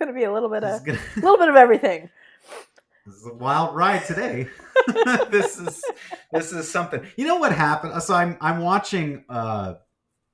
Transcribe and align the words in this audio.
It's 0.00 0.06
gonna 0.06 0.18
be 0.18 0.24
a 0.24 0.32
little 0.32 0.48
bit 0.48 0.64
of 0.64 0.76
is, 0.76 0.80
gonna, 0.80 0.98
a 0.98 1.20
little 1.20 1.36
bit 1.36 1.50
of 1.50 1.56
everything. 1.56 2.08
this 3.06 3.16
is 3.16 3.26
a 3.26 3.34
wild 3.34 3.76
ride 3.76 4.06
today. 4.06 4.48
this 5.30 5.58
is 5.58 5.84
this 6.32 6.52
is 6.52 6.70
something. 6.70 7.06
You 7.18 7.26
know 7.26 7.36
what 7.36 7.52
happened? 7.52 8.02
So 8.02 8.14
I'm 8.14 8.38
I'm 8.40 8.60
watching 8.60 9.26
uh 9.28 9.74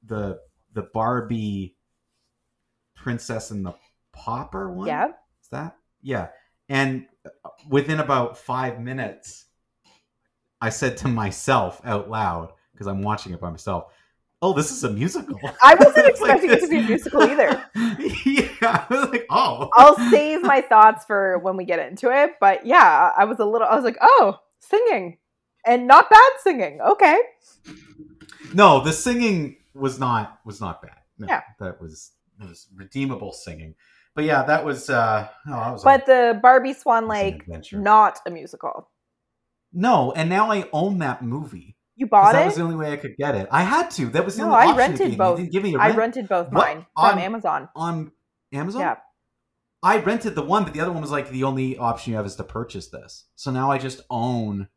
the 0.05 0.39
the 0.73 0.83
Barbie 0.83 1.75
Princess 2.95 3.51
and 3.51 3.67
the 3.67 3.75
Pauper 4.13 4.71
one. 4.71 4.87
Yeah. 4.87 5.09
Is 5.43 5.49
that? 5.51 5.77
Yeah. 6.01 6.29
And 6.69 7.07
within 7.69 7.99
about 7.99 8.39
five 8.39 8.81
minutes, 8.81 9.47
I 10.61 10.69
said 10.69 10.97
to 10.99 11.09
myself 11.09 11.81
out 11.85 12.09
loud 12.09 12.53
because 12.71 12.87
I'm 12.87 13.03
watching 13.03 13.33
it 13.33 13.41
by 13.41 13.51
myself. 13.51 13.93
Oh, 14.43 14.53
this 14.53 14.71
is 14.71 14.85
a 14.85 14.91
musical. 14.91 15.39
I 15.63 15.75
wasn't 15.75 15.97
It's 16.09 16.21
like 16.21 16.43
expecting 16.43 16.51
it 16.51 16.61
to 16.61 16.69
be 16.69 16.79
a 16.79 16.83
musical 16.83 17.23
either. 17.23 17.65
yeah, 18.27 18.85
I 18.89 18.95
was 18.95 19.09
like, 19.11 19.27
oh, 19.31 19.71
I'll 19.75 19.97
save 20.11 20.43
my 20.43 20.61
thoughts 20.61 21.05
for 21.07 21.39
when 21.39 21.57
we 21.57 21.65
get 21.65 21.79
into 21.79 22.11
it. 22.11 22.33
But 22.41 22.67
yeah, 22.67 23.13
I 23.17 23.25
was 23.25 23.39
a 23.39 23.45
little. 23.47 23.67
I 23.67 23.75
was 23.75 23.85
like, 23.85 23.97
oh, 24.01 24.39
singing, 24.61 25.17
and 25.65 25.87
not 25.87 26.11
bad 26.11 26.33
singing. 26.43 26.81
Okay. 26.83 27.19
no, 28.55 28.81
the 28.85 28.93
singing 28.93 29.57
was 29.75 29.99
not 29.99 30.39
was 30.45 30.61
not 30.61 30.83
bad. 30.83 30.97
No, 31.19 31.27
Yeah. 31.29 31.43
that 31.61 31.81
was 31.81 32.13
it 32.41 32.49
was 32.49 32.67
redeemable 32.75 33.33
singing. 33.33 33.75
But 34.15 34.25
yeah, 34.25 34.43
that 34.45 34.65
was 34.65 34.89
uh, 34.91 35.29
oh, 35.47 35.51
that 35.51 35.73
was 35.73 35.83
a- 35.83 35.85
But 35.85 36.07
the 36.07 36.39
Barbie 36.43 36.73
Swan 36.75 37.05
that 37.05 37.09
was 37.09 37.19
an 37.19 37.43
Lake, 37.49 37.73
not 37.73 38.19
a 38.27 38.31
musical. 38.31 38.91
no, 39.73 40.13
and 40.13 40.29
now 40.29 40.51
I 40.51 40.69
own 40.73 40.99
that 40.99 41.23
movie. 41.23 41.76
You 41.97 42.07
bought 42.07 42.35
it? 42.35 42.39
that 42.39 42.47
was 42.47 42.57
the 42.57 42.63
only 42.63 42.77
way 42.77 42.93
I 42.93 42.97
could 42.97 43.17
get 43.17 43.35
it. 43.35 43.49
I 43.51 43.63
had 43.63 43.91
to. 43.93 44.07
That 44.11 44.25
was 44.25 44.37
the 44.37 44.43
No, 44.43 44.49
only 44.55 44.59
I 44.59 44.67
option 44.67 44.77
it 44.77 44.99
rented 45.01 45.19
both. 45.19 45.51
Give 45.51 45.63
me 45.63 45.75
a 45.75 45.79
I 45.79 45.87
rent 45.89 45.99
rented 45.99 46.29
both 46.29 46.47
What? 46.53 46.67
mine 46.67 46.87
from 46.95 47.05
On- 47.05 47.19
Amazon. 47.19 47.69
on 47.75 48.13
Amazon. 48.53 48.81
Yeah. 48.83 48.97
I 49.83 49.99
rented 49.99 50.35
the 50.35 50.43
one, 50.43 50.65
but 50.65 50.73
the 50.75 50.81
other 50.81 50.93
one 50.93 51.01
was 51.01 51.11
like 51.11 51.31
the 51.31 51.45
only 51.45 51.79
option 51.79 52.11
you 52.13 52.17
have 52.17 52.27
is 52.27 52.37
to 52.37 52.45
purchase 52.45 52.89
this. 52.89 53.25
So 53.37 53.51
now 53.51 53.71
I 53.71 53.79
just 53.79 54.01
own 54.11 54.69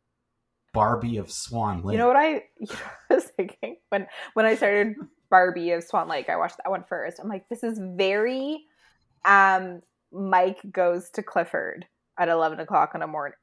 Barbie 0.72 1.16
of 1.16 1.30
Swan 1.30 1.82
Lake. 1.82 1.94
You 1.94 1.98
know 1.98 2.06
what 2.06 2.16
I, 2.16 2.28
you 2.58 2.66
know 2.68 2.74
what 2.74 3.10
I 3.10 3.14
was 3.14 3.24
thinking 3.36 3.76
when 3.90 4.06
when 4.34 4.46
I 4.46 4.54
started 4.54 4.94
Barbie 5.30 5.72
of 5.72 5.82
Swan 5.84 6.08
Lake? 6.08 6.28
I 6.30 6.36
watched 6.36 6.56
that 6.62 6.70
one 6.70 6.84
first. 6.88 7.18
I'm 7.20 7.28
like, 7.28 7.48
this 7.48 7.62
is 7.64 7.78
very 7.96 8.64
um 9.24 9.80
Mike 10.12 10.60
goes 10.70 11.10
to 11.10 11.22
Clifford 11.22 11.86
at 12.18 12.28
eleven 12.28 12.60
o'clock 12.60 12.92
in 12.94 13.00
the 13.00 13.06
morning 13.06 13.34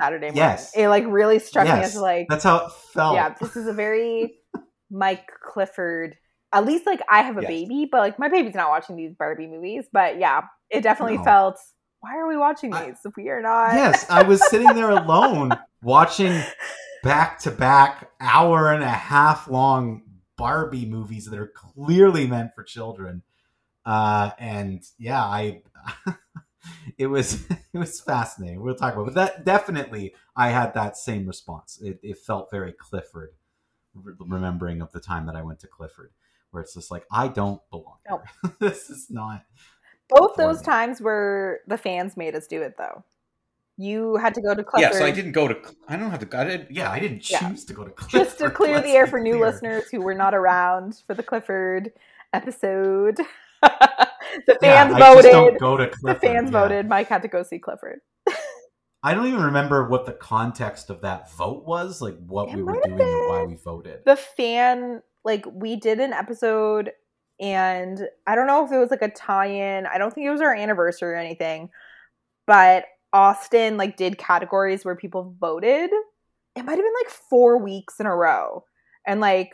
Saturday 0.00 0.26
morning. 0.26 0.36
Yes. 0.36 0.72
It 0.76 0.88
like 0.88 1.04
really 1.06 1.38
struck 1.38 1.64
me 1.64 1.70
as 1.82 1.96
like 1.96 2.26
That's 2.28 2.44
how 2.44 2.66
it 2.66 2.72
felt. 2.92 3.14
yeah, 3.14 3.34
this 3.40 3.56
is 3.56 3.66
a 3.66 3.72
very 3.72 4.38
Mike 4.90 5.28
Clifford. 5.44 6.16
At 6.52 6.64
least 6.64 6.86
like 6.86 7.00
I 7.10 7.22
have 7.22 7.36
a 7.36 7.42
Yes. 7.42 7.48
baby, 7.50 7.88
but 7.90 7.98
like 7.98 8.18
my 8.18 8.28
baby's 8.28 8.54
not 8.54 8.70
watching 8.70 8.96
these 8.96 9.12
Barbie 9.18 9.46
movies. 9.46 9.84
But 9.92 10.18
yeah, 10.18 10.42
it 10.70 10.82
definitely 10.82 11.18
No. 11.18 11.24
felt. 11.24 11.58
Why 12.00 12.16
are 12.16 12.28
we 12.28 12.36
watching 12.36 12.70
these? 12.70 12.96
if 13.04 13.16
we 13.16 13.28
are 13.28 13.42
not. 13.42 13.74
yes, 13.74 14.08
I 14.08 14.22
was 14.22 14.40
sitting 14.48 14.74
there 14.74 14.90
alone 15.02 15.58
watching 15.82 16.40
back 17.02 17.40
to 17.40 17.50
back 17.50 18.10
hour 18.20 18.72
and 18.72 18.82
a 18.84 18.88
half 18.88 19.48
long 19.48 20.02
Barbie 20.36 20.86
movies 20.86 21.26
that 21.26 21.38
are 21.38 21.52
clearly 21.54 22.26
meant 22.28 22.54
for 22.54 22.62
children. 22.62 23.22
Uh, 23.84 24.30
and 24.38 24.82
yeah, 24.98 25.22
I 25.24 25.62
it 26.98 27.06
was 27.06 27.44
it 27.72 27.78
was 27.78 28.00
fascinating. 28.00 28.60
We'll 28.62 28.74
talk 28.74 28.94
about, 28.94 29.02
it. 29.02 29.14
but 29.14 29.14
that 29.14 29.44
definitely 29.44 30.14
I 30.36 30.48
had 30.50 30.74
that 30.74 30.96
same 30.96 31.26
response. 31.26 31.78
It, 31.82 31.98
it 32.02 32.18
felt 32.18 32.50
very 32.50 32.72
Clifford, 32.72 33.32
remembering 33.94 34.80
of 34.82 34.92
the 34.92 35.00
time 35.00 35.26
that 35.26 35.36
I 35.36 35.42
went 35.42 35.60
to 35.60 35.66
Clifford, 35.66 36.12
where 36.50 36.62
it's 36.62 36.74
just 36.74 36.90
like 36.90 37.04
I 37.12 37.28
don't 37.28 37.60
belong. 37.70 37.96
Nope. 38.08 38.22
this 38.58 38.90
is 38.90 39.08
not. 39.10 39.44
Both 40.08 40.36
those 40.36 40.60
me. 40.60 40.64
times 40.64 41.00
were 41.00 41.60
the 41.66 41.76
fans 41.76 42.16
made 42.16 42.34
us 42.34 42.46
do 42.46 42.62
it 42.62 42.76
though. 42.78 43.04
You 43.80 44.16
had 44.16 44.34
to 44.34 44.42
go 44.42 44.54
to 44.56 44.64
Clifford 44.64 44.92
Yeah, 44.92 44.98
so 44.98 45.04
I 45.04 45.12
didn't 45.12 45.32
go 45.32 45.46
to. 45.46 45.56
I 45.86 45.96
don't 45.96 46.10
have 46.10 46.18
to. 46.20 46.26
Go 46.26 46.38
I 46.38 46.44
did. 46.44 46.66
Yeah, 46.70 46.90
I 46.90 46.98
didn't 46.98 47.20
choose 47.20 47.40
Yeah. 47.40 47.54
to 47.68 47.72
go 47.72 47.84
to 47.84 47.90
Clifford. 47.90 48.20
just 48.26 48.38
to 48.38 48.50
clear 48.50 48.74
let's 48.74 48.86
the 48.86 48.92
air 48.92 49.04
be 49.04 49.10
for 49.10 49.20
new 49.20 49.34
clear. 49.34 49.46
listeners 49.46 49.84
who 49.90 50.00
were 50.00 50.14
not 50.14 50.34
around 50.34 51.00
for 51.06 51.14
the 51.14 51.22
Clifford 51.22 51.92
episode. 52.32 53.20
The 54.46 54.56
fans 54.60 54.94
just 54.96 55.30
voted. 55.30 55.58
go 55.58 55.76
to 55.76 55.90
the 56.02 56.14
fans 56.14 56.50
yeah. 56.50 56.60
voted. 56.60 56.88
Mike 56.88 57.08
had 57.08 57.22
to 57.22 57.28
go 57.28 57.42
see 57.42 57.58
Clifford. 57.58 58.00
I 59.02 59.14
don't 59.14 59.26
even 59.28 59.42
remember 59.42 59.88
what 59.88 60.06
the 60.06 60.12
context 60.12 60.90
of 60.90 61.02
that 61.02 61.30
vote 61.32 61.64
was, 61.64 62.02
like 62.02 62.16
what 62.26 62.48
It 62.48 62.56
we 62.56 62.62
were 62.62 62.80
doing 62.84 63.00
and 63.00 63.28
why 63.28 63.44
we 63.46 63.54
voted. 63.54 64.00
the 64.04 64.16
fan 64.16 65.02
like 65.24 65.44
we 65.52 65.76
did 65.76 66.00
an 66.00 66.12
episode 66.12 66.90
and 67.40 68.00
i 68.26 68.34
don't 68.34 68.46
know 68.48 68.64
if 68.64 68.72
it 68.72 68.78
was 68.78 68.90
like 68.90 69.02
a 69.02 69.10
tie-in 69.10 69.86
i 69.86 69.98
don't 69.98 70.12
think 70.12 70.26
it 70.26 70.30
was 70.30 70.40
our 70.40 70.54
anniversary 70.54 71.12
or 71.12 71.16
anything 71.16 71.68
but 72.46 72.84
austin 73.12 73.76
like 73.76 73.96
did 73.96 74.18
categories 74.18 74.84
where 74.84 74.96
people 74.96 75.34
voted 75.38 75.90
it 76.56 76.64
might 76.64 76.72
have 76.72 76.78
been 76.78 76.94
like 77.04 77.10
four 77.10 77.58
weeks 77.62 78.00
in 78.00 78.06
a 78.06 78.14
row 78.14 78.64
and 79.06 79.20
like 79.20 79.50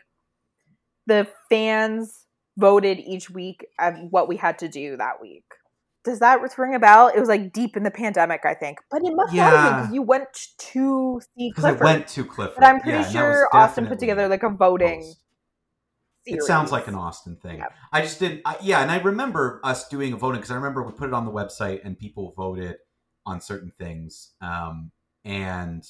the 1.07 1.27
fans 1.51 2.25
voted 2.57 2.99
each 2.99 3.31
week 3.31 3.67
at 3.79 3.95
what 4.11 4.29
we 4.29 4.37
had 4.37 4.59
to 4.59 4.69
do 4.69 4.97
that 4.97 5.21
week 5.21 5.45
does 6.05 6.19
that 6.21 6.41
ring 6.59 6.75
a 6.75 6.79
bell 6.79 7.09
it 7.09 7.19
was 7.19 7.29
like 7.29 7.53
deep 7.53 7.77
in 7.77 7.83
the 7.83 7.91
pandemic 7.91 8.43
i 8.45 8.55
think 8.55 8.79
but 8.91 9.03
it 9.03 9.15
must 9.15 9.33
not 9.35 9.53
have 9.53 9.73
been 9.73 9.81
because 9.81 9.95
you 9.95 10.03
went 10.03 10.29
to 10.59 11.21
see 11.37 11.51
clifford 11.53 11.83
went 11.83 12.07
to 12.07 12.25
Clifford. 12.25 12.57
but 12.57 12.65
i'm 12.65 12.81
pretty 12.81 12.99
yeah, 12.99 13.11
sure 13.11 13.49
austin 13.53 13.87
put 13.87 13.99
together 13.99 14.29
like 14.29 14.43
a 14.43 14.51
voting 14.51 15.01
post. 15.01 15.19
series. 16.27 16.43
It 16.43 16.47
sounds 16.47 16.73
like 16.73 16.87
an 16.89 16.95
Austin 16.95 17.37
thing. 17.37 17.59
Yeah. 17.59 17.67
I 17.93 18.01
just 18.01 18.19
didn't. 18.19 18.43
I, 18.47 18.57
yeah, 18.63 18.81
and 18.81 18.91
I 18.91 18.99
remember 18.99 19.61
us 19.63 19.89
doing 19.89 20.13
a 20.15 20.17
voting 20.17 20.41
because 20.41 20.51
I 20.51 20.55
remember 20.55 20.83
we 20.83 20.93
put 20.93 21.09
it 21.09 21.15
on 21.15 21.27
the 21.27 21.31
website 21.31 21.81
and 21.85 21.99
people 21.99 22.33
voted 22.37 22.77
on 23.27 23.41
certain 23.41 23.71
things, 23.71 24.33
um, 24.41 24.91
and 25.25 25.87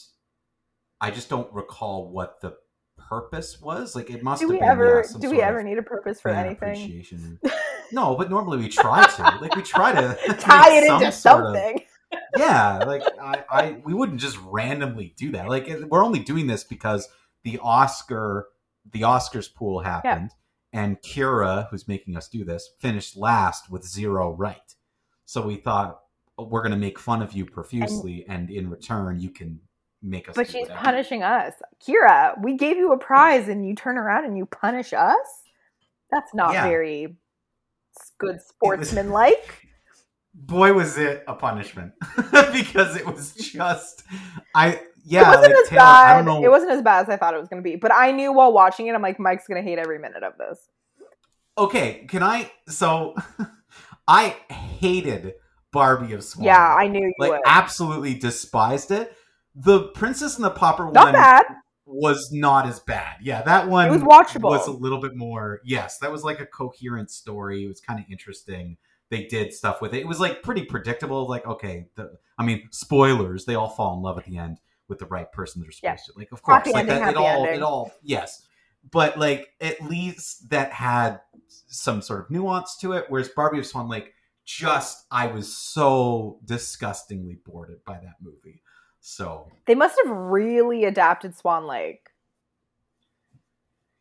I 1.00 1.10
just 1.10 1.28
don't 1.28 1.52
recall 1.52 2.10
what 2.10 2.40
the 2.40 2.56
purpose 2.96 3.60
was. 3.60 3.94
Like 3.94 4.10
it 4.10 4.22
must 4.22 4.40
do 4.40 4.46
have 4.46 4.52
we 4.52 4.58
been. 4.60 4.68
ever 4.68 5.04
yeah, 5.10 5.18
do 5.20 5.30
we 5.30 5.40
ever 5.42 5.62
need 5.62 5.78
a 5.78 5.82
purpose 5.82 6.20
for 6.20 6.30
anything. 6.30 7.38
No, 7.92 8.16
but 8.16 8.30
normally 8.30 8.58
we 8.58 8.68
try 8.68 9.06
to. 9.06 9.22
Like 9.40 9.54
we 9.54 9.62
try 9.62 9.92
to 9.92 10.16
tie 10.40 10.78
it 10.78 10.86
some 10.86 11.02
into 11.02 11.12
sort 11.12 11.44
of- 11.44 11.54
something 11.54 11.80
yeah, 12.36 12.78
like 12.78 13.02
I, 13.20 13.44
I, 13.50 13.76
we 13.84 13.92
wouldn't 13.94 14.20
just 14.20 14.38
randomly 14.46 15.14
do 15.16 15.32
that. 15.32 15.48
Like 15.48 15.68
we're 15.88 16.04
only 16.04 16.20
doing 16.20 16.46
this 16.46 16.64
because 16.64 17.08
the 17.42 17.58
Oscar, 17.62 18.46
the 18.92 19.02
Oscars 19.02 19.52
pool 19.52 19.80
happened, 19.80 20.30
and 20.72 21.00
Kyra, 21.02 21.68
who's 21.70 21.86
making 21.88 22.16
us 22.16 22.28
do 22.28 22.44
this, 22.44 22.70
finished 22.78 23.16
last 23.16 23.70
with 23.70 23.84
zero 23.84 24.32
right. 24.32 24.74
So 25.24 25.46
we 25.46 25.56
thought 25.56 26.00
"Oh, 26.38 26.44
we're 26.44 26.62
going 26.62 26.72
to 26.72 26.78
make 26.78 26.98
fun 26.98 27.20
of 27.22 27.32
you 27.32 27.44
profusely, 27.46 28.24
and, 28.28 28.48
in 28.50 28.70
return, 28.70 29.20
you 29.20 29.30
can 29.30 29.60
make 30.06 30.28
us. 30.28 30.36
but 30.36 30.46
she's 30.46 30.68
whatever." 30.68 30.80
punishing 30.80 31.22
us 31.22 31.54
Kyra 31.84 32.34
we 32.42 32.56
gave 32.56 32.76
you 32.76 32.92
a 32.92 32.98
prize 32.98 33.48
and 33.48 33.66
you 33.66 33.74
turn 33.74 33.96
around 33.98 34.24
and 34.26 34.36
you 34.36 34.44
punish 34.46 34.92
us 34.92 35.16
that's 36.10 36.34
not 36.34 36.52
Yeah. 36.52 36.64
very 36.68 37.16
good 38.18 38.40
sportsman 38.42 39.10
like 39.10 39.62
Boy, 40.36 40.72
was 40.72 40.98
it 40.98 41.22
a 41.28 41.34
punishment 41.34 41.92
because 42.52 42.96
it 42.96 43.06
was 43.06 43.34
just 43.34 44.02
I. 44.52 44.80
Yeah, 45.06 45.20
it 45.22 45.36
wasn't 45.36 45.54
like 45.54 45.62
as 45.64 45.68
Taylor, 45.68 45.82
I 45.82 45.84
bad 45.84 46.24
don't 46.24 46.42
know. 46.42 46.44
it 46.44 46.50
wasn't 46.50 46.72
as 46.72 46.82
bad 46.82 47.02
as 47.04 47.08
i 47.08 47.16
thought 47.16 47.34
it 47.34 47.38
was 47.38 47.48
going 47.48 47.62
to 47.62 47.68
be 47.70 47.76
but 47.76 47.92
i 47.94 48.10
knew 48.10 48.32
while 48.32 48.52
watching 48.52 48.86
it 48.88 48.94
i'm 48.94 49.02
like 49.02 49.20
mike's 49.20 49.46
going 49.46 49.62
to 49.62 49.68
hate 49.68 49.78
every 49.78 49.98
minute 49.98 50.22
of 50.24 50.32
this 50.38 50.58
okay, 51.56 52.04
can 52.08 52.20
I? 52.24 52.50
So, 52.68 53.14
I 54.08 54.30
hated 54.50 55.34
Barbie 55.72 56.14
of 56.14 56.24
Swan. 56.24 56.44
yeah 56.46 56.74
i 56.74 56.88
knew 56.88 57.00
you 57.06 57.12
like 57.20 57.30
would 57.30 57.40
absolutely 57.46 58.14
despised 58.14 58.90
it. 58.90 59.14
The 59.54 59.88
Princess 59.88 60.36
and 60.36 60.44
the 60.44 60.50
Pauper 60.50 60.90
not 60.90 61.04
one 61.06 61.12
bad 61.12 61.44
was 61.86 62.30
not 62.32 62.66
as 62.66 62.80
bad. 62.80 63.16
Yeah, 63.22 63.42
that 63.42 63.68
one 63.68 63.88
it 63.88 63.90
was 63.92 64.02
watchable 64.02 64.50
was 64.50 64.66
a 64.66 64.72
little 64.72 65.00
bit 65.00 65.14
more. 65.14 65.60
Yes, 65.64 65.98
that 65.98 66.10
was 66.10 66.24
like 66.24 66.40
a 66.40 66.46
coherent 66.46 67.10
story. 67.10 67.64
It 67.64 67.68
was 67.68 67.80
kind 67.80 68.00
of 68.00 68.06
interesting. 68.10 68.76
They 69.10 69.26
did 69.26 69.52
stuff 69.52 69.80
with 69.80 69.94
it. 69.94 69.98
It 70.00 70.08
was 70.08 70.18
like 70.18 70.42
pretty 70.42 70.64
predictable. 70.64 71.28
Like, 71.28 71.46
okay, 71.46 71.86
the, 71.94 72.16
I 72.38 72.44
mean, 72.44 72.68
spoilers. 72.70 73.44
They 73.44 73.54
all 73.54 73.68
fall 73.68 73.96
in 73.96 74.02
love 74.02 74.18
at 74.18 74.24
the 74.24 74.38
end 74.38 74.58
with 74.88 74.98
the 74.98 75.06
right 75.06 75.30
person 75.30 75.62
they're 75.62 75.70
supposed 75.70 76.00
Yeah. 76.06 76.12
to. 76.12 76.18
Like, 76.18 76.32
of 76.32 76.42
course, 76.42 76.56
Happy 76.56 76.72
like 76.72 76.88
ending, 76.88 77.00
that. 77.00 77.10
It 77.12 77.16
all, 77.16 77.44
ending. 77.44 77.54
it 77.54 77.62
all, 77.62 77.92
yes. 78.02 78.46
But 78.90 79.18
like, 79.18 79.48
at 79.60 79.80
least 79.82 80.50
that 80.50 80.72
had 80.72 81.20
some 81.48 82.02
sort 82.02 82.20
of 82.22 82.30
nuance 82.30 82.76
to 82.78 82.92
it. 82.92 83.04
Whereas 83.08 83.28
Barbie 83.28 83.58
of 83.58 83.66
Swan 83.66 83.88
Lake 83.88 84.12
just 84.44 85.06
I 85.10 85.28
was 85.28 85.56
so 85.56 86.40
disgustingly 86.44 87.38
bored 87.46 87.80
by 87.86 87.94
that 87.94 88.16
movie. 88.20 88.62
So 89.06 89.52
They 89.66 89.74
must 89.74 90.00
have 90.02 90.10
really 90.16 90.84
adapted 90.84 91.36
Swan 91.36 91.66
Lake. 91.66 92.06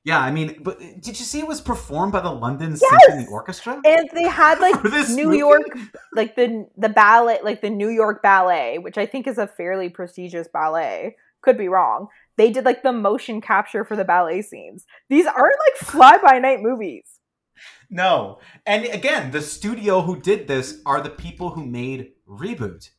yeah, 0.06 0.20
I 0.20 0.32
mean, 0.32 0.62
but 0.64 0.80
did 0.80 1.20
you 1.20 1.26
see 1.26 1.40
it 1.40 1.48
was 1.48 1.60
performed 1.60 2.14
by 2.14 2.22
the 2.22 2.32
London 2.32 2.72
Yes! 2.82 3.02
Symphony 3.06 3.28
Orchestra? 3.30 3.82
And 3.86 4.10
they 4.14 4.24
had 4.24 4.60
like 4.60 4.82
this 4.84 5.10
New 5.10 5.26
movie? 5.26 5.38
York 5.40 5.78
like 6.14 6.36
the 6.38 6.68
the 6.78 6.88
ballet 6.88 7.40
like 7.44 7.62
the 7.62 7.70
New 7.70 7.90
York 7.90 8.22
Ballet, 8.24 8.78
which 8.78 8.98
I 8.98 9.06
think 9.06 9.28
is 9.28 9.38
a 9.38 9.46
fairly 9.48 9.90
prestigious 9.90 10.48
ballet. 10.48 11.18
Could 11.42 11.58
be 11.58 11.68
wrong. 11.68 12.08
They 12.38 12.50
did 12.50 12.64
like 12.64 12.82
the 12.84 12.94
motion 12.94 13.42
capture 13.42 13.84
for 13.84 13.98
the 13.98 14.06
ballet 14.06 14.42
scenes. 14.42 14.86
These 15.10 15.26
aren't 15.26 15.38
like 15.68 15.78
fly 15.90 16.18
by 16.18 16.40
night 16.40 16.62
movies. 16.62 17.20
No. 17.90 18.40
And 18.66 18.86
again, 18.86 19.32
the 19.32 19.42
studio 19.42 20.02
who 20.02 20.20
did 20.22 20.48
this 20.48 20.80
are 20.86 21.02
the 21.02 21.10
people 21.10 21.50
who 21.50 21.66
made 21.66 22.14
Reboot. 22.26 22.90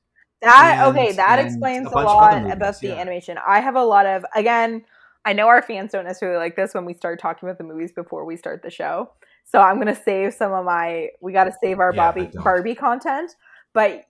That 0.43 0.79
And- 0.87 0.97
okay, 0.97 1.13
that 1.13 1.39
explains 1.39 1.87
a 1.87 1.91
a, 1.91 2.01
lot 2.03 2.39
movies, 2.39 2.53
about 2.55 2.81
the 2.81 2.89
yeah. 2.89 2.95
animation. 2.95 3.39
I 3.47 3.61
have 3.61 3.77
a 3.77 3.83
lot 3.85 4.07
of 4.07 4.25
again, 4.35 4.85
I 5.25 5.33
know 5.33 5.49
our 5.49 5.63
fans 5.63 5.93
don't 5.93 6.05
necessarily 6.05 6.39
like 6.39 6.55
this 6.57 6.75
when 6.75 6.85
we 6.85 6.93
start 6.95 7.19
talking 7.21 7.49
about 7.49 7.57
the 7.59 7.65
movies 7.65 7.93
before 7.93 8.25
we 8.27 8.37
start 8.37 8.63
the 8.63 8.71
show. 8.71 9.11
So 9.47 9.61
I'm 9.61 9.79
gonna 9.79 9.95
save 9.95 10.35
some 10.35 10.53
of 10.53 10.65
my 10.65 11.09
we 11.21 11.33
gotta 11.33 11.53
save 11.63 11.79
our 11.81 11.93
Yeah, 11.95 12.13
Bobby. 12.13 12.31
Barbie 12.35 12.75
content, 12.75 13.35
but 13.73 14.05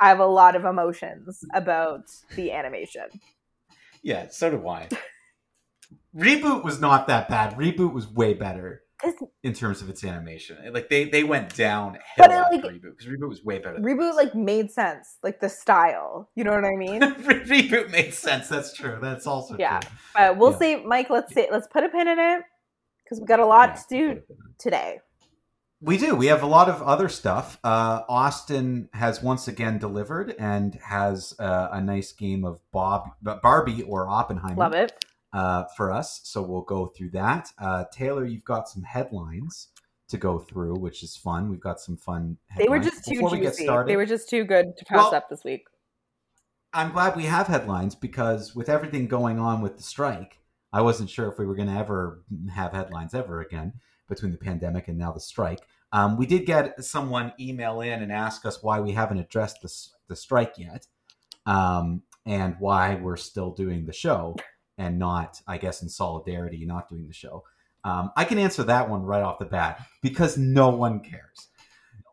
I 0.00 0.08
have 0.08 0.20
a 0.20 0.26
lot 0.26 0.56
of 0.56 0.64
emotions 0.64 1.44
about 1.54 2.02
the 2.36 2.52
animation. 2.52 3.04
Yeah, 4.02 4.28
so 4.30 4.50
do 4.50 4.68
I. 4.68 4.88
Reboot 6.16 6.64
was 6.64 6.80
not 6.80 7.06
that 7.08 7.28
bad. 7.28 7.54
Reboot 7.56 7.92
was 7.92 8.06
way 8.08 8.34
better 8.34 8.82
'Cause- 9.00 9.14
in 9.44 9.52
terms 9.52 9.80
of 9.80 9.88
its 9.88 10.02
animation. 10.04 10.56
Like 10.72 10.88
they 10.88 11.04
they 11.04 11.22
went 11.24 11.54
downhill 11.54 12.00
But 12.16 12.30
it, 12.32 12.34
like- 12.34 12.64
Reboot 12.74 12.82
because 12.82 13.06
Reboot 13.06 13.28
was 13.28 13.44
way 13.44 13.58
better. 13.58 13.78
Reboot 13.78 14.14
like 14.16 14.34
made 14.34 14.70
sense, 14.70 15.18
like 15.22 15.38
the 15.40 15.48
style. 15.48 16.30
You 16.34 16.44
know 16.44 16.52
what 16.52 16.64
I 16.64 16.74
mean? 16.76 17.00
Reboot 17.46 17.90
made 17.92 18.12
sense. 18.14 18.48
That's 18.48 18.72
true. 18.74 18.98
That's 19.00 19.26
also 19.26 19.56
Yeah. 19.58 19.78
true. 19.80 19.90
But 20.14 20.36
we'll 20.38 20.52
Yeah. 20.52 20.58
say, 20.58 20.84
Mike. 20.84 21.10
Let's 21.10 21.32
say 21.32 21.48
let's 21.50 21.68
put 21.68 21.84
a 21.84 21.88
pin 21.88 22.08
in 22.08 22.18
it 22.18 22.42
because 23.04 23.20
we 23.20 23.26
got 23.26 23.40
a 23.40 23.46
lot 23.46 23.70
Yeah, 23.70 23.74
to 23.74 24.14
do 24.14 24.22
today. 24.58 25.00
We 25.80 25.96
do. 25.96 26.16
We 26.16 26.26
have 26.26 26.42
a 26.42 26.46
lot 26.46 26.68
of 26.68 26.82
other 26.82 27.08
stuff. 27.08 27.56
Uh, 27.62 28.02
Austin 28.08 28.88
has 28.94 29.22
once 29.22 29.46
again 29.46 29.78
delivered 29.78 30.34
and 30.36 30.74
has 30.74 31.34
uh, 31.38 31.68
a 31.70 31.80
nice 31.80 32.10
game 32.10 32.44
of 32.44 32.58
Bob 32.72 33.10
Barbie 33.22 33.84
or 33.84 34.08
Oppenheimer. 34.08 34.56
Love 34.56 34.72
it. 34.74 35.04
Uh, 35.32 35.64
for 35.76 35.92
us. 35.92 36.20
So 36.24 36.42
we'll 36.42 36.62
go 36.62 36.86
through 36.86 37.10
that. 37.10 37.50
Uh, 37.58 37.84
Taylor, 37.92 38.24
you've 38.24 38.44
got 38.44 38.68
some 38.68 38.82
headlines 38.82 39.68
to 40.08 40.16
go 40.16 40.38
through, 40.38 40.78
which 40.78 41.02
is 41.02 41.16
fun. 41.16 41.50
We've 41.50 41.60
got 41.60 41.80
some 41.80 41.96
fun. 41.96 42.38
They 42.56 42.68
were 42.68 42.78
just 42.78 43.04
too 43.04 43.16
Before 43.16 43.30
we 43.30 43.40
get 43.40 43.52
juicy. 43.52 43.64
started, 43.64 43.90
They 43.90 43.96
were 43.96 44.06
just 44.06 44.28
too 44.28 44.44
good 44.44 44.76
to 44.76 44.84
pass 44.84 44.96
Well- 44.96 45.14
up 45.14 45.28
this 45.28 45.44
week. 45.44 45.64
I'm 46.74 46.92
glad 46.92 47.16
we 47.16 47.24
have 47.24 47.46
headlines 47.46 47.94
because 47.94 48.54
with 48.54 48.68
everything 48.68 49.06
going 49.08 49.38
on 49.38 49.62
with 49.62 49.78
the 49.78 49.82
strike, 49.82 50.40
I 50.70 50.82
wasn't 50.82 51.08
sure 51.08 51.26
if 51.26 51.38
we 51.38 51.46
were 51.46 51.54
going 51.54 51.68
to 51.68 51.74
ever 51.74 52.22
have 52.52 52.72
headlines 52.72 53.14
ever 53.14 53.40
again 53.40 53.72
between 54.06 54.32
the 54.32 54.38
pandemic 54.38 54.86
and 54.86 54.98
now 54.98 55.12
the 55.12 55.20
strike. 55.20 55.60
Um, 55.92 56.18
we 56.18 56.26
did 56.26 56.44
get 56.44 56.84
someone 56.84 57.32
email 57.40 57.80
in 57.80 58.02
and 58.02 58.12
ask 58.12 58.44
us 58.44 58.62
why 58.62 58.80
we 58.80 58.92
haven't 58.92 59.18
addressed 59.18 59.62
the, 59.62 59.72
the 60.08 60.16
strike 60.16 60.54
yet 60.58 60.86
um, 61.46 62.02
and 62.26 62.56
why 62.58 62.96
we're 62.96 63.16
still 63.16 63.50
doing 63.50 63.86
the 63.86 63.92
show 63.94 64.36
and 64.78 64.98
not, 64.98 65.42
I 65.46 65.58
guess, 65.58 65.82
in 65.82 65.88
solidarity, 65.88 66.64
not 66.64 66.88
doing 66.88 67.06
the 67.06 67.12
show. 67.12 67.44
Um, 67.84 68.10
I 68.16 68.24
can 68.24 68.38
answer 68.38 68.62
that 68.64 68.88
one 68.88 69.02
right 69.02 69.22
off 69.22 69.38
the 69.38 69.44
bat 69.44 69.86
because 70.02 70.38
no 70.38 70.70
one 70.70 71.00
cares. 71.00 71.48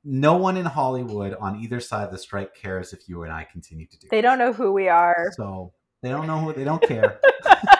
No 0.03 0.37
one 0.37 0.57
in 0.57 0.65
Hollywood 0.65 1.35
on 1.39 1.61
either 1.61 1.79
side 1.79 2.05
of 2.05 2.11
the 2.11 2.17
strike 2.17 2.53
cares 2.53 2.93
if 2.93 3.09
you 3.09 3.23
and 3.23 3.31
I 3.31 3.47
continue 3.51 3.87
to 3.87 3.97
do 3.97 4.07
They 4.09 4.21
don't 4.21 4.37
know 4.37 4.53
who 4.53 4.71
we 4.71 4.87
are. 4.87 5.31
So 5.35 5.73
they 6.01 6.09
don't 6.09 6.27
know 6.27 6.39
who 6.39 6.53
they 6.53 6.63
don't 6.63 6.81
care. 6.81 7.19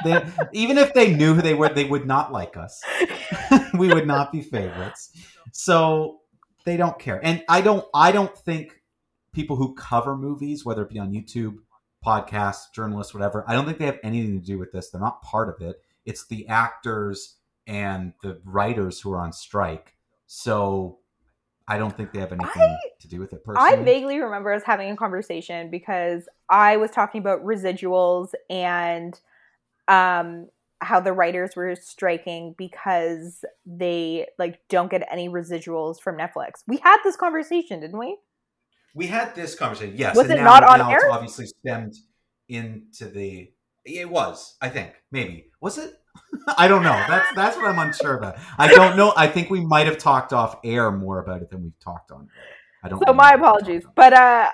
they, 0.03 0.25
even 0.51 0.79
if 0.79 0.93
they 0.93 1.13
knew 1.13 1.35
who 1.35 1.41
they 1.43 1.53
were, 1.53 1.69
they 1.69 1.85
would 1.85 2.07
not 2.07 2.31
like 2.31 2.57
us. 2.57 2.81
we 3.77 3.87
would 3.89 4.07
not 4.07 4.31
be 4.31 4.41
favorites. 4.41 5.11
So 5.51 6.21
they 6.65 6.77
don't 6.77 6.97
care. 6.97 7.23
And 7.23 7.43
I 7.47 7.61
don't 7.61 7.85
I 7.93 8.11
don't 8.11 8.35
think 8.35 8.81
people 9.31 9.55
who 9.55 9.75
cover 9.75 10.17
movies, 10.17 10.65
whether 10.65 10.81
it 10.81 10.89
be 10.89 10.97
on 10.97 11.11
YouTube, 11.11 11.57
podcasts, 12.05 12.71
journalists, 12.73 13.13
whatever, 13.13 13.43
I 13.47 13.53
don't 13.53 13.65
think 13.65 13.77
they 13.79 13.85
have 13.85 13.99
anything 14.03 14.39
to 14.39 14.45
do 14.45 14.59
with 14.59 14.71
this. 14.71 14.89
They're 14.89 15.01
not 15.01 15.21
part 15.21 15.49
of 15.49 15.65
it. 15.65 15.81
It's 16.05 16.27
the 16.27 16.47
actors 16.47 17.35
and 17.67 18.13
the 18.21 18.39
writers 18.45 19.01
who 19.01 19.11
are 19.13 19.19
on 19.19 19.33
strike. 19.33 19.95
So 20.27 20.99
I 21.67 21.77
don't 21.77 21.95
think 21.95 22.11
they 22.11 22.19
have 22.19 22.31
anything 22.31 22.61
I- 22.61 22.77
to 22.99 23.07
do 23.07 23.19
with 23.19 23.33
it 23.33 23.43
personally. 23.43 23.81
I 23.81 23.83
vaguely 23.83 24.19
remember 24.19 24.53
us 24.53 24.63
having 24.63 24.91
a 24.91 24.95
conversation 24.95 25.69
because 25.71 26.27
I 26.49 26.77
was 26.77 26.91
talking 26.91 27.19
about 27.19 27.43
residuals 27.43 28.29
and 28.49 29.19
um 29.87 30.47
how 30.81 30.99
the 30.99 31.13
writers 31.13 31.55
were 31.55 31.75
striking 31.75 32.53
because 32.57 33.43
they 33.65 34.27
like 34.37 34.59
don't 34.69 34.91
get 34.91 35.07
any 35.09 35.29
residuals 35.29 35.99
from 35.99 36.17
Netflix. 36.17 36.63
We 36.67 36.77
had 36.77 36.97
this 37.03 37.15
conversation, 37.15 37.79
didn't 37.79 37.97
we? 37.97 38.17
We 38.95 39.05
had 39.07 39.35
this 39.35 39.53
conversation, 39.53 39.95
yes. 39.97 40.15
Was 40.15 40.25
and 40.29 40.39
it 40.39 40.43
now- 40.43 40.59
not 40.59 40.63
on 40.63 40.79
now 40.79 40.91
It's 40.91 41.03
air? 41.03 41.11
obviously 41.11 41.45
stemmed 41.47 41.93
into 42.49 43.05
the. 43.05 43.51
It 43.85 44.09
was, 44.09 44.55
I 44.61 44.69
think, 44.69 44.93
maybe 45.11 45.51
was 45.61 45.77
it? 45.77 45.93
I 46.57 46.67
don't 46.67 46.81
know. 46.81 46.93
That's 47.07 47.27
that's 47.35 47.55
what 47.57 47.65
I'm 47.67 47.77
unsure 47.77 48.17
about. 48.17 48.37
I 48.57 48.67
don't 48.67 48.97
know. 48.97 49.13
I 49.15 49.27
think 49.27 49.49
we 49.51 49.59
might 49.63 49.85
have 49.85 49.97
talked 49.99 50.33
off 50.33 50.57
air 50.63 50.91
more 50.91 51.19
about 51.19 51.41
it 51.43 51.51
than 51.51 51.61
we've 51.61 51.79
talked 51.79 52.11
on. 52.11 52.21
air. 52.21 52.43
I 52.83 52.89
don't. 52.89 53.03
So 53.05 53.13
my 53.13 53.31
remember 53.33 53.43
what 53.51 53.55
we 53.67 53.75
apologies. 53.75 53.87
But 53.95 54.13
uh 54.13 54.49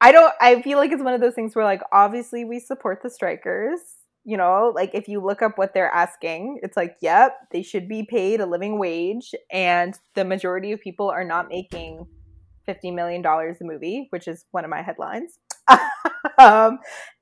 I 0.00 0.12
don't 0.12 0.34
I 0.40 0.60
feel 0.60 0.76
like 0.76 0.90
it's 0.92 1.02
one 1.02 1.14
of 1.14 1.20
those 1.22 1.34
things 1.34 1.54
where 1.54 1.64
like 1.64 1.80
obviously 1.92 2.44
we 2.44 2.58
support 2.60 3.00
the 3.02 3.08
strikers. 3.08 3.78
You 4.24 4.36
know, 4.38 4.72
like 4.74 4.90
if 4.94 5.06
you 5.06 5.20
look 5.22 5.40
up 5.40 5.56
what 5.56 5.72
they're 5.72 5.90
asking, 5.90 6.58
it's 6.62 6.76
like, 6.76 6.96
yep, 7.00 7.36
they 7.52 7.62
should 7.62 7.88
be 7.88 8.04
paid 8.04 8.40
a 8.40 8.46
living 8.46 8.78
wage 8.78 9.34
and 9.52 9.94
the 10.14 10.24
majority 10.24 10.72
of 10.72 10.80
people 10.80 11.10
are 11.10 11.24
not 11.24 11.48
making 11.48 12.06
50 12.66 12.90
million 12.90 13.22
dollars 13.22 13.58
a 13.60 13.64
movie, 13.64 14.06
which 14.10 14.28
is 14.28 14.44
one 14.50 14.64
of 14.64 14.70
my 14.70 14.82
headlines. 14.82 15.38
um 16.38 16.78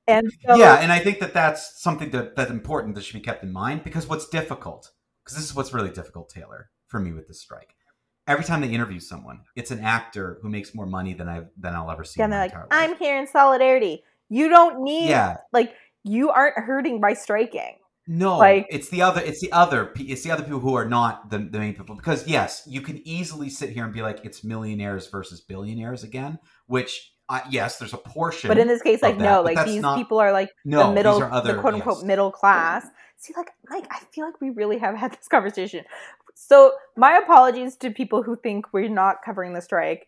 and 0.07 0.29
so 0.45 0.55
yeah, 0.55 0.75
and 0.75 0.91
I 0.91 0.99
think 0.99 1.19
that 1.19 1.33
that's 1.33 1.81
something 1.81 2.09
that 2.11 2.35
that's 2.35 2.51
important 2.51 2.95
that 2.95 3.03
should 3.03 3.13
be 3.13 3.21
kept 3.21 3.43
in 3.43 3.53
mind 3.53 3.83
because 3.83 4.07
what's 4.07 4.27
difficult, 4.27 4.91
because 5.23 5.37
this 5.37 5.45
is 5.45 5.55
what's 5.55 5.73
really 5.73 5.91
difficult, 5.91 6.29
Taylor, 6.29 6.69
for 6.87 6.99
me 6.99 7.13
with 7.13 7.27
this 7.27 7.39
strike. 7.39 7.75
Every 8.27 8.43
time 8.43 8.61
they 8.61 8.69
interview 8.69 8.99
someone, 8.99 9.41
it's 9.55 9.71
an 9.71 9.79
actor 9.79 10.39
who 10.41 10.49
makes 10.49 10.75
more 10.75 10.85
money 10.85 11.13
than 11.13 11.29
I 11.29 11.43
than 11.57 11.73
I'll 11.73 11.89
ever 11.89 12.03
see. 12.03 12.21
And 12.21 12.33
in 12.33 12.37
they're 12.37 12.49
my 12.49 12.61
like. 12.61 12.67
I'm 12.71 12.97
here 12.97 13.17
in 13.17 13.27
solidarity. 13.27 14.03
You 14.29 14.49
don't 14.49 14.83
need 14.83 15.09
yeah, 15.09 15.37
like 15.53 15.73
you 16.03 16.31
aren't 16.31 16.57
hurting 16.57 16.99
by 16.99 17.13
striking. 17.13 17.77
No, 18.07 18.37
Like- 18.37 18.67
it's 18.69 18.89
the 18.89 19.01
other. 19.01 19.21
It's 19.21 19.39
the 19.39 19.51
other. 19.51 19.93
It's 19.97 20.23
the 20.23 20.31
other 20.31 20.43
people 20.43 20.59
who 20.59 20.75
are 20.75 20.85
not 20.85 21.29
the, 21.29 21.37
the 21.37 21.59
main 21.59 21.73
people. 21.73 21.95
Because 21.95 22.27
yes, 22.27 22.63
you 22.67 22.81
can 22.81 23.05
easily 23.07 23.49
sit 23.49 23.69
here 23.69 23.85
and 23.85 23.93
be 23.93 24.01
like, 24.01 24.25
it's 24.25 24.43
millionaires 24.43 25.07
versus 25.07 25.39
billionaires 25.39 26.03
again. 26.03 26.39
Which 26.67 27.13
uh, 27.29 27.39
yes, 27.49 27.79
there's 27.79 27.93
a 27.93 27.97
portion. 27.97 28.49
But 28.49 28.57
in 28.57 28.67
this 28.67 28.81
case, 28.81 29.01
like 29.01 29.17
that, 29.17 29.23
no, 29.23 29.41
like 29.41 29.65
these 29.65 29.81
not- 29.81 29.97
people 29.97 30.19
are 30.19 30.31
like 30.33 30.49
no, 30.65 30.89
the 30.89 30.93
middle, 30.93 31.23
other, 31.23 31.53
the 31.53 31.61
quote 31.61 31.75
unquote 31.75 31.97
yes. 31.97 32.05
middle 32.05 32.31
class. 32.31 32.85
See, 33.17 33.33
like 33.37 33.51
like 33.69 33.87
I 33.89 33.99
feel 34.11 34.25
like 34.25 34.41
we 34.41 34.49
really 34.49 34.79
have 34.79 34.95
had 34.95 35.13
this 35.13 35.27
conversation. 35.29 35.85
So 36.35 36.73
my 36.97 37.17
apologies 37.17 37.77
to 37.77 37.89
people 37.89 38.23
who 38.23 38.35
think 38.35 38.73
we're 38.73 38.89
not 38.89 39.17
covering 39.23 39.53
the 39.53 39.61
strike. 39.61 40.07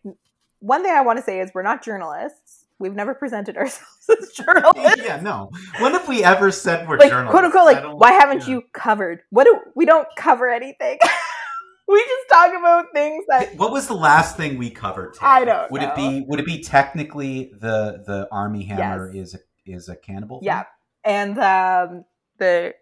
One 0.58 0.82
thing 0.82 0.92
I 0.92 1.00
want 1.00 1.18
to 1.18 1.24
say 1.24 1.40
is 1.40 1.50
we're 1.54 1.62
not 1.62 1.82
journalists. 1.82 2.65
We've 2.78 2.94
never 2.94 3.14
presented 3.14 3.56
ourselves 3.58 4.08
as 4.20 4.30
journalists. 4.32 5.02
yeah, 5.04 5.20
no. 5.20 5.50
When 5.80 5.92
have 5.92 6.08
we 6.08 6.22
ever 6.24 6.50
said 6.50 6.88
we're 6.88 6.98
like 6.98 7.10
journalists? 7.10 7.32
quote 7.32 7.44
unquote, 7.44 7.64
like 7.64 8.00
why 8.00 8.12
haven't 8.12 8.42
yeah. 8.42 8.54
you 8.54 8.62
covered? 8.72 9.20
What 9.30 9.44
do 9.44 9.58
we 9.74 9.84
don't 9.86 10.08
cover 10.16 10.50
anything? 10.50 10.98
we 11.88 11.98
just 12.00 12.28
talk 12.30 12.50
about 12.58 12.86
things 12.94 13.24
that 13.28 13.56
What 13.56 13.72
was 13.72 13.86
the 13.86 13.94
last 13.94 14.36
thing 14.36 14.58
we 14.58 14.70
covered? 14.70 15.14
Taylor? 15.14 15.30
I 15.32 15.44
don't 15.44 15.70
Would 15.70 15.82
it 15.82 15.94
be? 15.94 16.24
Would 16.28 16.40
it 16.40 16.46
be 16.46 16.62
technically 16.62 17.52
the 17.60 18.02
the 18.06 18.28
Armie 18.30 18.64
Hammer 18.64 19.10
Yes. 19.12 19.28
is 19.28 19.34
a, 19.34 19.72
is 19.72 19.88
a 19.88 19.96
cannibal? 19.96 20.40
thing? 20.40 20.46
Yeah, 20.46 20.64
and 21.04 21.38
um, 21.38 22.04
the 22.38 22.74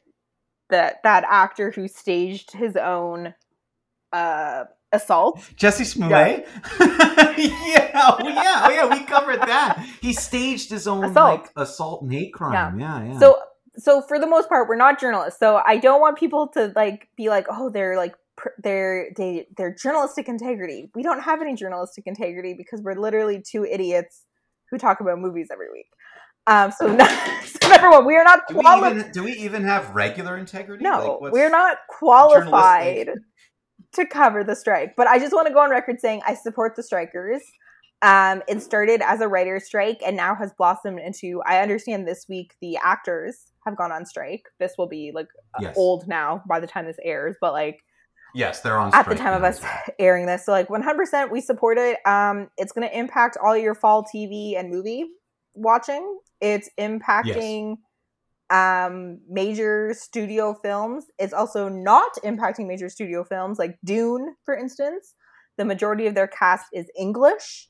the 0.70 0.96
that 1.04 1.24
actor 1.30 1.70
who 1.70 1.86
staged 1.88 2.52
his 2.52 2.76
own 2.76 3.34
uh, 4.12 4.64
assault. 4.94 5.38
Jussie 5.56 5.84
Smollett. 5.84 6.46
Yeah. 7.36 7.90
oh 7.94 8.16
yeah, 8.22 8.62
oh 8.64 8.70
yeah, 8.70 8.86
we 8.88 9.04
covered 9.04 9.40
that. 9.40 9.84
He 10.00 10.12
staged 10.12 10.70
his 10.70 10.86
own 10.86 11.04
Assault. 11.04 11.40
like 11.40 11.50
assault 11.56 12.02
and 12.02 12.12
hate 12.12 12.32
crime. 12.32 12.78
Yeah, 12.78 13.02
yeah. 13.04 13.18
So 13.18 13.38
so 13.76 14.02
for 14.02 14.20
the 14.20 14.26
most 14.28 14.48
part, 14.48 14.68
we're 14.68 14.76
not 14.76 15.00
journalists. 15.00 15.40
So 15.40 15.60
I 15.66 15.78
don't 15.78 16.00
want 16.00 16.16
people 16.16 16.46
to 16.54 16.72
like 16.76 17.08
be 17.16 17.28
like, 17.28 17.46
oh, 17.50 17.70
they're 17.70 17.96
like 17.96 18.14
they're 18.62 19.10
they 19.16 19.46
they're 19.56 19.74
journalistic 19.74 20.28
integrity. 20.28 20.90
We 20.94 21.02
don't 21.02 21.20
have 21.22 21.42
any 21.42 21.54
journalistic 21.56 22.04
integrity 22.06 22.54
because 22.56 22.80
we're 22.82 22.94
literally 22.94 23.42
two 23.42 23.64
idiots 23.64 24.22
who 24.70 24.78
talk 24.78 25.00
about 25.00 25.18
movies 25.18 25.48
every 25.52 25.70
week. 25.72 25.86
Um, 26.46 26.70
so, 26.70 26.86
so 27.44 27.68
number 27.68 27.90
one, 27.90 28.06
we 28.06 28.16
are 28.16 28.24
not 28.24 28.46
qualified. 28.46 28.96
even, 28.98 29.12
do 29.12 29.24
we 29.24 29.32
even 29.32 29.64
have 29.64 29.94
regular 29.94 30.36
integrity? 30.36 30.84
No, 30.84 31.18
Like, 31.20 31.32
we're 31.32 31.50
not 31.50 31.78
qualified? 31.88 33.10
To 33.94 34.06
cover 34.06 34.44
the 34.44 34.56
strike. 34.56 34.94
But 34.96 35.06
I 35.06 35.18
just 35.18 35.32
want 35.32 35.46
to 35.48 35.52
go 35.52 35.60
on 35.60 35.70
record 35.70 36.00
saying 36.00 36.22
I 36.26 36.34
support 36.34 36.76
the 36.76 36.82
strikers. 36.82 37.42
Um, 38.02 38.42
it 38.48 38.60
started 38.62 39.00
as 39.02 39.20
a 39.20 39.28
writer's 39.28 39.64
strike 39.64 40.02
and 40.04 40.16
now 40.16 40.34
has 40.34 40.52
blossomed 40.58 41.00
into. 41.00 41.40
I 41.46 41.60
understand 41.60 42.06
this 42.06 42.26
week 42.28 42.54
the 42.60 42.76
actors 42.76 43.46
have 43.64 43.76
gone 43.76 43.92
on 43.92 44.04
strike. 44.04 44.42
This 44.58 44.74
will 44.76 44.88
be 44.88 45.10
like 45.14 45.28
Yes. 45.60 45.74
old 45.76 46.06
now 46.06 46.42
by 46.46 46.60
the 46.60 46.66
time 46.66 46.86
this 46.86 46.98
airs, 47.02 47.36
but 47.40 47.52
like 47.52 47.80
Yes, 48.34 48.60
they're 48.60 48.76
on 48.76 48.92
at 48.92 49.08
the 49.08 49.14
time 49.14 49.32
of 49.32 49.44
us 49.44 49.64
airing 49.98 50.26
this. 50.26 50.44
So 50.44 50.52
like 50.52 50.68
100% 50.68 51.30
we 51.30 51.40
support 51.40 51.78
it. 51.78 51.98
Um 52.04 52.48
it's 52.58 52.72
going 52.72 52.86
to 52.86 52.98
impact 52.98 53.38
all 53.42 53.56
your 53.56 53.74
fall 53.74 54.04
TV 54.04 54.58
and 54.58 54.70
movie 54.70 55.06
watching. 55.54 56.18
It's 56.40 56.68
impacting 56.78 57.76
um 58.50 59.20
major 59.28 59.94
studio 59.94 60.54
films. 60.62 61.06
It's 61.18 61.32
also 61.32 61.68
not 61.68 62.12
impacting 62.24 62.66
major 62.66 62.88
studio 62.88 63.24
films 63.24 63.58
like 63.58 63.78
Dune 63.84 64.34
for 64.44 64.56
instance. 64.56 65.14
The 65.56 65.64
majority 65.64 66.06
of 66.06 66.14
their 66.14 66.26
cast 66.28 66.66
is 66.72 66.86
English 66.98 67.68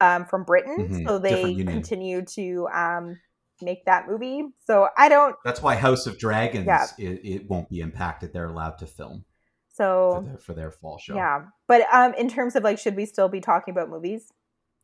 um 0.00 0.26
from 0.26 0.44
Britain, 0.44 0.88
Mhm, 0.90 1.08
so 1.08 1.18
they 1.18 1.54
continue 1.54 2.24
to 2.34 2.68
um 2.74 3.18
make 3.60 3.84
that 3.86 4.08
movie. 4.08 4.44
So 4.66 4.88
I 4.96 5.08
don't 5.08 5.36
That's 5.44 5.62
why 5.62 5.76
House 5.76 6.06
of 6.06 6.18
Dragons 6.18 6.66
Yeah. 6.66 6.86
it, 6.98 7.20
it 7.24 7.50
won't 7.50 7.68
be 7.68 7.80
impacted. 7.80 8.32
They're 8.32 8.46
allowed 8.48 8.78
to 8.78 8.86
film 8.86 9.24
so 9.68 10.22
for 10.22 10.28
their, 10.28 10.38
for 10.38 10.52
their 10.54 10.70
fall 10.70 10.98
show. 10.98 11.14
Yeah, 11.14 11.44
but 11.66 11.82
um, 11.92 12.14
in 12.14 12.28
terms 12.28 12.56
of 12.56 12.62
like, 12.64 12.78
should 12.78 12.96
we 12.96 13.06
still 13.06 13.28
be 13.28 13.40
talking 13.40 13.72
about 13.72 13.88
movies? 13.88 14.32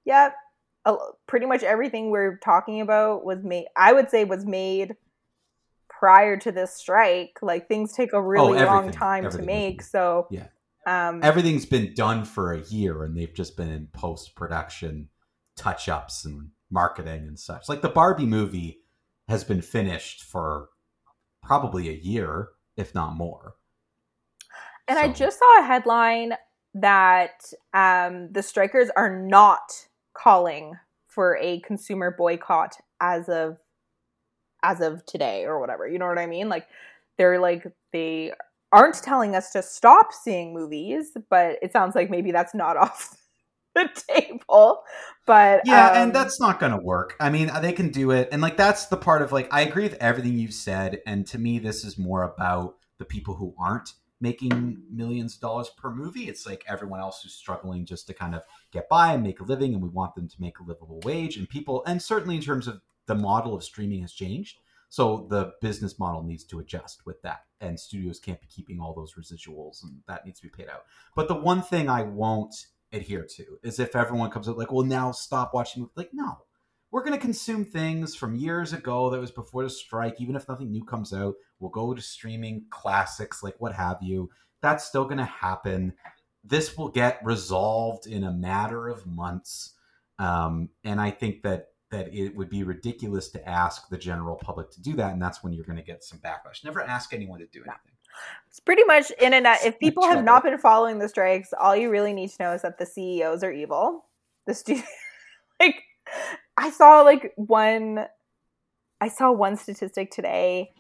Yeah, 0.05 0.31
a- 0.85 0.97
pretty 1.27 1.47
much 1.47 1.63
everything 1.63 2.11
we're 2.11 2.39
talking 2.39 2.81
about 2.81 3.25
was 3.25 3.39
made. 3.43 3.67
I 3.77 3.93
would 3.93 4.11
say 4.11 4.25
was 4.25 4.47
made 4.47 4.97
prior 5.99 6.37
to 6.37 6.53
this 6.53 6.75
strike. 6.75 7.39
Like 7.43 7.69
things 7.69 7.93
take 7.93 8.13
a 8.13 8.23
really 8.23 8.55
long 8.55 8.59
Oh, 8.59 8.79
everything. 8.79 8.93
time 8.93 9.31
to 9.31 9.43
make. 9.43 9.83
So 9.83 10.27
Yeah. 10.31 10.47
um, 10.87 11.21
Everything's 11.23 11.67
been 11.67 11.95
done 11.95 12.25
for 12.25 12.53
a 12.53 12.61
year, 12.61 13.05
and 13.05 13.17
they've 13.17 13.35
just 13.35 13.57
been 13.57 13.69
in 13.71 13.89
post 13.89 14.35
production, 14.35 15.09
touch 15.57 15.89
ups, 15.89 16.25
and 16.25 16.51
marketing 16.71 17.27
and 17.27 17.39
such. 17.39 17.69
Like 17.69 17.81
the 17.83 17.89
Barbie 17.89 18.27
movie 18.27 18.81
has 19.29 19.45
been 19.45 19.61
finished 19.63 20.23
for 20.23 20.69
probably 21.43 21.89
a 21.89 21.93
year, 21.93 22.51
if 22.77 22.95
not 22.95 23.15
more. 23.15 23.55
and 24.87 24.99
I 24.99 25.09
just 25.13 25.39
saw 25.39 25.61
a 25.61 25.65
headline 25.65 26.33
that 26.75 27.53
um, 27.75 28.31
the 28.33 28.43
strikers 28.43 28.89
are 28.97 29.15
not 29.19 29.87
calling 30.15 30.75
for 31.07 31.37
a 31.39 31.61
consumer 31.61 32.15
boycott 32.17 32.77
as 33.01 33.29
of 33.29 33.59
as 34.63 34.81
of 34.81 35.05
today 35.07 35.45
or 35.45 35.61
whatever. 35.61 35.87
You 35.87 35.99
know 35.99 36.07
what 36.07 36.19
I 36.19 36.27
mean? 36.27 36.49
Like 36.49 36.67
they're 37.17 37.41
like 37.41 37.67
they 37.93 38.33
aren't 38.73 39.03
telling 39.03 39.35
us 39.35 39.51
to 39.51 39.63
stop 39.63 40.13
seeing 40.13 40.53
movies, 40.53 41.17
but 41.31 41.59
it 41.63 41.73
sounds 41.73 41.95
like 41.95 42.11
maybe 42.11 42.33
that's 42.33 42.55
not 42.55 42.77
off 42.77 43.17
the 43.75 43.89
table. 44.09 44.83
But 45.27 45.63
Yeah, 45.65 45.89
um, 45.89 45.97
and 45.97 46.15
that's 46.15 46.41
not 46.41 46.61
going 46.61 46.73
to 46.73 46.79
work. 46.79 47.15
I 47.21 47.31
mean, 47.31 47.51
they 47.61 47.73
can 47.73 47.91
do 47.91 48.11
it. 48.11 48.29
And 48.33 48.43
like 48.43 48.57
that's 48.57 48.87
the 48.87 48.97
part 48.97 49.23
of 49.23 49.33
like 49.33 49.49
I 49.53 49.63
agree 49.63 49.85
with 49.85 49.97
everything 50.01 50.39
you've 50.39 50.55
said 50.55 51.01
and 51.07 51.27
to 51.29 51.39
me 51.39 51.59
this 51.59 51.85
is 51.85 51.99
more 51.99 52.23
about 52.23 52.77
the 52.99 53.05
people 53.05 53.35
who 53.35 53.55
aren't 53.61 53.93
making 54.21 54.83
millions 54.91 55.37
of 55.37 55.41
dollars 55.41 55.71
per 55.77 55.95
movie. 55.95 56.29
It's 56.29 56.45
like 56.45 56.65
everyone 56.67 56.99
else 56.99 57.23
who's 57.23 57.35
struggling 57.35 57.85
just 57.85 58.09
to 58.09 58.15
kind 58.15 58.35
of 58.35 58.43
get 58.73 58.89
by 58.89 59.13
and 59.13 59.23
make 59.23 59.39
a 59.39 59.45
living 59.45 59.75
and 59.75 59.83
we 59.83 59.89
want 59.89 60.17
them 60.17 60.29
to 60.29 60.41
make 60.41 60.59
a 60.59 60.65
livable 60.65 61.01
wage 61.05 61.37
and 61.37 61.49
people 61.49 61.85
and 61.87 62.03
certainly 62.03 62.37
in 62.37 62.43
terms 62.43 62.67
of 62.67 62.81
the 63.09 63.17
model 63.17 63.55
of 63.55 63.65
streaming 63.65 64.03
has 64.03 64.13
changed. 64.13 64.59
So 64.91 65.27
the 65.29 65.53
business 65.61 65.99
model 65.99 66.23
needs 66.23 66.45
to 66.45 66.61
adjust 66.61 67.05
with 67.05 67.21
that 67.23 67.41
and 67.61 67.79
studios 67.79 68.21
can't 68.21 68.41
be 68.41 68.47
keeping 68.47 68.81
all 68.81 68.95
those 68.95 69.15
residuals 69.15 69.83
and 69.83 70.01
that 70.07 70.25
needs 70.25 70.41
to 70.41 70.47
be 70.47 70.53
paid 70.57 70.69
out. 70.71 70.85
But 71.17 71.29
the 71.29 71.35
one 71.35 71.63
thing 71.63 71.89
I 71.89 72.03
won't 72.03 72.55
adhere 72.93 73.27
to 73.37 73.59
is 73.63 73.79
if 73.79 73.97
everyone 73.97 74.31
comes 74.31 74.49
up 74.49 74.57
like, 74.57 74.73
well, 74.73 74.87
now 74.87 75.11
stop 75.13 75.53
watching. 75.53 75.91
Like, 75.95 76.11
no, 76.13 76.39
we're 76.91 77.03
going 77.03 77.19
to 77.19 77.25
consume 77.25 77.65
things 77.65 78.15
from 78.15 78.35
years 78.35 78.73
ago 78.73 79.11
that 79.11 79.21
was 79.21 79.31
before 79.31 79.65
the 79.65 79.71
strike. 79.71 80.21
Even 80.21 80.37
if 80.37 80.49
nothing 80.49 80.71
new 80.71 80.85
comes 80.85 81.13
out, 81.13 81.35
we'll 81.59 81.71
go 81.71 81.93
to 81.93 82.01
streaming 82.01 82.65
classics, 82.71 83.43
like 83.43 83.57
what 83.59 83.75
have 83.75 83.99
you. 84.01 84.31
That's 84.63 84.85
still 84.85 85.05
going 85.05 85.19
to 85.19 85.25
happen. 85.25 85.95
This 86.45 86.79
will 86.79 86.89
get 86.89 87.21
resolved 87.23 88.07
in 88.07 88.25
a 88.25 88.33
matter 88.33 88.89
of 88.89 89.07
months. 89.07 89.75
Um, 90.19 90.71
and 90.83 91.01
I 91.01 91.11
think 91.11 91.43
that 91.43 91.69
that 91.91 92.13
it 92.15 92.37
would 92.37 92.51
be 92.51 92.63
ridiculous 92.63 93.31
to 93.31 93.49
ask 93.49 93.89
the 93.89 93.97
general 93.97 94.37
public 94.37 94.71
to 94.71 94.83
do 94.83 94.95
that, 94.97 95.13
and 95.13 95.23
that's 95.23 95.43
when 95.43 95.53
you're 95.53 95.65
going 95.65 95.79
to 95.79 95.83
get 95.83 96.05
some 96.05 96.19
backlash. 96.19 96.65
Never 96.65 96.83
ask 96.83 97.15
anyone 97.15 97.39
to 97.39 97.47
do 97.47 97.61
anything. 97.61 97.93
it's 98.49 98.61
pretty 98.61 98.85
much 98.85 99.11
in 99.21 99.33
and 99.33 99.47
out. 99.47 99.59
If 99.65 99.79
people 99.79 100.05
have 100.05 100.25
not 100.25 100.43
been 100.43 100.59
following 100.59 100.99
the 100.99 101.09
strikes, 101.09 101.53
all 101.59 101.75
you 101.75 101.91
really 101.91 102.13
need 102.13 102.31
to 102.31 102.43
know 102.43 102.53
is 102.53 102.63
that 102.63 102.79
the 102.79 102.87
CEOs 102.87 103.43
are 103.43 103.53
evil. 103.53 104.05
The 104.47 104.55
studio, 104.55 104.85
like, 105.61 105.83
I 106.57 106.71
saw 106.71 107.03
like 107.03 107.33
one, 107.37 108.07
I 109.01 109.09
saw 109.09 109.33
one 109.33 109.57
statistic 109.57 110.11
today. 110.11 110.73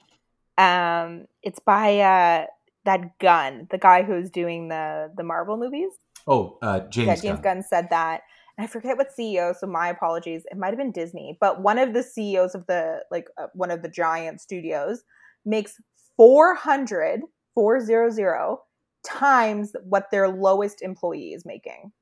Um, 0.56 1.26
it's 1.42 1.60
by 1.60 2.00
uh 2.00 2.46
that 2.84 3.18
Gunn, 3.18 3.68
the 3.70 3.78
guy 3.78 4.02
who's 4.02 4.30
doing 4.30 4.68
the 4.68 5.10
the 5.16 5.22
Marvel 5.22 5.56
movies. 5.56 5.90
Oh, 6.26 6.58
uh, 6.60 6.80
James, 6.80 7.06
yeah, 7.06 7.30
James 7.30 7.40
Gunn. 7.40 7.56
Gunn 7.56 7.62
said 7.62 7.90
that. 7.90 8.22
I 8.58 8.66
forget 8.66 8.96
what 8.96 9.14
CEO, 9.16 9.54
so 9.54 9.66
my 9.68 9.88
apologies. 9.88 10.42
It 10.50 10.58
might 10.58 10.68
have 10.68 10.78
been 10.78 10.90
Disney, 10.90 11.38
but 11.40 11.62
one 11.62 11.78
of 11.78 11.94
the 11.94 12.02
CEOs 12.02 12.56
of 12.56 12.66
the 12.66 13.02
like 13.10 13.28
uh, 13.40 13.46
one 13.54 13.70
of 13.70 13.82
the 13.82 13.88
giant 13.88 14.40
studios 14.40 15.04
makes 15.44 15.80
400 16.16 17.22
400 17.54 18.56
times 19.04 19.72
what 19.84 20.10
their 20.10 20.28
lowest 20.28 20.82
employee 20.82 21.32
is 21.32 21.44
making. 21.46 21.92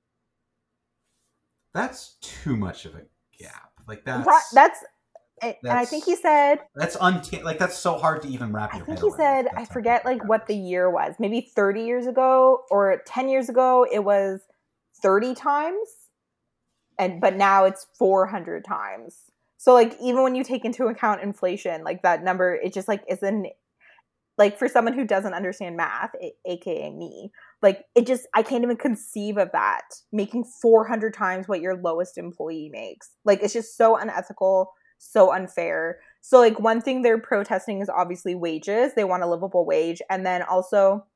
That's 1.75 2.16
too 2.22 2.56
much 2.56 2.86
of 2.86 2.94
a 2.94 3.02
gap. 3.38 3.72
Like 3.86 4.06
that's 4.06 4.26
Right, 4.26 4.42
that's 4.54 4.82
and 5.42 5.54
and 5.62 5.72
I 5.72 5.84
think 5.84 6.06
he 6.06 6.16
said 6.16 6.60
that's 6.75 6.96
unta- 6.96 7.42
like 7.42 7.58
that's 7.58 7.76
so 7.76 7.98
hard 7.98 8.22
to 8.22 8.28
even 8.28 8.54
wrap 8.54 8.72
your. 8.72 8.82
I 8.82 8.86
think 8.86 9.00
he 9.00 9.10
said 9.10 9.48
I 9.54 9.66
forget 9.66 10.06
like 10.06 10.26
what 10.26 10.46
the 10.46 10.56
year 10.56 10.90
was. 10.90 11.16
Maybe 11.18 11.52
30 11.54 11.82
years 11.82 12.06
ago 12.06 12.62
or 12.70 13.02
10 13.06 13.28
years 13.28 13.50
ago 13.50 13.86
it 13.92 14.04
was 14.04 14.40
30 15.02 15.34
times 15.34 15.76
and 16.99 17.21
but 17.21 17.37
now 17.37 17.65
it's 17.65 17.87
400 17.99 18.65
times. 18.65 19.17
So 19.59 19.73
like 19.73 19.97
even 20.03 20.23
when 20.23 20.35
you 20.35 20.45
take 20.45 20.65
into 20.65 20.87
account 20.87 21.23
inflation, 21.23 21.83
like 21.85 22.03
that 22.03 22.23
number 22.23 22.55
it 22.55 22.73
just 22.73 22.88
like 22.88 23.03
isn't 23.09 23.49
like 24.38 24.59
for 24.59 24.69
someone 24.69 24.93
who 24.93 25.05
doesn't 25.05 25.33
understand 25.33 25.76
math, 25.76 26.15
aka 26.45 26.91
me, 26.91 27.31
like 27.62 27.85
it 27.95 28.07
just 28.07 28.26
I 28.35 28.43
can't 28.43 28.62
even 28.62 28.76
conceive 28.76 29.38
of 29.38 29.50
that 29.53 29.83
making 30.12 30.45
400 30.45 31.15
times 31.15 31.49
what 31.49 31.61
your 31.61 31.76
lowest 31.76 32.19
employee 32.19 32.71
makes. 32.71 33.11
Like 33.25 33.43
it's 33.43 33.55
just 33.55 33.76
so 33.76 33.97
unethical, 33.97 34.73
so 34.99 35.33
unfair. 35.33 36.00
So 36.21 36.38
like 36.38 36.61
one 36.61 36.81
thing 36.81 37.03
they're 37.03 37.19
protesting 37.19 37.81
is 37.81 37.88
obviously 37.88 38.35
wages. 38.35 38.93
They 38.95 39.05
want 39.05 39.23
a 39.23 39.26
livable 39.26 39.65
wage 39.65 40.03
and 40.11 40.26
then 40.26 40.43
also 40.43 41.07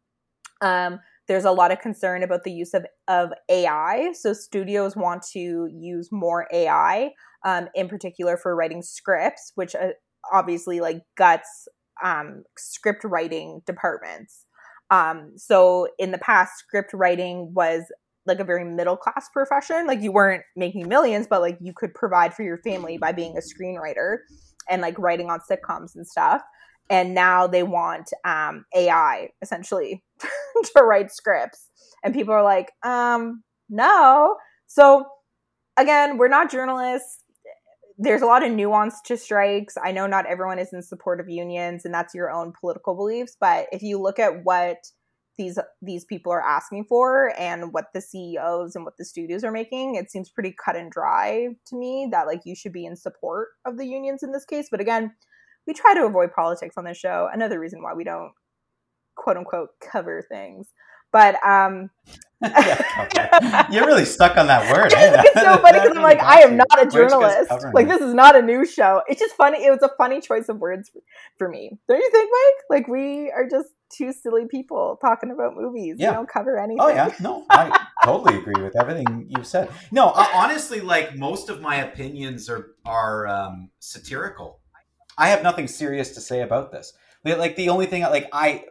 um 0.62 1.00
there's 1.30 1.44
a 1.44 1.52
lot 1.52 1.70
of 1.70 1.78
concern 1.78 2.24
about 2.24 2.42
the 2.42 2.50
use 2.50 2.74
of, 2.74 2.84
of 3.06 3.30
AI. 3.48 4.10
So 4.14 4.32
studios 4.32 4.96
want 4.96 5.22
to 5.32 5.68
use 5.70 6.08
more 6.10 6.48
AI, 6.52 7.12
um, 7.44 7.68
in 7.76 7.88
particular 7.88 8.36
for 8.36 8.56
writing 8.56 8.82
scripts, 8.82 9.52
which 9.54 9.76
uh, 9.76 9.90
obviously 10.32 10.80
like 10.80 11.02
guts 11.16 11.68
um, 12.02 12.42
script 12.58 13.04
writing 13.04 13.62
departments. 13.64 14.44
Um, 14.90 15.34
so 15.36 15.86
in 16.00 16.10
the 16.10 16.18
past, 16.18 16.58
script 16.58 16.90
writing 16.94 17.54
was 17.54 17.84
like 18.26 18.40
a 18.40 18.44
very 18.44 18.64
middle 18.64 18.96
class 18.96 19.28
profession. 19.32 19.86
Like 19.86 20.02
you 20.02 20.10
weren't 20.10 20.42
making 20.56 20.88
millions, 20.88 21.28
but 21.30 21.42
like 21.42 21.58
you 21.60 21.72
could 21.72 21.94
provide 21.94 22.34
for 22.34 22.42
your 22.42 22.58
family 22.58 22.98
by 22.98 23.12
being 23.12 23.36
a 23.36 23.40
screenwriter 23.40 24.16
and 24.68 24.82
like 24.82 24.98
writing 24.98 25.30
on 25.30 25.38
sitcoms 25.48 25.94
and 25.94 26.04
stuff. 26.04 26.42
And 26.90 27.14
now 27.14 27.46
they 27.46 27.62
want 27.62 28.10
um, 28.24 28.64
AI 28.74 29.30
essentially 29.40 30.02
to 30.20 30.82
write 30.82 31.12
scripts. 31.12 31.68
And 32.04 32.12
people 32.12 32.34
are 32.34 32.42
like, 32.42 32.72
um, 32.82 33.42
no. 33.68 34.36
So 34.66 35.06
again, 35.76 36.18
we're 36.18 36.28
not 36.28 36.50
journalists. 36.50 37.22
There's 37.96 38.22
a 38.22 38.26
lot 38.26 38.44
of 38.44 38.50
nuance 38.50 38.96
to 39.06 39.16
strikes. 39.16 39.76
I 39.82 39.92
know 39.92 40.06
not 40.06 40.26
everyone 40.26 40.58
is 40.58 40.72
in 40.72 40.82
support 40.82 41.20
of 41.20 41.28
unions, 41.28 41.84
and 41.84 41.92
that's 41.92 42.14
your 42.14 42.30
own 42.30 42.52
political 42.58 42.94
beliefs. 42.94 43.36
But 43.38 43.66
if 43.72 43.82
you 43.82 44.00
look 44.00 44.18
at 44.18 44.42
what 44.44 44.78
these 45.36 45.58
these 45.80 46.04
people 46.04 46.32
are 46.32 46.42
asking 46.42 46.84
for 46.84 47.32
and 47.38 47.72
what 47.72 47.86
the 47.94 48.00
CEOs 48.00 48.74
and 48.74 48.84
what 48.84 48.96
the 48.98 49.04
studios 49.04 49.44
are 49.44 49.52
making, 49.52 49.94
it 49.94 50.10
seems 50.10 50.30
pretty 50.30 50.54
cut 50.64 50.76
and 50.76 50.90
dry 50.90 51.48
to 51.66 51.76
me 51.76 52.08
that 52.10 52.26
like 52.26 52.40
you 52.44 52.54
should 52.54 52.72
be 52.72 52.84
in 52.84 52.96
support 52.96 53.48
of 53.66 53.76
the 53.76 53.86
unions 53.86 54.22
in 54.22 54.32
this 54.32 54.44
case. 54.44 54.68
But 54.70 54.80
again, 54.80 55.12
we 55.66 55.74
try 55.74 55.94
to 55.94 56.04
avoid 56.04 56.32
politics 56.32 56.74
on 56.76 56.84
this 56.84 56.96
show. 56.96 57.28
Another 57.32 57.58
reason 57.58 57.82
why 57.82 57.94
we 57.94 58.04
don't 58.04 58.32
quote 59.16 59.36
unquote 59.36 59.70
cover 59.80 60.24
things. 60.28 60.68
But 61.12 61.44
um, 61.44 61.90
You're 63.70 63.86
really 63.86 64.06
stuck 64.06 64.38
on 64.38 64.46
that 64.46 64.72
word. 64.72 64.92
it's 64.96 65.40
so 65.40 65.58
funny 65.58 65.78
because 65.78 65.94
I'm 65.94 66.02
like, 66.02 66.22
I 66.22 66.40
am 66.40 66.56
not 66.56 66.82
a 66.82 66.86
journalist. 66.86 67.52
Like, 67.74 67.86
this 67.86 68.00
is 68.00 68.14
not 68.14 68.34
a 68.34 68.40
news 68.40 68.72
show. 68.72 69.02
It's 69.08 69.20
just 69.20 69.34
funny. 69.34 69.62
It 69.62 69.70
was 69.70 69.82
a 69.82 69.90
funny 69.98 70.22
choice 70.22 70.48
of 70.48 70.58
words 70.58 70.90
for 71.36 71.50
me. 71.50 71.78
Don't 71.86 71.98
you 71.98 72.10
think, 72.10 72.30
Mike? 72.32 72.78
Like, 72.78 72.88
we 72.88 73.30
are 73.30 73.46
just 73.46 73.68
two 73.92 74.12
silly 74.12 74.46
people 74.50 74.98
talking 75.02 75.30
about 75.30 75.54
movies. 75.54 75.96
Yeah. 75.98 76.10
We 76.10 76.14
don't 76.14 76.28
cover 76.30 76.58
anything. 76.58 76.80
Oh, 76.80 76.88
yeah. 76.88 77.14
No, 77.20 77.44
I 77.50 77.86
totally 78.04 78.38
agree 78.38 78.62
with 78.62 78.74
everything 78.80 79.26
you've 79.28 79.46
said. 79.46 79.68
No, 79.92 80.08
uh, 80.08 80.26
honestly, 80.32 80.80
like, 80.80 81.16
most 81.16 81.50
of 81.50 81.60
my 81.60 81.76
opinions 81.76 82.48
are, 82.48 82.70
are 82.86 83.26
um, 83.26 83.68
satirical. 83.80 84.59
I 85.20 85.28
have 85.28 85.42
nothing 85.42 85.68
serious 85.68 86.10
to 86.14 86.20
say 86.20 86.42
about 86.42 86.72
this. 86.72 86.92
Like, 87.24 87.54
the 87.54 87.68
only 87.68 87.86
thing, 87.86 88.02
like, 88.02 88.28
I, 88.32 88.64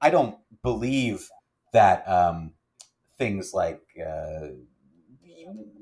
I 0.00 0.10
don't 0.10 0.36
believe 0.62 1.28
that, 1.72 2.08
um, 2.08 2.52
things 3.18 3.52
like 3.54 3.80
uh, 4.04 4.48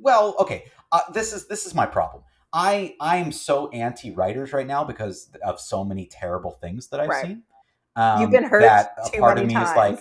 well 0.01 0.35
okay 0.39 0.65
uh, 0.93 1.01
this 1.13 1.33
is 1.33 1.47
this 1.49 1.67
is 1.67 1.75
my 1.75 1.87
problem 1.87 2.23
i 2.53 2.95
i 3.01 3.17
am 3.17 3.33
so 3.33 3.69
anti 3.71 4.11
writers 4.11 4.53
right 4.53 4.67
now 4.67 4.85
because 4.85 5.31
of 5.45 5.61
so 5.61 5.85
many 5.85 6.07
terrible 6.07 6.53
things 6.53 6.89
that 6.89 7.01
i've 7.01 7.09
right. 7.09 7.27
seen 7.27 7.43
um, 7.97 8.21
you've 8.21 8.31
been 8.31 8.45
hurt 8.45 8.63
that 8.63 8.97
a 9.05 9.19
part 9.19 9.39
of 9.39 9.47
me 9.47 9.55
times. 9.55 9.71
is 9.71 9.77
like 9.77 9.99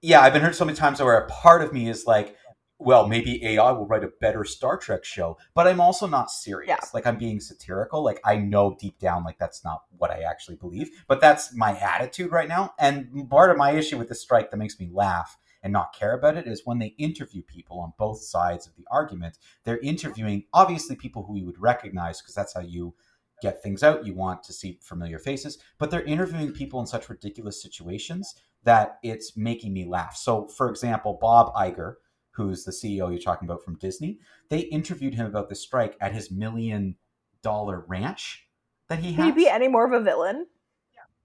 yeah 0.00 0.20
i've 0.20 0.32
been 0.32 0.42
hurt 0.42 0.54
so 0.54 0.64
many 0.64 0.76
times 0.76 1.00
where 1.00 1.18
a 1.18 1.28
part 1.28 1.62
of 1.62 1.72
me 1.72 1.88
is 1.88 2.06
like 2.06 2.36
well, 2.84 3.06
maybe 3.06 3.44
AI 3.44 3.72
will 3.72 3.86
write 3.86 4.04
a 4.04 4.12
better 4.20 4.44
Star 4.44 4.76
Trek 4.76 5.04
show, 5.04 5.38
but 5.54 5.66
I'm 5.66 5.80
also 5.80 6.06
not 6.06 6.30
serious. 6.30 6.68
Yeah. 6.68 6.88
Like 6.92 7.06
I'm 7.06 7.16
being 7.16 7.40
satirical. 7.40 8.02
Like 8.02 8.20
I 8.24 8.36
know 8.36 8.76
deep 8.78 8.98
down, 8.98 9.24
like 9.24 9.38
that's 9.38 9.64
not 9.64 9.82
what 9.96 10.10
I 10.10 10.22
actually 10.22 10.56
believe, 10.56 10.90
but 11.06 11.20
that's 11.20 11.54
my 11.54 11.78
attitude 11.78 12.32
right 12.32 12.48
now. 12.48 12.74
And 12.78 13.28
part 13.30 13.50
of 13.50 13.56
my 13.56 13.72
issue 13.72 13.98
with 13.98 14.08
the 14.08 14.14
strike 14.14 14.50
that 14.50 14.56
makes 14.56 14.78
me 14.78 14.90
laugh 14.92 15.38
and 15.62 15.72
not 15.72 15.94
care 15.94 16.14
about 16.14 16.36
it 16.36 16.46
is 16.46 16.62
when 16.64 16.78
they 16.78 16.94
interview 16.98 17.42
people 17.42 17.80
on 17.80 17.92
both 17.98 18.22
sides 18.22 18.66
of 18.66 18.74
the 18.76 18.86
argument. 18.90 19.38
They're 19.64 19.78
interviewing 19.78 20.44
obviously 20.52 20.96
people 20.96 21.24
who 21.24 21.36
you 21.36 21.46
would 21.46 21.60
recognize 21.60 22.20
because 22.20 22.34
that's 22.34 22.54
how 22.54 22.62
you 22.62 22.94
get 23.40 23.62
things 23.62 23.82
out. 23.82 24.06
You 24.06 24.14
want 24.14 24.42
to 24.44 24.52
see 24.52 24.78
familiar 24.82 25.18
faces, 25.18 25.58
but 25.78 25.90
they're 25.90 26.02
interviewing 26.02 26.52
people 26.52 26.80
in 26.80 26.86
such 26.86 27.08
ridiculous 27.08 27.62
situations 27.62 28.34
that 28.64 28.98
it's 29.02 29.36
making 29.36 29.72
me 29.72 29.84
laugh. 29.84 30.16
So, 30.16 30.46
for 30.46 30.68
example, 30.70 31.18
Bob 31.20 31.52
Iger, 31.54 31.94
who's 32.32 32.64
the 32.64 32.72
CEO 32.72 33.10
you're 33.10 33.18
talking 33.18 33.48
about 33.48 33.62
from 33.62 33.78
Disney, 33.78 34.18
they 34.48 34.60
interviewed 34.60 35.14
him 35.14 35.26
about 35.26 35.48
the 35.48 35.54
strike 35.54 35.96
at 36.00 36.12
his 36.12 36.30
million 36.30 36.96
dollar 37.42 37.84
ranch 37.86 38.46
that 38.88 38.98
he 38.98 39.12
has. 39.12 39.16
Can 39.16 39.26
he 39.26 39.44
be 39.44 39.48
any 39.48 39.68
more 39.68 39.86
of 39.86 39.92
a 39.92 40.04
villain? 40.04 40.46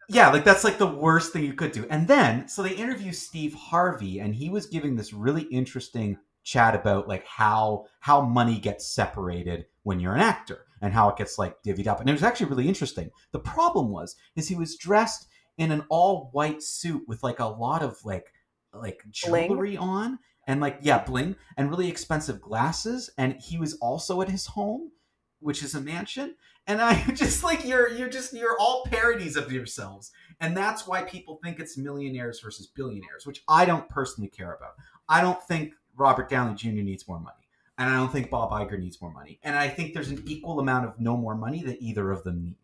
yeah, 0.10 0.30
like 0.30 0.46
that's 0.46 0.64
like 0.64 0.78
the 0.78 0.88
worst 0.88 1.34
thing 1.34 1.44
you 1.44 1.54
could 1.54 1.74
do. 1.74 1.86
And 1.90 2.08
then, 2.08 2.48
so 2.48 2.64
they 2.64 2.74
interview 2.74 3.12
Steve 3.12 3.54
Harvey, 3.54 4.20
and 4.20 4.34
he 4.34 4.50
was 4.50 4.66
giving 4.66 4.96
this 4.96 5.12
really 5.14 5.44
interesting 5.44 6.18
chat 6.44 6.74
about 6.76 7.10
like 7.10 7.26
how 7.26 7.86
how 8.00 8.22
money 8.22 8.58
gets 8.58 8.88
separated 8.88 9.66
when 9.84 10.00
you're 10.00 10.16
an 10.16 10.22
actor 10.22 10.66
and 10.82 10.94
how 10.94 11.10
it 11.10 11.18
gets 11.18 11.38
like 11.38 11.62
divvied 11.62 11.88
up. 11.88 12.00
And 12.00 12.10
it 12.10 12.14
was 12.14 12.24
actually 12.24 12.50
really 12.50 12.70
interesting. 12.70 13.10
The 13.34 13.40
problem 13.40 13.90
was 13.90 14.16
is 14.36 14.48
he 14.48 14.56
was 14.56 14.78
dressed 14.78 15.28
in 15.58 15.72
an 15.72 15.84
all 15.90 16.30
white 16.32 16.64
suit 16.64 17.04
with 17.08 17.22
like 17.22 17.40
a 17.40 17.46
lot 17.46 17.82
of 17.82 17.98
like 18.06 18.32
like 18.74 19.04
jewelry 19.10 19.76
bling. 19.76 19.78
on 19.78 20.20
and 20.48 20.62
like 20.62 20.80
yeah 20.82 21.04
bling 21.04 21.36
and 21.58 21.70
really 21.70 21.90
expensive 21.90 22.42
glasses 22.42 23.10
and 23.18 23.36
he 23.40 23.58
was 23.58 23.76
also 23.76 24.22
at 24.22 24.30
his 24.30 24.48
home 24.48 24.92
which 25.40 25.62
is 25.62 25.76
a 25.76 25.82
mansion 25.82 26.36
and 26.66 26.82
i 26.82 26.94
just 27.14 27.44
like 27.44 27.64
you're 27.66 27.90
you're 27.90 28.10
just 28.10 28.34
you're 28.34 28.58
all 28.60 28.84
parodies 28.86 29.36
of 29.36 29.52
yourselves 29.52 30.12
and 30.40 30.56
that's 30.56 30.88
why 30.88 31.04
people 31.04 31.40
think 31.44 31.60
it's 31.60 31.78
millionaires 31.78 32.40
versus 32.40 32.68
billionaires 32.68 33.26
which 33.26 33.44
i 33.48 33.66
don't 33.66 33.88
personally 33.90 34.30
care 34.30 34.54
about. 34.54 34.74
I 35.10 35.22
don't 35.22 35.42
think 35.44 35.74
robert 35.96 36.30
downey 36.30 36.56
jr 36.56 36.70
needs 36.70 37.08
more 37.08 37.20
money 37.20 37.48
and 37.78 37.90
i 37.90 37.96
don't 37.96 38.12
think 38.12 38.30
bob 38.30 38.52
Iger 38.52 38.80
needs 38.80 39.02
more 39.02 39.12
money 39.12 39.40
and 39.44 39.56
i 39.56 39.68
think 39.68 39.94
there's 39.94 40.10
an 40.10 40.24
equal 40.26 40.60
amount 40.60 40.86
of 40.86 41.00
no 41.00 41.16
more 41.18 41.36
money 41.36 41.64
that 41.64 41.82
either 41.82 42.12
of 42.12 42.24
them 42.24 42.44
need 42.44 42.56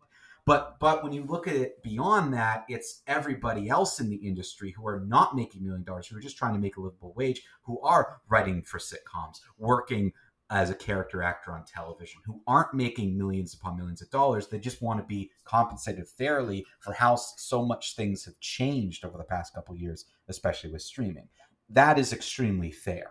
but 0.46 0.78
but 0.78 1.02
when 1.02 1.12
you 1.12 1.24
look 1.24 1.48
at 1.48 1.56
it 1.56 1.82
beyond 1.82 2.32
that 2.32 2.64
it's 2.68 3.02
everybody 3.06 3.68
else 3.68 4.00
in 4.00 4.08
the 4.08 4.16
industry 4.16 4.72
who 4.76 4.86
are 4.86 5.00
not 5.06 5.34
making 5.34 5.64
million 5.64 5.84
dollars 5.84 6.06
who 6.06 6.16
are 6.16 6.20
just 6.20 6.36
trying 6.36 6.54
to 6.54 6.60
make 6.60 6.76
a 6.76 6.80
livable 6.80 7.12
wage 7.16 7.42
who 7.62 7.80
are 7.80 8.20
writing 8.28 8.62
for 8.62 8.78
sitcoms 8.78 9.40
working 9.58 10.12
as 10.50 10.70
a 10.70 10.74
character 10.74 11.22
actor 11.22 11.52
on 11.52 11.64
television 11.64 12.20
who 12.24 12.40
aren't 12.46 12.74
making 12.74 13.16
millions 13.16 13.54
upon 13.54 13.76
millions 13.76 14.02
of 14.02 14.10
dollars. 14.10 14.46
They 14.46 14.58
just 14.58 14.82
want 14.82 15.00
to 15.00 15.04
be 15.06 15.30
compensated 15.44 16.06
fairly 16.06 16.66
for 16.80 16.92
how 16.92 17.16
so 17.16 17.64
much 17.64 17.96
things 17.96 18.24
have 18.26 18.38
changed 18.40 19.04
over 19.04 19.16
the 19.16 19.24
past 19.24 19.54
couple 19.54 19.74
years, 19.74 20.04
especially 20.28 20.70
with 20.70 20.82
streaming. 20.82 21.28
That 21.70 21.98
is 21.98 22.12
extremely 22.12 22.70
fair. 22.70 23.06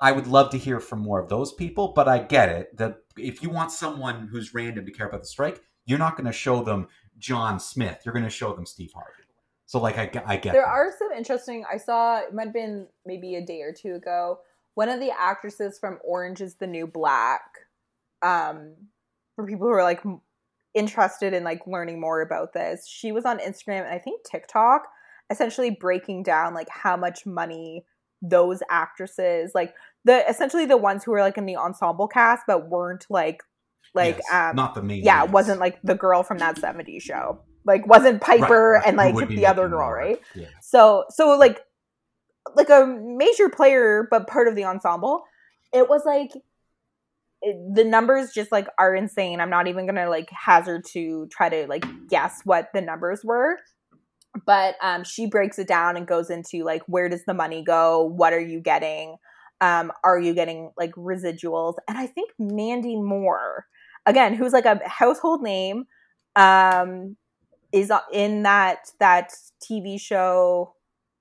I 0.00 0.12
would 0.12 0.26
love 0.26 0.50
to 0.50 0.58
hear 0.58 0.80
from 0.80 1.00
more 1.00 1.20
of 1.20 1.28
those 1.28 1.52
people, 1.52 1.92
but 1.94 2.08
I 2.08 2.18
get 2.18 2.48
it. 2.48 2.76
That 2.76 2.96
if 3.16 3.42
you 3.42 3.50
want 3.50 3.70
someone 3.70 4.28
who's 4.28 4.54
random 4.54 4.86
to 4.86 4.92
care 4.92 5.06
about 5.06 5.20
the 5.20 5.26
strike, 5.28 5.60
you're 5.86 5.98
not 5.98 6.16
going 6.16 6.26
to 6.26 6.32
show 6.32 6.62
them 6.62 6.88
John 7.18 7.60
Smith. 7.60 8.02
You're 8.04 8.14
going 8.14 8.24
to 8.24 8.30
show 8.30 8.54
them 8.54 8.66
Steve 8.66 8.92
Harvey. 8.92 9.22
So, 9.66 9.80
like, 9.80 9.98
I, 9.98 10.10
I 10.26 10.36
get. 10.36 10.52
There 10.52 10.62
that. 10.62 10.68
are 10.68 10.92
some 10.98 11.10
interesting. 11.16 11.64
I 11.72 11.78
saw 11.78 12.18
it 12.18 12.34
might 12.34 12.44
have 12.44 12.52
been 12.52 12.86
maybe 13.06 13.36
a 13.36 13.44
day 13.44 13.62
or 13.62 13.72
two 13.72 13.94
ago 13.94 14.38
one 14.74 14.88
of 14.88 15.00
the 15.00 15.10
actresses 15.10 15.78
from 15.78 15.98
Orange 16.04 16.40
is 16.40 16.56
the 16.56 16.66
New 16.66 16.86
Black. 16.86 17.42
Um, 18.22 18.74
for 19.36 19.46
people 19.46 19.66
who 19.66 19.72
are 19.72 19.82
like 19.82 20.02
interested 20.74 21.32
in 21.32 21.44
like 21.44 21.66
learning 21.66 22.00
more 22.00 22.20
about 22.20 22.52
this, 22.52 22.86
she 22.86 23.12
was 23.12 23.24
on 23.24 23.38
Instagram 23.38 23.84
and 23.84 23.94
I 23.94 23.98
think 23.98 24.22
TikTok, 24.24 24.86
essentially 25.30 25.70
breaking 25.70 26.22
down 26.24 26.54
like 26.54 26.68
how 26.68 26.96
much 26.96 27.26
money 27.26 27.84
those 28.22 28.62
actresses, 28.70 29.52
like 29.54 29.74
the 30.04 30.28
essentially 30.28 30.66
the 30.66 30.76
ones 30.76 31.04
who 31.04 31.12
were 31.12 31.20
like 31.20 31.38
in 31.38 31.46
the 31.46 31.56
ensemble 31.56 32.08
cast 32.08 32.44
but 32.46 32.68
weren't 32.68 33.06
like 33.10 33.42
like 33.94 34.16
yes, 34.16 34.50
um 34.50 34.56
not 34.56 34.74
the 34.74 34.82
main 34.82 35.02
yeah, 35.02 35.24
it 35.24 35.30
wasn't 35.30 35.60
like 35.60 35.80
the 35.82 35.94
girl 35.94 36.22
from 36.22 36.38
that 36.38 36.56
70s 36.56 37.02
show. 37.02 37.40
Like 37.64 37.86
wasn't 37.86 38.20
Piper 38.20 38.72
right, 38.72 38.78
right. 38.78 38.86
and 38.86 38.96
like 38.96 39.28
the 39.28 39.46
other 39.46 39.68
girl, 39.68 39.90
right? 39.90 40.20
Yeah. 40.34 40.48
So 40.60 41.04
so 41.10 41.36
like 41.38 41.60
like 42.54 42.68
a 42.68 42.86
major 42.86 43.48
player 43.48 44.06
but 44.10 44.26
part 44.26 44.48
of 44.48 44.56
the 44.56 44.64
ensemble. 44.64 45.24
It 45.72 45.88
was 45.88 46.02
like 46.04 46.30
it, 47.40 47.56
the 47.74 47.84
numbers 47.84 48.32
just 48.32 48.52
like 48.52 48.68
are 48.78 48.94
insane. 48.94 49.40
I'm 49.40 49.50
not 49.50 49.66
even 49.66 49.86
gonna 49.86 50.10
like 50.10 50.28
hazard 50.30 50.84
to 50.92 51.26
try 51.30 51.48
to 51.48 51.66
like 51.66 51.84
guess 52.08 52.40
what 52.44 52.68
the 52.74 52.80
numbers 52.80 53.22
were. 53.24 53.56
But 54.44 54.74
um 54.82 55.04
she 55.04 55.26
breaks 55.26 55.58
it 55.58 55.68
down 55.68 55.96
and 55.96 56.06
goes 56.06 56.28
into 56.28 56.64
like 56.64 56.82
where 56.86 57.08
does 57.08 57.24
the 57.24 57.34
money 57.34 57.62
go? 57.64 58.04
What 58.04 58.32
are 58.32 58.40
you 58.40 58.60
getting? 58.60 59.16
Um 59.62 59.90
are 60.02 60.20
you 60.20 60.34
getting 60.34 60.70
like 60.76 60.92
residuals? 60.92 61.74
And 61.88 61.96
i 61.96 62.06
think 62.06 62.30
mandy 62.38 62.96
moore 62.96 63.66
again 64.06 64.34
who's 64.34 64.52
like 64.52 64.66
a 64.66 64.80
household 64.86 65.42
name 65.42 65.84
um 66.36 67.16
is 67.72 67.92
in 68.12 68.42
that 68.42 68.90
that 69.00 69.32
tv 69.62 70.00
show 70.00 70.74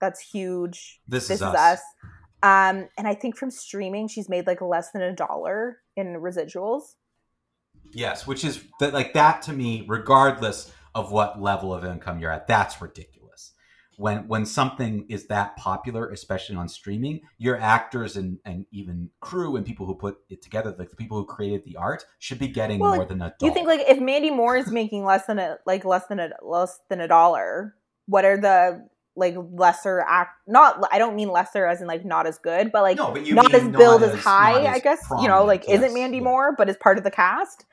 that's 0.03 0.19
huge. 0.19 0.99
This, 1.07 1.29
this 1.29 1.41
is, 1.41 1.47
is, 1.47 1.55
us. 1.55 1.81
Um, 2.43 2.89
and 2.97 3.07
I 3.07 3.15
think 3.15 3.37
from 3.37 3.49
streaming, 3.49 4.09
she's 4.09 4.27
made 4.27 4.45
like 4.45 4.61
less 4.61 4.91
than 4.91 5.01
a 5.01 5.15
dollar 5.15 5.77
in 5.95 6.07
residuals. 6.15 6.95
Yes, 7.93 8.27
which 8.27 8.43
is 8.43 8.61
that 8.81 8.93
like 8.93 9.13
that 9.13 9.43
to 9.43 9.53
me, 9.53 9.85
regardless 9.87 10.73
of 10.93 11.11
what 11.11 11.41
level 11.41 11.73
of 11.73 11.85
income 11.85 12.19
you're 12.19 12.31
at, 12.31 12.47
that's 12.47 12.81
ridiculous. 12.81 13.22
When 13.97 14.27
when 14.27 14.45
something 14.45 15.05
is 15.09 15.27
that 15.27 15.55
popular, 15.57 16.09
especially 16.09 16.55
on 16.55 16.69
streaming, 16.69 17.21
your 17.37 17.59
actors 17.59 18.15
and, 18.15 18.39
and 18.45 18.65
even 18.71 19.09
crew 19.19 19.55
and 19.55 19.65
people 19.65 19.85
who 19.85 19.95
put 19.95 20.17
it 20.29 20.41
together, 20.41 20.75
like 20.77 20.89
the 20.89 20.95
people 20.95 21.17
who 21.17 21.25
created 21.25 21.63
the 21.65 21.75
art, 21.77 22.05
should 22.19 22.39
be 22.39 22.47
getting 22.47 22.79
well, 22.79 22.95
more 22.95 23.05
than 23.05 23.21
a. 23.21 23.33
Dollar. 23.37 23.49
You 23.49 23.53
think 23.53 23.67
like 23.67 23.81
if 23.87 23.99
Mandy 23.99 24.31
Moore 24.31 24.57
is 24.57 24.71
making 24.71 25.05
less 25.05 25.25
than 25.25 25.39
a 25.39 25.57
like 25.65 25.85
less 25.85 26.07
than 26.07 26.19
a 26.19 26.31
less 26.41 26.79
than 26.89 27.01
a 27.01 27.07
dollar, 27.07 27.75
what 28.05 28.25
are 28.25 28.37
the 28.37 28.87
like 29.15 29.35
lesser 29.51 30.03
act 30.07 30.31
not 30.47 30.83
i 30.91 30.97
don't 30.97 31.15
mean 31.15 31.29
lesser 31.29 31.67
as 31.67 31.81
in 31.81 31.87
like 31.87 32.03
not 32.03 32.25
as 32.25 32.39
good 32.39 32.71
but 32.71 32.81
like 32.81 32.97
no, 32.97 33.11
but 33.11 33.27
not 33.27 33.53
as 33.53 33.67
billed 33.69 34.01
as, 34.01 34.15
as 34.15 34.19
high 34.19 34.61
as 34.61 34.75
i 34.75 34.79
guess 34.79 35.05
you 35.21 35.27
know 35.27 35.45
like 35.45 35.63
yes, 35.67 35.77
isn't 35.77 35.93
mandy 35.93 36.19
moore 36.19 36.55
but 36.57 36.67
is 36.69 36.77
part 36.77 36.97
of 36.97 37.03
the 37.03 37.11
cast 37.11 37.65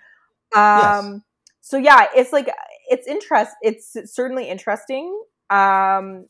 um 0.55 1.15
yes. 1.15 1.21
so 1.63 1.79
yeah 1.79 2.07
it's 2.15 2.33
like 2.33 2.51
it's 2.89 3.07
interest 3.07 3.53
it's 3.63 3.97
certainly 4.05 4.49
interesting 4.49 5.19
um 5.51 6.27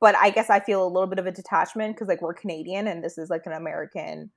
but 0.00 0.14
i 0.16 0.30
guess 0.30 0.50
i 0.50 0.60
feel 0.60 0.86
a 0.86 0.88
little 0.88 1.08
bit 1.08 1.18
of 1.18 1.26
a 1.26 1.32
detachment 1.32 1.94
because 1.94 2.08
like 2.08 2.22
we're 2.22 2.34
canadian 2.34 2.86
and 2.86 3.02
this 3.02 3.18
is 3.18 3.30
like 3.30 3.46
an 3.46 3.52
american 3.52 4.30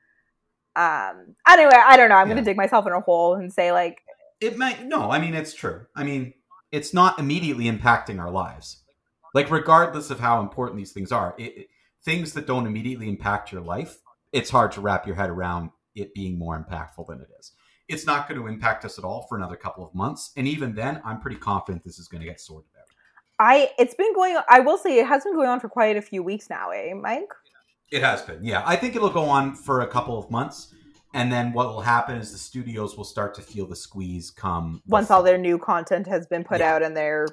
um 0.75 1.35
anyway 1.47 1.73
i 1.85 1.97
don't 1.97 2.09
know 2.09 2.15
i'm 2.15 2.27
yeah. 2.27 2.35
gonna 2.35 2.45
dig 2.45 2.57
myself 2.57 2.85
in 2.87 2.93
a 2.93 3.01
hole 3.01 3.35
and 3.35 3.51
say 3.51 3.71
like 3.71 3.99
it 4.39 4.57
might 4.57 4.85
no 4.85 5.11
i 5.11 5.19
mean 5.19 5.33
it's 5.33 5.53
true 5.53 5.85
i 5.95 6.03
mean 6.03 6.33
it's 6.71 6.93
not 6.93 7.19
immediately 7.19 7.65
impacting 7.65 8.19
our 8.19 8.31
lives 8.31 8.83
like, 9.33 9.51
regardless 9.51 10.09
of 10.09 10.19
how 10.19 10.41
important 10.41 10.77
these 10.77 10.93
things 10.93 11.11
are, 11.11 11.35
it, 11.37 11.55
it, 11.55 11.67
things 12.03 12.33
that 12.33 12.47
don't 12.47 12.65
immediately 12.65 13.09
impact 13.09 13.51
your 13.51 13.61
life, 13.61 13.99
it's 14.31 14.49
hard 14.49 14.71
to 14.73 14.81
wrap 14.81 15.05
your 15.05 15.15
head 15.15 15.29
around 15.29 15.69
it 15.95 16.13
being 16.13 16.39
more 16.39 16.57
impactful 16.57 17.07
than 17.07 17.21
it 17.21 17.27
is. 17.39 17.51
It's 17.87 18.05
not 18.05 18.27
going 18.27 18.39
to 18.41 18.47
impact 18.47 18.83
us 18.83 18.97
at 18.97 19.05
all 19.05 19.25
for 19.27 19.37
another 19.37 19.55
couple 19.55 19.85
of 19.85 19.93
months. 19.93 20.31
And 20.37 20.47
even 20.47 20.75
then, 20.75 21.01
I'm 21.05 21.21
pretty 21.21 21.37
confident 21.37 21.83
this 21.83 21.99
is 21.99 22.07
going 22.07 22.21
to 22.21 22.27
get 22.27 22.41
sorted 22.41 22.71
out. 22.76 22.76
I 23.39 23.71
it's 23.77 23.93
been 23.93 24.13
going. 24.13 24.37
I 24.49 24.59
will 24.61 24.77
say 24.77 24.99
it 24.99 25.07
has 25.07 25.23
been 25.23 25.35
going 25.35 25.49
on 25.49 25.59
for 25.59 25.69
quite 25.69 25.97
a 25.97 26.01
few 26.01 26.23
weeks 26.23 26.49
now, 26.49 26.71
eh, 26.71 26.93
Mike? 26.93 27.29
It 27.91 28.03
has 28.03 28.21
been, 28.21 28.43
yeah. 28.43 28.63
I 28.65 28.75
think 28.75 28.95
it'll 28.95 29.09
go 29.09 29.23
on 29.25 29.55
for 29.55 29.81
a 29.81 29.87
couple 29.87 30.19
of 30.19 30.29
months, 30.29 30.73
and 31.13 31.31
then 31.31 31.53
what 31.53 31.67
will 31.67 31.81
happen 31.81 32.17
is 32.17 32.33
the 32.33 32.37
studios 32.37 32.97
will 32.97 33.05
start 33.05 33.33
to 33.35 33.41
feel 33.41 33.65
the 33.65 33.77
squeeze 33.77 34.29
come 34.29 34.81
Once 34.87 35.09
all 35.09 35.23
their 35.23 35.37
new 35.37 35.57
content 35.57 36.05
has 36.07 36.27
been 36.27 36.43
put 36.43 36.59
Yeah. 36.59 36.75
out 36.75 36.83
and 36.83 36.97
they're 36.97 37.27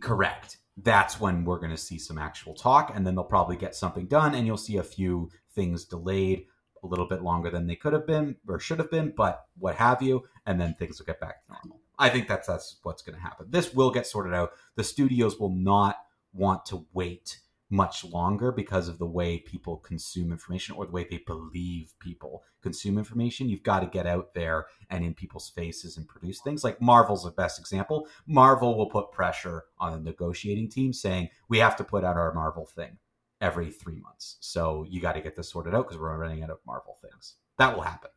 Correct. 0.00 0.56
That's 0.78 1.20
when 1.20 1.44
we're 1.44 1.58
going 1.58 1.72
to 1.72 1.76
see 1.76 1.98
some 1.98 2.16
actual 2.16 2.54
talk, 2.54 2.92
and 2.94 3.06
then 3.06 3.14
they'll 3.14 3.24
probably 3.24 3.56
get 3.56 3.74
something 3.74 4.06
done, 4.06 4.34
and 4.34 4.46
you'll 4.46 4.56
see 4.56 4.78
a 4.78 4.82
few 4.82 5.28
things 5.54 5.84
delayed 5.84 6.46
a 6.82 6.86
little 6.86 7.06
bit 7.06 7.20
longer 7.22 7.50
than 7.50 7.66
they 7.66 7.76
could 7.76 7.92
have 7.92 8.06
been 8.06 8.36
or 8.48 8.58
should 8.58 8.78
have 8.78 8.90
been, 8.90 9.12
but 9.14 9.44
what 9.58 9.74
have 9.74 10.00
you, 10.00 10.22
and 10.46 10.58
then 10.58 10.72
things 10.74 10.98
will 10.98 11.04
get 11.04 11.20
back 11.20 11.44
to 11.44 11.52
normal. 11.52 11.81
I 12.02 12.08
think 12.08 12.26
that's 12.26 12.48
that's 12.48 12.78
what's 12.82 13.00
going 13.00 13.14
to 13.14 13.22
happen. 13.22 13.46
This 13.48 13.72
will 13.72 13.92
get 13.92 14.08
sorted 14.08 14.34
out. 14.34 14.50
The 14.74 14.82
studios 14.82 15.38
will 15.38 15.54
not 15.54 15.98
want 16.32 16.66
to 16.66 16.84
wait 16.92 17.38
much 17.70 18.04
longer 18.04 18.50
because 18.50 18.88
of 18.88 18.98
the 18.98 19.06
way 19.06 19.38
people 19.38 19.76
consume 19.76 20.32
information 20.32 20.74
or 20.74 20.84
the 20.84 20.90
way 20.90 21.06
they 21.08 21.18
believe 21.18 21.94
people 22.00 22.42
consume 22.60 22.98
information. 22.98 23.48
You've 23.48 23.62
got 23.62 23.80
to 23.80 23.86
get 23.86 24.08
out 24.08 24.34
there 24.34 24.66
and 24.90 25.04
in 25.04 25.14
people's 25.14 25.48
faces 25.48 25.96
and 25.96 26.08
produce 26.08 26.40
things. 26.40 26.64
Like 26.64 26.82
Marvel's 26.82 27.22
the 27.22 27.30
best 27.30 27.60
example. 27.60 28.08
Marvel 28.26 28.76
will 28.76 28.90
put 28.90 29.12
pressure 29.12 29.62
on 29.78 29.92
the 29.92 30.10
negotiating 30.10 30.70
team 30.70 30.92
saying, 30.92 31.28
we 31.48 31.58
have 31.58 31.76
to 31.76 31.84
put 31.84 32.02
out 32.02 32.16
our 32.16 32.34
Marvel 32.34 32.66
thing 32.66 32.98
every 33.40 33.70
three 33.70 34.00
months. 34.00 34.38
So 34.40 34.84
you 34.90 35.00
got 35.00 35.12
to 35.12 35.20
get 35.20 35.36
this 35.36 35.50
sorted 35.50 35.72
out 35.72 35.86
because 35.86 36.00
we're 36.00 36.18
running 36.18 36.42
out 36.42 36.50
of 36.50 36.58
Marvel 36.66 36.98
things. 37.00 37.36
That 37.58 37.76
will 37.76 37.84
happen. 37.84 38.10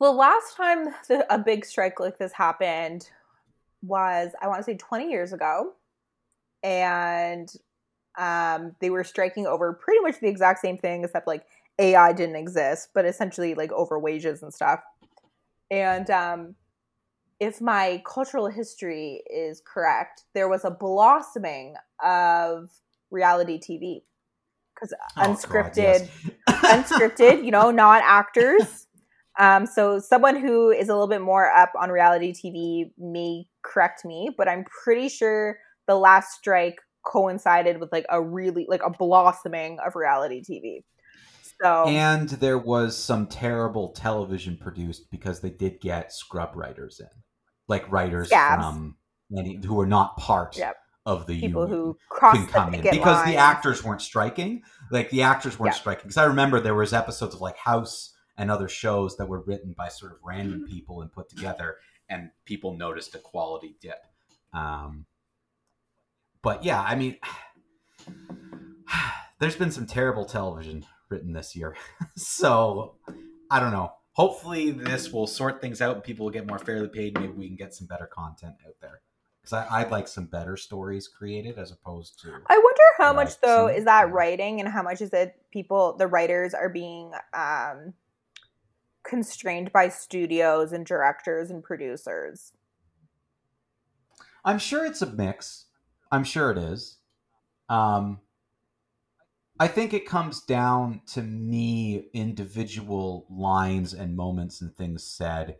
The 0.00 0.10
last 0.10 0.56
time 0.56 0.88
the, 1.08 1.26
a 1.32 1.38
big 1.38 1.64
strike 1.64 2.00
like 2.00 2.18
this 2.18 2.32
happened 2.32 3.08
was, 3.82 4.32
I 4.42 4.48
want 4.48 4.60
to 4.60 4.64
say, 4.64 4.76
20 4.76 5.10
years 5.10 5.32
ago. 5.32 5.72
And 6.62 7.50
um, 8.18 8.74
they 8.80 8.90
were 8.90 9.04
striking 9.04 9.46
over 9.46 9.72
pretty 9.72 10.00
much 10.00 10.20
the 10.20 10.28
exact 10.28 10.60
same 10.60 10.78
thing, 10.78 11.04
except 11.04 11.26
like 11.26 11.44
AI 11.78 12.12
didn't 12.12 12.36
exist, 12.36 12.90
but 12.94 13.04
essentially 13.04 13.54
like 13.54 13.72
over 13.72 13.98
wages 13.98 14.42
and 14.42 14.52
stuff. 14.52 14.80
And 15.70 16.08
um, 16.10 16.54
if 17.40 17.60
my 17.60 18.02
cultural 18.06 18.48
history 18.48 19.22
is 19.30 19.62
correct, 19.64 20.24
there 20.34 20.48
was 20.48 20.64
a 20.64 20.70
blossoming 20.70 21.74
of 22.02 22.70
reality 23.10 23.58
TV 23.58 24.02
because 24.74 24.92
Oh, 25.16 25.22
God, 25.22 25.36
unscripted 25.36 25.76
yes. 25.76 26.08
unscripted, 26.48 27.44
you 27.44 27.50
know, 27.50 27.70
not 27.70 28.02
actors. 28.04 28.85
Um, 29.38 29.66
so 29.66 29.98
someone 29.98 30.36
who 30.36 30.70
is 30.70 30.88
a 30.88 30.92
little 30.92 31.08
bit 31.08 31.20
more 31.20 31.50
up 31.52 31.72
on 31.80 31.90
reality 31.90 32.32
TV 32.32 32.90
may 32.98 33.44
correct 33.62 34.04
me, 34.04 34.30
but 34.36 34.48
I'm 34.48 34.64
pretty 34.84 35.08
sure 35.08 35.58
the 35.86 35.94
last 35.96 36.32
strike 36.32 36.76
coincided 37.04 37.78
with 37.78 37.92
like 37.92 38.06
a 38.10 38.20
really 38.22 38.66
like 38.68 38.82
a 38.84 38.90
blossoming 38.90 39.78
of 39.86 39.94
reality 39.94 40.42
TV. 40.42 40.84
So 41.62 41.84
And 41.86 42.28
there 42.28 42.58
was 42.58 42.96
some 42.96 43.26
terrible 43.26 43.90
television 43.92 44.56
produced 44.56 45.10
because 45.10 45.40
they 45.40 45.50
did 45.50 45.80
get 45.80 46.12
scrub 46.12 46.50
writers 46.54 47.00
in, 47.00 47.08
like 47.68 47.90
writers 47.90 48.28
Scabs. 48.28 48.64
from 48.64 48.96
any, 49.36 49.58
who 49.64 49.74
were 49.74 49.86
not 49.86 50.16
part 50.16 50.56
Yep. 50.58 50.76
of 51.06 51.26
the 51.26 51.40
people 51.40 51.66
who 51.66 51.96
can 52.20 52.46
the 52.46 52.52
come 52.52 52.74
in 52.74 52.82
because 52.82 53.16
line. 53.18 53.28
the 53.30 53.36
actors 53.36 53.84
weren't 53.84 54.02
striking. 54.02 54.62
Like 54.90 55.10
the 55.10 55.22
actors 55.22 55.58
weren't 55.58 55.74
Yeah. 55.74 55.80
striking. 55.80 56.02
Because 56.04 56.16
I 56.16 56.24
remember 56.24 56.58
there 56.60 56.74
was 56.74 56.92
episodes 56.92 57.34
of 57.34 57.40
like 57.40 57.56
House 57.56 58.12
and 58.38 58.50
other 58.50 58.68
shows 58.68 59.16
that 59.16 59.28
were 59.28 59.40
written 59.40 59.72
by 59.72 59.88
sort 59.88 60.12
of 60.12 60.18
random 60.24 60.60
Mm-hmm. 60.60 60.72
people 60.72 61.02
and 61.02 61.12
put 61.12 61.28
together, 61.28 61.76
and 62.08 62.30
people 62.44 62.76
noticed 62.76 63.14
a 63.14 63.18
quality 63.18 63.76
dip. 63.80 64.04
Um, 64.52 65.06
but 66.42 66.64
yeah, 66.64 66.80
I 66.80 66.94
mean, 66.94 67.16
there's 69.38 69.56
been 69.56 69.70
some 69.70 69.86
terrible 69.86 70.24
television 70.24 70.84
written 71.08 71.32
this 71.32 71.54
year, 71.56 71.76
so 72.16 72.94
I 73.50 73.60
don't 73.60 73.72
know. 73.72 73.92
Hopefully, 74.12 74.70
this 74.70 75.12
will 75.12 75.26
sort 75.26 75.60
things 75.60 75.82
out 75.82 75.94
and 75.96 76.04
people 76.04 76.24
will 76.24 76.32
get 76.32 76.46
more 76.46 76.58
fairly 76.58 76.88
paid. 76.88 77.18
Maybe 77.20 77.32
we 77.32 77.46
can 77.48 77.56
get 77.56 77.74
some 77.74 77.86
better 77.86 78.06
content 78.06 78.54
out 78.66 78.74
there. 78.80 79.02
Because 79.42 79.66
I'd 79.70 79.90
like 79.90 80.08
some 80.08 80.24
better 80.24 80.56
stories 80.56 81.06
created 81.06 81.58
as 81.58 81.70
opposed 81.70 82.18
to. 82.22 82.28
I 82.48 82.56
wonder 82.58 82.82
how 82.98 83.12
much 83.12 83.38
though 83.40 83.68
some- 83.68 83.76
is 83.76 83.84
that 83.84 84.10
writing 84.10 84.58
and 84.60 84.68
how 84.70 84.82
much 84.82 85.00
is 85.02 85.12
it 85.12 85.36
people 85.52 85.96
the 85.98 86.06
writers 86.06 86.54
are 86.54 86.68
being 86.70 87.12
um 87.34 87.92
constrained 89.08 89.72
by 89.72 89.88
studios 89.88 90.72
and 90.72 90.84
directors 90.84 91.50
and 91.50 91.62
producers. 91.62 92.52
I'm 94.44 94.58
sure 94.58 94.84
it's 94.84 95.02
a 95.02 95.06
mix. 95.06 95.66
I'm 96.10 96.24
sure 96.24 96.50
it 96.50 96.58
is. 96.58 96.98
Um, 97.68 98.20
I 99.58 99.68
think 99.68 99.94
it 99.94 100.06
comes 100.06 100.40
down 100.42 101.00
to 101.14 101.22
me 101.22 102.08
individual 102.12 103.26
lines 103.30 103.94
and 103.94 104.14
moments 104.16 104.60
and 104.60 104.74
things 104.76 105.02
said, 105.02 105.56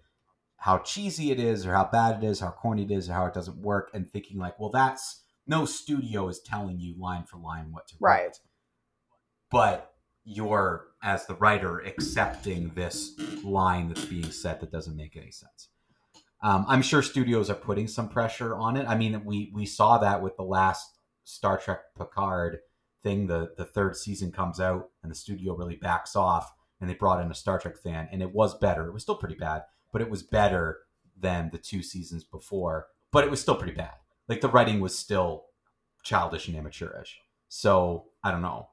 how 0.59 0.79
cheesy 0.79 1.31
it 1.31 1.39
is, 1.41 1.67
or 1.67 1.73
how 1.75 1.85
bad 1.85 2.23
it 2.23 2.27
is, 2.27 2.41
how 2.41 2.51
corny 2.51 2.83
it 2.83 2.91
is, 2.91 3.09
or 3.09 3.15
how 3.15 3.27
it 3.27 3.35
doesn't 3.35 3.59
work, 3.59 3.91
and 3.95 4.11
thinking 4.11 4.39
like, 4.39 4.59
well, 4.59 4.71
that's 4.71 5.23
no 5.47 5.65
studio 5.65 6.29
is 6.29 6.41
telling 6.41 6.81
you 6.81 6.95
line 6.99 7.25
for 7.25 7.39
line 7.39 7.73
what 7.73 7.87
to 7.89 7.95
Right. 8.01 8.25
write, 8.25 8.41
but 9.51 9.95
you're 10.25 10.89
as 11.07 11.25
the 11.25 11.37
writer 11.37 11.79
accepting 11.79 12.73
this 12.75 13.19
line 13.45 13.89
that's 13.89 14.05
being 14.05 14.31
said 14.31 14.61
that 14.61 14.73
doesn't 14.73 14.97
make 14.97 15.17
any 15.17 15.31
sense. 15.31 15.69
Um, 16.43 16.67
I'm 16.69 16.83
sure 16.83 17.01
studios 17.01 17.49
are 17.49 17.55
putting 17.55 17.87
some 17.87 18.09
pressure 18.09 18.57
on 18.57 18.77
it. 18.77 18.87
I 18.87 18.97
mean, 18.97 19.25
we 19.25 19.51
we 19.55 19.65
saw 19.65 19.99
that 19.99 20.21
with 20.21 20.37
the 20.37 20.43
last 20.43 20.99
Star 21.25 21.59
Trek 21.59 21.79
Picard 21.97 22.59
thing. 23.03 23.29
The 23.29 23.53
the 23.57 23.65
third 23.65 23.97
season 23.97 24.33
comes 24.33 24.61
out 24.61 24.91
and 25.03 25.11
the 25.11 25.17
studio 25.17 25.55
really 25.57 25.77
backs 25.77 26.17
off, 26.17 26.53
and 26.81 26.91
they 26.91 26.95
brought 26.95 27.23
in 27.23 27.31
a 27.31 27.35
Star 27.35 27.59
Trek 27.59 27.79
fan, 27.79 28.09
and 28.13 28.21
it 28.21 28.35
was 28.35 28.59
better. 28.59 28.87
It 28.87 28.93
was 28.93 29.05
still 29.05 29.17
pretty 29.17 29.37
bad, 29.37 29.63
but 29.93 30.03
it 30.03 30.11
was 30.11 30.25
better 30.25 30.81
than 31.19 31.51
the 31.53 31.59
two 31.59 31.83
seasons 31.83 32.25
before. 32.25 32.89
But 33.13 33.25
it 33.25 33.31
was 33.31 33.41
still 33.41 33.57
pretty 33.57 33.75
bad. 33.75 33.95
Like 34.29 34.41
the 34.41 34.49
writing 34.49 34.81
was 34.81 34.99
still 34.99 35.47
childish 36.03 36.49
and 36.49 36.57
amateurish. 36.57 37.21
So 37.49 38.07
I 38.25 38.33
don't 38.33 38.43
know. 38.43 38.71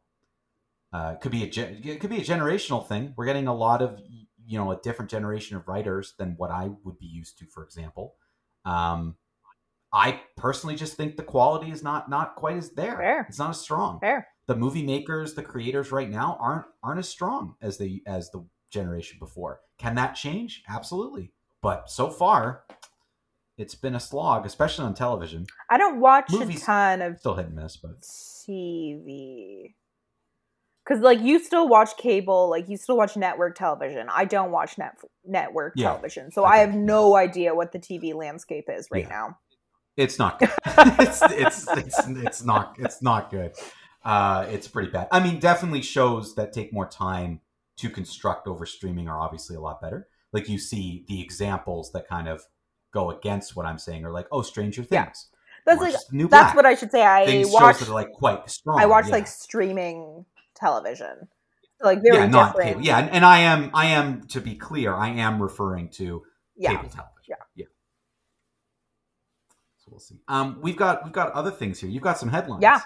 Uh, 0.94 1.14
it 1.16 1.22
could 1.22 1.32
be 1.32 1.44
a 1.44 1.48
it 1.48 2.00
could 2.00 2.12
be 2.12 2.18
a 2.18 2.24
generational 2.24 2.88
thing. 2.88 3.14
We're 3.18 3.26
getting 3.26 3.48
a 3.48 3.56
lot 3.56 3.82
of 3.82 4.00
you 4.46 4.58
know 4.60 4.72
a 4.72 4.80
different 4.82 5.10
generation 5.10 5.58
of 5.58 5.68
writers 5.68 6.14
than 6.20 6.36
what 6.38 6.52
I 6.52 6.70
would 6.84 7.00
be 7.00 7.08
used 7.08 7.40
to, 7.40 7.48
for 7.48 7.64
example. 7.64 8.16
Um, 8.64 9.16
I 9.92 10.22
personally 10.38 10.76
just 10.76 10.96
think 10.96 11.18
the 11.18 11.24
quality 11.24 11.72
is 11.72 11.82
not 11.84 12.10
not 12.10 12.36
quite 12.36 12.58
as 12.58 12.72
there. 12.72 12.98
Fair. 12.98 13.26
It's 13.28 13.40
not 13.40 13.50
as 13.52 13.60
strong. 13.60 14.00
Fair. 14.00 14.28
The 14.46 14.56
movie 14.56 14.86
makers, 14.86 15.34
the 15.34 15.44
creators 15.44 15.92
right 15.92 16.10
now 16.10 16.38
aren't 16.40 16.66
aren't 16.84 17.00
as 17.00 17.10
strong 17.10 17.56
as 17.62 17.78
the 17.78 18.04
as 18.06 18.30
the 18.30 18.46
generation 18.70 19.18
before. 19.20 19.62
Can 19.80 19.96
that 19.96 20.14
change? 20.16 20.64
Absolutely. 20.70 21.32
But 21.62 21.90
so 21.90 22.10
far, 22.10 22.66
it's 23.58 23.76
been 23.76 23.96
a 23.96 24.00
slog, 24.00 24.46
especially 24.46 24.86
on 24.86 24.94
television. 24.94 25.48
I 25.70 25.78
don't 25.78 26.00
watch 26.00 26.30
Movies- 26.32 26.62
a 26.64 26.66
ton 26.66 27.02
of 27.02 27.20
Still 27.20 27.36
hit 27.36 27.46
and 27.48 27.56
miss, 27.56 27.78
but 27.78 28.02
TV. 28.02 29.74
Cause 30.86 31.00
like 31.00 31.22
you 31.22 31.39
still 31.39 31.69
watch 31.69 31.96
cable, 31.98 32.50
like 32.50 32.67
you 32.67 32.76
still 32.76 32.98
watch 32.98 33.15
network 33.15 33.56
television. 33.56 34.08
I 34.12 34.26
don't 34.26 34.52
watch 34.52 34.78
net 34.78 34.98
network 35.26 35.74
Yeah. 35.78 35.89
television, 35.89 36.30
so 36.32 36.43
Okay. 36.46 36.56
I 36.56 36.58
have 36.58 36.74
no 36.76 37.15
idea 37.15 37.56
what 37.56 37.72
the 37.72 37.80
TV 37.80 38.13
landscape 38.13 38.65
is 38.67 38.88
right 38.91 39.04
Yeah. 39.04 39.10
now. 39.10 39.38
it's 39.96 40.19
not 40.19 40.39
good. 40.39 40.50
it's, 40.65 41.22
it's 41.22 41.67
it's 41.69 42.08
it's 42.08 42.43
not 42.43 42.76
it's 42.80 43.02
not 43.02 43.32
good. 43.32 43.54
Uh, 44.04 44.46
it's 44.50 44.67
pretty 44.67 44.89
bad. 44.91 45.08
I 45.12 45.22
mean, 45.22 45.39
definitely 45.39 45.82
shows 45.82 46.36
that 46.36 46.52
take 46.52 46.74
more 46.74 46.88
time 46.88 47.39
to 47.78 47.89
construct 47.89 48.48
over 48.48 48.65
streaming 48.65 49.08
are 49.08 49.19
obviously 49.19 49.56
a 49.56 49.62
lot 49.62 49.82
better. 49.82 50.08
Like 50.34 50.50
you 50.50 50.58
see 50.60 51.06
the 51.08 51.22
examples 51.22 51.91
that 51.93 52.08
kind 52.10 52.28
of 52.28 52.41
go 52.93 53.10
against 53.12 53.56
what 53.56 53.65
I'm 53.65 53.78
saying 53.80 54.04
are 54.04 54.12
like, 54.12 54.28
oh, 54.32 54.41
Stranger 54.41 54.82
Things. 54.84 54.91
Yeah. 54.91 55.06
That's 55.65 55.80
like 55.82 55.96
New 56.12 56.28
that's 56.28 56.48
Black. 56.48 56.56
what 56.58 56.65
I 56.65 56.76
should 56.76 56.91
say. 56.91 57.04
I 57.06 57.26
Things 57.26 57.52
watch 57.52 57.82
are 57.88 57.93
like 57.93 58.12
quite 58.12 58.50
strong. 58.50 58.80
I 58.82 58.86
watch 58.86 59.06
yeah. 59.06 59.12
like 59.13 59.28
streaming 59.28 60.26
television, 60.56 61.28
so, 61.82 61.88
like 61.88 62.02
very 62.02 62.18
yeah, 62.18 62.26
not 62.28 62.54
different. 62.54 62.70
cable. 62.70 62.86
Yeah, 62.86 63.00
and, 63.00 63.10
and 63.12 63.26
I 63.26 63.39
am 63.39 63.72
I 63.74 63.88
am 63.88 64.28
to 64.28 64.42
be 64.42 64.56
clear, 64.56 64.94
I 64.94 65.10
am 65.10 65.42
referring 65.42 65.89
to 65.92 66.24
yeah. 66.56 66.70
cable 66.70 66.89
television. 66.89 67.10
Yeah. 67.28 67.36
yeah. 67.56 67.66
So 69.78 69.89
we'll 69.92 70.00
see. 70.00 70.20
Um, 70.28 70.60
we've 70.62 70.78
got 70.78 71.04
we've 71.04 71.13
got 71.13 71.32
other 71.34 71.52
things 71.52 71.80
here. 71.80 71.89
You've 71.89 72.04
got 72.04 72.18
some 72.18 72.30
headlines. 72.30 72.62
Yeah. 72.62 72.82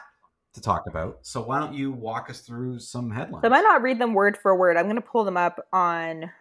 To 0.53 0.62
talk 0.62 0.86
about. 0.89 1.19
So 1.21 1.43
why 1.43 1.60
don't 1.60 1.75
you 1.75 1.91
walk 1.91 2.32
us 2.32 2.39
through 2.39 2.80
some 2.80 3.12
headlines? 3.12 3.43
So 3.43 3.47
I 3.47 3.51
might 3.51 3.62
not 3.62 3.84
read 3.84 3.99
them 3.99 4.15
word 4.15 4.38
for 4.38 4.58
word. 4.58 4.75
I'm 4.75 4.86
going 4.86 4.95
to 4.95 5.01
pull 5.01 5.23
them 5.23 5.38
up 5.38 5.60
on 5.71 6.32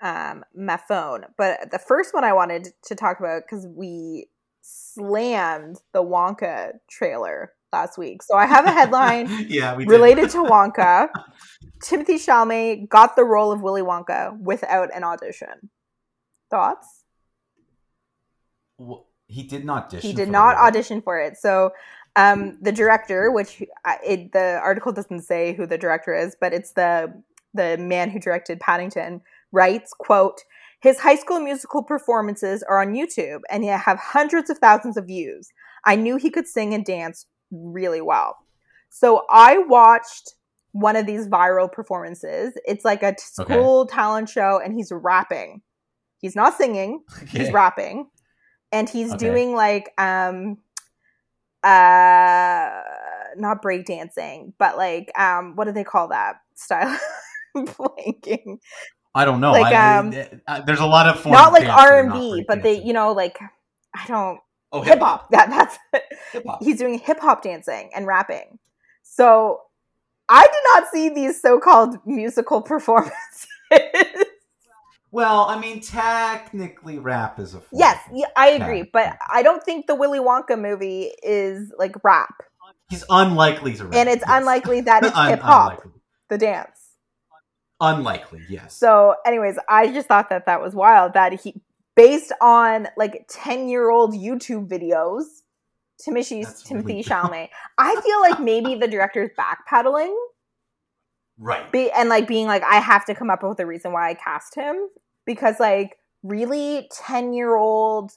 um, 0.00 0.44
my 0.54 0.76
phone. 0.76 1.24
But 1.36 1.72
the 1.72 1.78
first 1.78 2.14
one 2.14 2.22
I 2.22 2.32
wanted 2.32 2.68
to 2.84 2.94
talk 2.94 3.18
about 3.18 3.42
because 3.42 3.66
we 3.66 4.28
slammed 4.62 5.80
the 5.92 6.02
Wonka 6.02 6.74
trailer 6.88 7.52
last 7.76 7.98
week. 7.98 8.22
So 8.22 8.34
I 8.36 8.46
have 8.46 8.64
a 8.66 8.72
headline 8.80 9.26
yeah, 9.48 9.76
related 9.76 10.30
to 10.30 10.38
Wonka. 10.52 11.08
Timothée 11.84 12.18
Chalamet 12.26 12.88
got 12.88 13.16
the 13.16 13.24
role 13.34 13.50
of 13.52 13.60
Willy 13.60 13.82
Wonka 13.82 14.20
without 14.50 14.88
an 14.96 15.04
audition. 15.04 15.56
Thoughts? 16.50 16.86
Wh- 18.80 19.04
He 19.26 19.42
did 19.42 19.64
not 19.64 19.86
audition. 19.86 20.10
he 20.10 20.16
did 20.16 20.26
for 20.28 20.32
not 20.32 20.56
audition 20.56 21.02
for 21.02 21.20
it. 21.26 21.34
So 21.36 21.72
um, 22.24 22.58
the 22.62 22.72
director, 22.72 23.30
which 23.30 23.62
it, 24.12 24.32
the 24.32 24.58
article 24.62 24.92
doesn't 24.92 25.22
say 25.22 25.54
who 25.56 25.66
the 25.66 25.78
director 25.78 26.14
is, 26.14 26.36
but 26.40 26.52
it's 26.54 26.72
the 26.72 27.12
the 27.60 27.76
man 27.78 28.10
who 28.10 28.18
directed 28.18 28.60
Paddington, 28.60 29.20
writes, 29.52 29.90
"quote 30.06 30.38
His 30.80 30.98
High 31.00 31.16
School 31.16 31.40
Musical 31.40 31.82
performances 31.82 32.62
are 32.70 32.80
on 32.80 32.94
YouTube 32.94 33.40
and 33.50 33.62
he 33.64 33.68
have 33.70 33.98
hundreds 33.98 34.48
of 34.50 34.58
thousands 34.58 34.96
of 34.96 35.06
views. 35.06 35.44
I 35.84 35.94
knew 35.96 36.16
he 36.16 36.30
could 36.30 36.48
sing 36.48 36.74
and 36.74 36.84
dance 36.84 37.26
really 37.50 38.00
well, 38.00 38.36
so 38.90 39.24
I 39.30 39.58
watched." 39.58 40.34
One 40.72 40.96
of 40.96 41.06
these 41.06 41.26
viral 41.26 41.72
performances. 41.72 42.52
It's 42.66 42.84
like 42.84 43.02
a 43.02 43.12
t- 43.12 43.16
Okay. 43.40 43.54
school 43.54 43.86
talent 43.86 44.28
show, 44.28 44.60
and 44.62 44.74
he's 44.74 44.92
rapping. 44.92 45.62
He's 46.18 46.36
not 46.36 46.54
singing 46.54 47.02
he's 47.28 47.50
rapping 47.50 48.08
and 48.72 48.88
he's 48.88 49.12
Okay. 49.12 49.18
doing 49.26 49.54
like 49.54 49.90
um 49.98 50.58
uh 51.62 52.80
not 53.36 53.62
breakdancing 53.62 54.52
but 54.58 54.76
like 54.76 55.10
um 55.18 55.56
what 55.56 55.64
do 55.64 55.72
they 55.72 55.84
call 55.84 56.08
that 56.08 56.36
style 56.54 56.98
blanking 57.56 58.58
I 59.14 59.24
don't 59.24 59.40
know. 59.40 59.52
Like, 59.52 59.72
I, 59.72 59.96
um, 59.96 60.12
uh, 60.46 60.60
there's 60.60 60.80
a 60.80 60.84
lot 60.86 61.06
of 61.06 61.24
not 61.24 61.50
like 61.52 61.66
are 61.66 62.02
not 62.02 62.16
r&b 62.16 62.44
but 62.46 62.62
they 62.62 62.82
you 62.82 62.92
know 62.92 63.12
like 63.12 63.38
i 63.94 64.06
don't 64.06 64.40
oh, 64.78 64.82
hip 64.82 64.98
hop 65.00 65.28
that 65.30 65.48
that's 65.50 65.78
it. 65.92 66.02
Hip-hop. 66.32 66.62
he's 66.62 66.78
doing 66.78 66.98
hip 66.98 67.18
hop 67.20 67.42
dancing 67.42 67.90
and 67.94 68.06
rapping 68.06 68.58
so 69.02 69.60
i 70.28 70.42
did 70.42 70.62
not 70.82 70.90
see 70.92 71.08
these 71.08 71.40
so-called 71.40 71.98
musical 72.06 72.60
performances 72.72 73.14
Well, 75.12 75.46
I 75.48 75.58
mean, 75.58 75.80
technically, 75.80 76.98
rap 76.98 77.38
is 77.38 77.54
a 77.54 77.60
form. 77.60 77.68
yes 77.80 77.98
yeah, 78.12 78.26
i 78.36 78.48
agree 78.50 78.78
Yeah. 78.78 78.84
but 78.92 79.18
i 79.32 79.42
don't 79.42 79.62
think 79.62 79.86
the 79.86 79.94
willy 79.94 80.18
wonka 80.18 80.60
movie 80.60 81.10
is 81.22 81.72
like 81.78 81.94
rap 82.04 82.34
He's 82.90 83.04
unlikely 83.10 83.74
to 83.76 83.84
rap. 83.84 83.94
and 83.94 84.08
it's 84.08 84.24
yes. 84.26 84.38
unlikely 84.40 84.80
that 84.82 85.04
it's 85.04 85.16
Un- 85.16 85.28
hip 85.30 85.40
hop, 85.40 85.82
the 86.28 86.38
dance. 86.38 86.70
Unlikely, 87.80 88.42
yes. 88.48 88.74
So, 88.74 89.16
anyways, 89.26 89.58
I 89.68 89.92
just 89.92 90.06
thought 90.08 90.30
that 90.30 90.46
that 90.46 90.62
was 90.62 90.72
wild 90.74 91.12
that 91.14 91.32
he, 91.40 91.60
based 91.96 92.32
on 92.40 92.88
like 92.96 93.26
ten 93.28 93.68
year 93.68 93.90
old 93.90 94.14
YouTube 94.14 94.68
videos, 94.68 95.24
Timothée 96.00 96.44
That's 96.44 96.62
Timothée 96.62 96.86
really- 96.86 97.02
Chalamet. 97.04 97.48
I 97.78 98.00
feel 98.00 98.20
like 98.20 98.40
maybe 98.40 98.74
the 98.74 98.86
director's 98.88 99.30
backpedaling, 99.38 100.14
right. 101.38 101.70
be, 101.72 101.90
and 101.90 102.08
like 102.08 102.28
being 102.28 102.46
like, 102.46 102.62
I 102.62 102.76
have 102.76 103.04
to 103.06 103.14
come 103.14 103.30
up 103.30 103.42
with 103.42 103.58
a 103.60 103.66
reason 103.66 103.92
why 103.92 104.10
I 104.10 104.14
cast 104.14 104.54
him 104.54 104.88
because 105.24 105.58
like 105.58 105.96
really 106.22 106.88
ten 106.92 107.32
year 107.32 107.56
old 107.56 108.12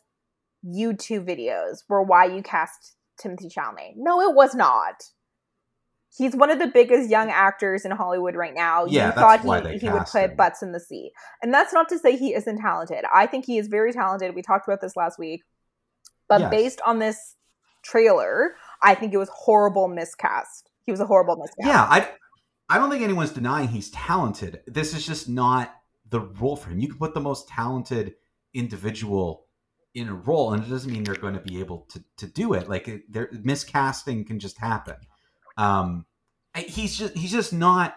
YouTube 0.65 1.25
videos 1.27 1.83
were 1.87 2.03
why 2.03 2.25
you 2.25 2.41
cast 2.43 2.95
Timothée 3.19 3.51
Chalamet. 3.53 3.93
No, 3.95 4.21
it 4.21 4.35
was 4.35 4.55
not. 4.55 4.95
He's 6.19 6.35
one 6.35 6.51
of 6.51 6.59
the 6.59 6.67
biggest 6.67 7.09
young 7.09 7.31
actors 7.31 7.85
in 7.85 7.91
Hollywood 7.91 8.35
right 8.35 8.53
now. 8.53 8.85
Yeah, 8.85 8.89
you 8.89 8.97
that's 9.13 9.17
thought 9.19 9.43
why 9.43 9.61
they 9.61 9.73
he, 9.79 9.87
he 9.87 9.89
would 9.89 10.03
put 10.05 10.23
him. 10.29 10.35
butts 10.35 10.61
in 10.61 10.71
the 10.73 10.79
sea. 10.79 11.11
And 11.41 11.51
that's 11.53 11.73
not 11.73 11.89
to 11.89 11.97
say 11.97 12.15
he 12.15 12.35
isn't 12.35 12.59
talented. 12.59 13.05
I 13.11 13.25
think 13.25 13.45
he 13.45 13.57
is 13.57 13.67
very 13.67 13.91
talented. 13.93 14.35
We 14.35 14.41
talked 14.43 14.67
about 14.67 14.81
this 14.81 14.95
last 14.95 15.17
week. 15.17 15.41
But 16.27 16.41
Yes. 16.41 16.51
based 16.51 16.81
on 16.85 16.99
this 16.99 17.35
trailer, 17.83 18.55
I 18.83 18.93
think 18.95 19.13
it 19.13 19.17
was 19.17 19.29
horrible 19.33 19.87
miscast. 19.87 20.69
He 20.85 20.91
was 20.91 20.99
a 20.99 21.05
horrible 21.05 21.37
miscast. 21.37 21.65
Yeah, 21.67 21.81
I, 21.83 22.07
I 22.69 22.77
don't 22.77 22.89
think 22.91 23.01
anyone's 23.01 23.31
denying 23.31 23.69
he's 23.69 23.89
talented. 23.89 24.61
This 24.67 24.93
is 24.93 25.05
just 25.07 25.29
not 25.29 25.73
the 26.09 26.19
role 26.19 26.55
for 26.57 26.69
him. 26.69 26.79
You 26.79 26.89
can 26.89 26.97
put 26.97 27.13
the 27.13 27.21
most 27.21 27.47
talented 27.47 28.15
individual 28.53 29.45
in 29.95 30.07
a 30.09 30.13
role, 30.13 30.53
and 30.53 30.63
it 30.63 30.69
doesn't 30.69 30.91
mean 30.91 31.03
they're 31.03 31.15
going 31.15 31.33
to 31.33 31.39
be 31.39 31.59
able 31.61 31.87
to, 31.91 32.03
to 32.17 32.27
do 32.27 32.53
it. 32.53 32.69
Like 32.69 32.87
it- 32.87 33.11
miscasting 33.11 34.27
can 34.27 34.39
just 34.39 34.57
happen. 34.57 34.95
Um, 35.57 36.05
he's 36.67 36.97
just 36.97 37.15
he's 37.15 37.31
just 37.31 37.53
not 37.53 37.95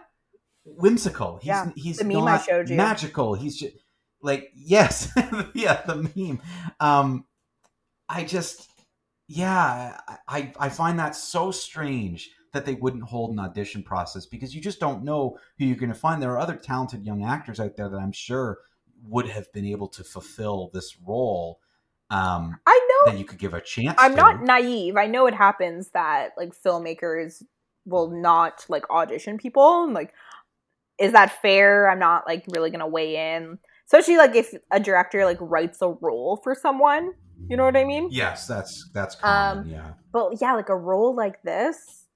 whimsical. 0.65 1.39
He's 1.39 1.47
Yeah, 1.47 1.71
he's 1.75 1.99
the 1.99 2.05
meme 2.05 2.27
I 2.27 2.45
not 2.47 2.69
magical. 2.69 3.35
He's 3.35 3.57
just 3.57 3.77
like 4.23 4.51
yes, 4.55 5.11
yeah, 5.55 5.83
the 5.83 6.11
meme. 6.15 6.41
Um, 6.81 7.25
I 8.09 8.25
just 8.25 8.69
yeah, 9.29 9.99
I 10.29 10.53
I 10.59 10.69
find 10.69 10.99
that 10.99 11.17
so 11.17 11.51
strange 11.51 12.31
that 12.53 12.67
they 12.67 12.75
wouldn't 12.75 13.05
hold 13.05 13.31
an 13.31 13.39
audition 13.39 13.83
process 13.83 14.27
because 14.27 14.55
you 14.55 14.61
just 14.61 14.79
don't 14.79 15.05
know 15.05 15.39
who 15.59 15.65
you're 15.65 15.77
going 15.77 15.89
to 15.89 15.95
find. 15.95 16.23
There 16.23 16.33
are 16.33 16.39
other 16.39 16.57
talented 16.57 17.07
young 17.07 17.25
actors 17.25 17.59
out 17.59 17.77
there 17.77 17.89
that 17.89 17.97
I'm 17.97 18.13
sure 18.13 18.59
would 19.09 19.27
have 19.27 19.51
been 19.53 19.65
able 19.65 19.89
to 19.89 20.05
fulfill 20.05 20.71
this 20.73 20.97
role 21.05 21.61
um, 22.13 22.61
I 22.67 22.89
know 22.89 23.13
that 23.13 23.19
you 23.19 23.25
could 23.25 23.39
give 23.39 23.55
a 23.55 23.61
chance. 23.61 23.97
I'm 23.99 24.11
to. 24.11 24.17
not 24.19 24.43
naive. 24.43 24.97
I 24.97 25.07
know 25.07 25.27
it 25.27 25.35
happens 25.35 25.89
that 25.95 26.33
like 26.37 26.53
filmmakers 26.55 27.43
will 27.85 28.11
not 28.11 28.67
like 28.69 28.89
audition 28.91 29.39
people. 29.39 29.85
and, 29.85 29.95
Like, 29.95 30.13
is 30.99 31.13
that 31.13 31.41
fair? 31.43 31.91
I'm 31.91 31.99
not 31.99 32.27
like 32.27 32.45
really 32.49 32.71
gonna 32.71 32.89
weigh 32.89 33.35
in. 33.35 33.59
Especially 33.87 34.17
like 34.17 34.35
if 34.35 34.55
a 34.71 34.81
director 34.81 35.25
like 35.25 35.39
writes 35.41 35.83
a 35.83 35.89
role 35.89 36.41
for 36.43 36.55
someone. 36.55 37.13
You 37.49 37.57
know 37.57 37.65
what 37.65 37.77
I 37.77 37.85
mean? 37.85 38.09
Yes, 38.11 38.47
that's 38.47 38.91
that's 38.95 39.17
common. 39.17 39.65
Um, 39.65 39.69
yeah, 39.69 39.93
But 40.13 40.41
yeah, 40.41 40.55
like 40.55 40.69
a 40.69 40.77
role 40.77 41.15
like 41.15 41.43
this, 41.43 42.07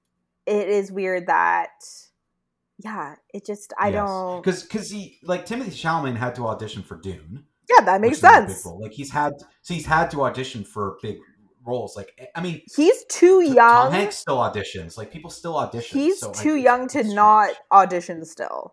it 0.47 0.69
is 0.69 0.93
weird 0.93 1.27
that 1.27 1.71
yeah, 2.79 3.17
it 3.33 3.45
just 3.45 3.73
I 3.79 3.91
don't 3.91 4.43
because 4.43 4.63
because 4.63 4.91
he 4.91 5.19
like 5.23 5.47
Timothée 5.47 5.71
Chalamet 5.73 6.17
had 6.17 6.35
to 6.37 6.47
audition 6.47 6.83
for 6.83 6.97
Dune. 6.97 7.45
Yeah, 7.69 7.85
that 7.85 8.01
makes 8.01 8.11
which 8.13 8.19
is 8.19 8.23
not 8.23 8.43
a 8.45 8.47
big 8.47 8.57
sense. 8.57 8.67
Like 8.67 8.93
he's 8.93 9.11
had 9.11 9.33
so 9.63 9.75
he's 9.75 9.87
had 9.87 10.11
to 10.13 10.23
audition 10.23 10.63
for 10.63 10.99
big 11.03 11.17
roles. 11.67 11.97
Like 11.97 12.13
eh, 12.19 12.27
I 12.35 12.41
mean, 12.43 12.63
He's 12.77 13.05
too 13.07 13.43
T- 13.43 13.49
Tom 13.49 13.55
young. 13.57 13.93
Hanks 13.93 14.17
still 14.17 14.37
auditions. 14.39 14.97
Like 14.97 15.11
people 15.13 15.31
still 15.31 15.57
audition. 15.59 15.99
He's 15.99 16.21
so, 16.21 16.33
too 16.33 16.51
it's- 16.57 16.65
young 16.65 16.89
to 16.89 17.05
not 17.05 17.45
strange. 17.51 17.59
audition 17.73 18.25
still. 18.25 18.73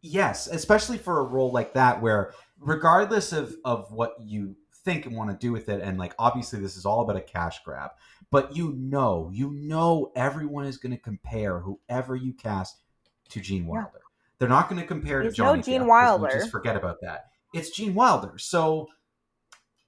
Yes, 0.00 0.48
especially 0.48 0.98
for 0.98 1.20
a 1.20 1.24
role 1.24 1.52
like 1.52 1.74
that, 1.74 2.02
where 2.02 2.32
regardless 2.58 3.32
of 3.32 3.54
of 3.64 3.90
what 3.92 4.14
you 4.20 4.56
think 4.84 5.06
and 5.06 5.16
want 5.16 5.30
to 5.30 5.36
do 5.36 5.52
with 5.52 5.68
it, 5.68 5.80
and 5.80 5.96
like 5.98 6.12
obviously 6.18 6.58
this 6.58 6.76
is 6.76 6.84
all 6.84 7.02
about 7.02 7.14
a 7.16 7.20
cash 7.20 7.62
grab, 7.64 7.90
but 8.30 8.56
you 8.56 8.72
know, 8.72 9.30
you 9.32 9.50
know, 9.52 10.10
everyone 10.16 10.64
is 10.66 10.76
going 10.76 10.90
to 10.94 11.00
compare 11.00 11.60
whoever 11.60 12.16
you 12.16 12.32
cast 12.32 12.82
to 13.28 13.40
Gene 13.40 13.62
Yeah. 13.64 13.70
Wilder. 13.70 14.00
They're 14.38 14.48
not 14.48 14.68
going 14.68 14.80
to 14.80 14.86
compare 14.88 15.20
to 15.20 15.28
no 15.28 15.32
Johnny 15.32 15.62
Gene 15.62 15.82
Depp, 15.82 15.86
Wilder. 15.86 16.30
Just 16.32 16.50
forget 16.50 16.74
about 16.74 17.00
that. 17.02 17.26
It's 17.54 17.70
Gene 17.70 17.94
Wilder. 17.94 18.38
So. 18.38 18.88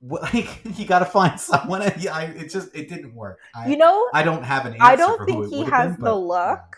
Like 0.10 0.60
you 0.78 0.84
got 0.84 0.98
to 0.98 1.06
find 1.06 1.40
someone. 1.40 1.80
Yeah, 1.98 2.14
I, 2.14 2.24
it 2.24 2.50
just 2.50 2.74
it 2.74 2.88
didn't 2.88 3.14
work. 3.14 3.38
I, 3.54 3.68
You 3.68 3.76
know, 3.76 4.08
I 4.12 4.22
don't 4.22 4.42
have 4.42 4.66
an 4.66 4.74
answer. 4.74 4.84
I 4.84 4.96
don't 4.96 5.24
think 5.24 5.48
he 5.48 5.64
has 5.64 5.92
been, 5.92 6.04
the 6.04 6.10
but, 6.10 6.16
look, 6.16 6.76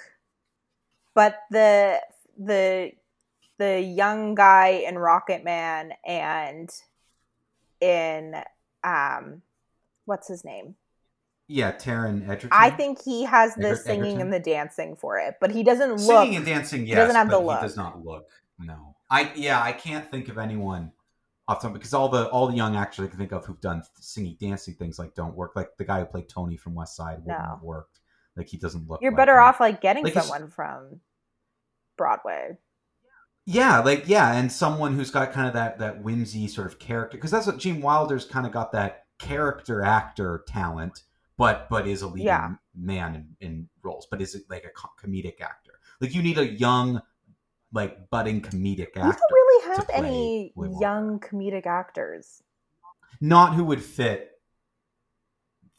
but 1.15 1.39
the 1.51 2.01
the 2.39 2.93
the 3.59 3.81
young 3.81 4.35
guy 4.35 4.85
in 4.87 4.97
Rocket 4.97 5.43
Man 5.43 5.93
and 6.07 6.71
in 7.81 8.37
um 8.85 9.43
what's 10.05 10.29
his 10.29 10.45
name? 10.45 10.77
Yeah, 11.49 11.73
Taron 11.73 12.29
Egerton. 12.29 12.51
I 12.53 12.71
think 12.71 13.03
he 13.03 13.25
has 13.25 13.55
the 13.55 13.77
singing 13.77 14.21
and 14.21 14.33
the 14.33 14.41
dancing 14.41 14.97
for 14.97 15.19
it, 15.19 15.37
but 15.41 15.51
he 15.51 15.63
doesn't 15.63 15.91
look. 15.91 16.23
Singing 16.23 16.37
and 16.37 16.47
dancing, 16.47 16.87
yes, 16.87 16.97
doesn't 16.97 17.17
have 17.17 17.31
the 17.31 17.39
look. 17.39 17.61
he 17.61 17.67
does 17.67 17.77
not 17.77 18.05
look. 18.05 18.29
No, 18.59 18.97
I 19.11 19.33
yeah, 19.35 19.61
I 19.61 19.73
can't 19.73 20.09
think 20.11 20.29
of 20.29 20.39
anyone 20.39 20.93
off 21.49 21.63
top 21.63 21.73
because 21.73 21.95
all 21.95 22.09
the 22.09 22.29
all 22.31 22.49
the 22.49 22.57
young 22.57 22.77
actors 22.77 23.05
I 23.07 23.09
can 23.09 23.19
think 23.19 23.33
of 23.33 23.45
who've 23.47 23.61
done 23.61 23.83
singing, 24.01 24.37
dancing 24.41 24.75
things 24.75 24.99
like 24.99 25.15
don't 25.15 25.35
work. 25.37 25.53
Like 25.55 25.77
the 25.77 25.85
guy 25.85 26.01
who 26.01 26.07
played 26.07 26.29
Tony 26.29 26.57
from 26.57 26.75
West 26.75 26.97
Side 26.97 27.19
wouldn't 27.25 27.43
No. 27.43 27.51
have 27.51 27.63
worked. 27.63 28.01
Like 28.37 28.49
he 28.49 28.57
doesn't 28.57 28.89
look. 28.89 29.01
You're 29.01 29.13
like 29.13 29.17
better 29.19 29.37
him. 29.37 29.43
off 29.45 29.61
like 29.61 29.81
getting 29.81 30.05
Like, 30.05 30.15
someone 30.15 30.49
from 30.51 31.01
Broadway. 31.97 32.59
Yeah, 33.49 33.79
like 33.79 34.09
yeah, 34.09 34.33
and 34.35 34.51
someone 34.51 34.95
who's 34.95 35.11
got 35.13 35.33
kind 35.33 35.47
of 35.47 35.55
that 35.55 35.79
that 35.79 36.03
whimsy 36.03 36.49
sort 36.49 36.67
of 36.67 36.79
character 36.81 37.17
because 37.17 37.31
that's 37.31 37.47
what 37.47 37.59
Gene 37.59 37.81
Wilder's 37.81 38.25
kind 38.25 38.45
of 38.45 38.53
got 38.53 38.73
that 38.73 39.05
character 39.21 39.83
actor 39.83 40.43
talent, 40.49 41.05
but 41.39 41.69
but 41.71 41.87
is 41.87 42.03
a 42.03 42.09
leading 42.09 42.27
Yeah. 42.27 42.55
man 42.75 43.15
in, 43.15 43.47
in 43.47 43.69
roles, 43.85 44.07
but 44.11 44.21
is 44.21 44.35
it 44.35 44.43
like 44.51 44.65
a 44.65 45.07
comedic 45.07 45.41
actor? 45.41 45.73
Like 46.01 46.13
you 46.13 46.23
need 46.23 46.39
a 46.39 46.47
young, 46.47 47.01
like 47.73 48.11
budding 48.11 48.43
comedic 48.43 48.97
actor, 48.97 49.23
really 49.47 49.77
have 49.77 49.91
any 49.93 50.53
Willy 50.55 50.75
Wonka. 50.75 50.81
young 50.81 51.21
comedic 51.21 51.67
actors. 51.67 52.43
not 53.21 53.55
who 53.55 53.65
would 53.65 53.83
fit 53.83 54.33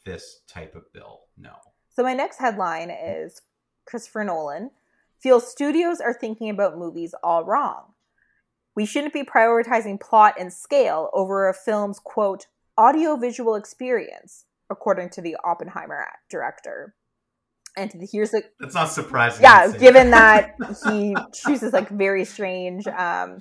this 0.05 0.41
type 0.47 0.75
of 0.75 0.91
bill. 0.93 1.21
No. 1.37 1.53
So 1.89 2.03
my 2.03 2.13
next 2.13 2.37
headline 2.37 2.89
is 2.89 3.41
Christopher 3.85 4.23
Nolan 4.23 4.71
feels 5.19 5.49
studios 5.49 5.99
are 5.99 6.13
thinking 6.13 6.49
about 6.49 6.77
movies 6.77 7.13
all 7.23 7.43
wrong. 7.43 7.93
We 8.75 8.85
shouldn't 8.85 9.13
be 9.13 9.23
prioritizing 9.23 9.99
plot 9.99 10.35
and 10.39 10.53
scale 10.53 11.09
over 11.13 11.49
a 11.49 11.53
film's 11.53 11.99
quote 11.99 12.45
audiovisual 12.77 13.55
experience, 13.55 14.45
according 14.69 15.09
to 15.11 15.21
the 15.21 15.35
Oppenheimer 15.43 16.05
director. 16.29 16.93
And 17.77 17.91
here's 18.11 18.33
a 18.33 18.41
That's 18.59 18.73
not 18.73 18.91
surprising. 18.91 19.43
yeah, 19.43 19.71
given 19.77 20.11
that 20.19 20.55
he 20.89 21.15
chooses 21.33 21.73
like 21.73 21.89
very 21.89 22.25
strange. 22.25 22.87
Um, 22.87 23.39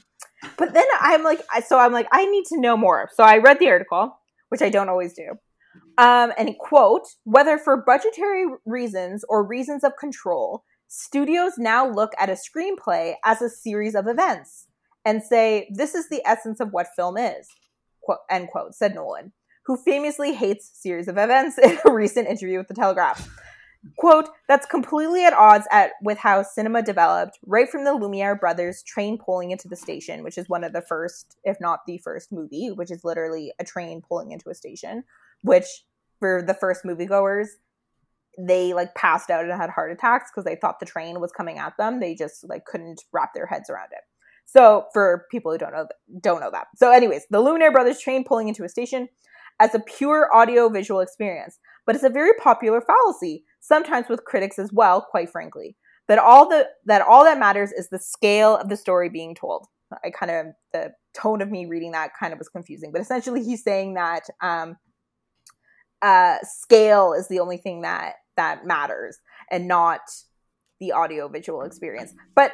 but 0.58 0.74
then 0.74 0.84
I'm 1.00 1.24
like, 1.24 1.40
so 1.66 1.78
I'm 1.78 1.92
like, 1.92 2.06
I 2.12 2.26
need 2.26 2.44
to 2.46 2.60
know 2.60 2.76
more. 2.76 3.08
So 3.14 3.24
I 3.24 3.38
read 3.38 3.58
the 3.58 3.68
article, 3.68 4.18
which 4.50 4.62
I 4.62 4.68
don't 4.68 4.88
always 4.88 5.14
do. 5.14 5.30
Um, 5.98 6.32
and 6.36 6.56
quote, 6.58 7.06
whether 7.24 7.56
for 7.58 7.82
budgetary 7.82 8.44
reasons 8.66 9.24
or 9.28 9.46
reasons 9.46 9.82
of 9.82 9.96
control, 9.98 10.64
studios 10.88 11.52
now 11.56 11.88
look 11.88 12.12
at 12.18 12.28
a 12.28 12.36
screenplay 12.36 13.14
as 13.24 13.40
a 13.40 13.48
series 13.48 13.94
of 13.94 14.06
events 14.06 14.66
and 15.04 15.22
say, 15.22 15.68
this 15.74 15.94
is 15.94 16.08
the 16.08 16.22
essence 16.26 16.60
of 16.60 16.68
what 16.72 16.88
film 16.96 17.16
is, 17.16 17.48
quote, 18.02 18.18
end 18.30 18.48
quote, 18.50 18.74
said 18.74 18.94
Nolan, 18.94 19.32
who 19.64 19.76
famously 19.76 20.34
hates 20.34 20.70
series 20.74 21.08
of 21.08 21.16
events 21.16 21.58
in 21.58 21.78
a 21.84 21.92
recent 21.92 22.28
interview 22.28 22.58
with 22.58 22.68
The 22.68 22.74
Telegraph. 22.74 23.28
Quote, 23.96 24.28
that's 24.48 24.66
completely 24.66 25.24
at 25.24 25.32
odds 25.32 25.66
at 25.70 25.92
with 26.02 26.18
how 26.18 26.42
cinema 26.42 26.82
developed 26.82 27.38
right 27.46 27.68
from 27.68 27.84
the 27.84 27.92
Lumiere 27.92 28.34
brothers 28.34 28.82
train 28.82 29.18
pulling 29.18 29.50
into 29.50 29.68
the 29.68 29.76
station, 29.76 30.22
which 30.22 30.38
is 30.38 30.48
one 30.48 30.64
of 30.64 30.72
the 30.72 30.82
first, 30.82 31.36
if 31.44 31.60
not 31.60 31.80
the 31.86 31.98
first 31.98 32.32
movie, 32.32 32.68
which 32.68 32.90
is 32.90 33.04
literally 33.04 33.52
a 33.58 33.64
train 33.64 34.02
pulling 34.02 34.32
into 34.32 34.50
a 34.50 34.54
station, 34.54 35.04
which 35.42 35.66
for 36.18 36.42
the 36.46 36.54
first 36.54 36.84
moviegoers, 36.84 37.48
they 38.38 38.74
like 38.74 38.94
passed 38.94 39.30
out 39.30 39.44
and 39.44 39.52
had 39.52 39.70
heart 39.70 39.92
attacks 39.92 40.30
because 40.30 40.44
they 40.44 40.56
thought 40.56 40.80
the 40.80 40.86
train 40.86 41.20
was 41.20 41.32
coming 41.32 41.58
at 41.58 41.76
them. 41.78 42.00
They 42.00 42.14
just 42.14 42.48
like 42.48 42.64
couldn't 42.66 43.02
wrap 43.12 43.34
their 43.34 43.46
heads 43.46 43.70
around 43.70 43.88
it. 43.92 44.02
So 44.44 44.86
for 44.92 45.26
people 45.30 45.52
who 45.52 45.58
don't 45.58 45.72
know 45.72 45.88
don't 46.20 46.40
know 46.40 46.50
that. 46.50 46.68
So 46.76 46.92
anyways, 46.92 47.26
the 47.30 47.40
Lumiere 47.40 47.72
brothers 47.72 48.00
train 48.00 48.24
pulling 48.24 48.48
into 48.48 48.64
a 48.64 48.68
station 48.68 49.08
as 49.58 49.74
a 49.74 49.80
pure 49.80 50.28
audio 50.34 50.68
visual 50.68 51.00
experience, 51.00 51.58
but 51.86 51.94
it's 51.94 52.04
a 52.04 52.10
very 52.10 52.32
popular 52.34 52.80
fallacy 52.80 53.44
sometimes 53.66 54.08
with 54.08 54.24
critics 54.24 54.58
as 54.58 54.72
well, 54.72 55.00
quite 55.00 55.30
frankly. 55.30 55.76
That 56.08 56.18
all 56.18 56.48
the 56.48 56.68
that 56.84 57.02
all 57.02 57.24
that 57.24 57.38
matters 57.38 57.72
is 57.72 57.88
the 57.88 57.98
scale 57.98 58.56
of 58.56 58.68
the 58.68 58.76
story 58.76 59.08
being 59.08 59.34
told. 59.34 59.66
I 60.04 60.10
kind 60.10 60.30
of 60.30 60.46
the 60.72 60.92
tone 61.14 61.42
of 61.42 61.50
me 61.50 61.66
reading 61.66 61.92
that 61.92 62.10
kind 62.18 62.32
of 62.32 62.38
was 62.38 62.48
confusing, 62.48 62.92
but 62.92 63.00
essentially 63.00 63.42
he's 63.42 63.64
saying 63.64 63.94
that 63.94 64.22
um, 64.40 64.76
uh, 66.02 66.36
scale 66.42 67.12
is 67.12 67.26
the 67.26 67.40
only 67.40 67.56
thing 67.56 67.82
that 67.82 68.14
that 68.36 68.64
matters, 68.64 69.18
and 69.50 69.66
not 69.66 70.00
the 70.78 70.92
audio 70.92 71.26
visual 71.26 71.62
experience. 71.62 72.14
But 72.36 72.52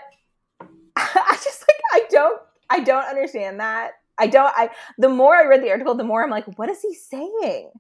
I 0.97 1.39
just 1.45 1.65
like 1.69 1.81
I 1.93 2.07
don't 2.11 2.41
I 2.71 2.81
don't 2.81 3.05
understand 3.05 3.61
that. 3.61 3.93
I 4.19 4.29
don't 4.29 4.53
I 4.57 4.71
the 4.97 5.11
more 5.11 5.37
I 5.37 5.45
read 5.45 5.63
the 5.63 5.71
article, 5.71 5.95
the 5.95 6.05
more 6.05 6.25
I'm 6.25 6.31
like, 6.31 6.47
what 6.59 6.71
is 6.71 6.81
he 6.81 6.95
saying? 6.95 7.71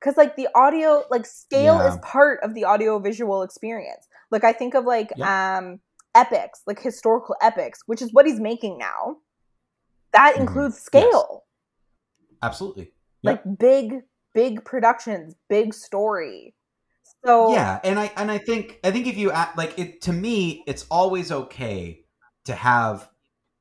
Because 0.00 0.16
like 0.16 0.36
the 0.36 0.48
audio 0.54 1.04
like 1.10 1.26
scale 1.26 1.76
yeah. 1.76 1.92
is 1.92 1.98
part 2.02 2.40
of 2.42 2.54
the 2.54 2.64
audio 2.64 2.98
visual 2.98 3.42
experience 3.42 4.08
like 4.30 4.44
i 4.44 4.52
think 4.52 4.74
of 4.74 4.84
like 4.84 5.10
yeah. 5.16 5.58
um 5.58 5.80
epics 6.14 6.62
like 6.66 6.80
historical 6.80 7.36
epics 7.40 7.80
which 7.86 8.02
is 8.02 8.12
what 8.12 8.26
he's 8.26 8.40
making 8.40 8.78
now 8.78 9.16
that 10.12 10.32
mm-hmm. 10.32 10.42
includes 10.42 10.78
scale 10.78 11.44
yes. 12.20 12.38
absolutely 12.42 12.92
yep. 13.22 13.44
like 13.46 13.58
big 13.58 14.00
big 14.34 14.64
productions 14.64 15.34
big 15.48 15.72
story 15.72 16.54
so 17.24 17.52
yeah 17.52 17.78
and 17.84 17.98
i 17.98 18.10
and 18.16 18.30
i 18.30 18.38
think 18.38 18.80
i 18.82 18.90
think 18.90 19.06
if 19.06 19.16
you 19.16 19.30
act 19.30 19.56
like 19.56 19.78
it 19.78 20.00
to 20.00 20.12
me 20.12 20.64
it's 20.66 20.86
always 20.90 21.30
okay 21.30 22.04
to 22.44 22.54
have 22.54 23.08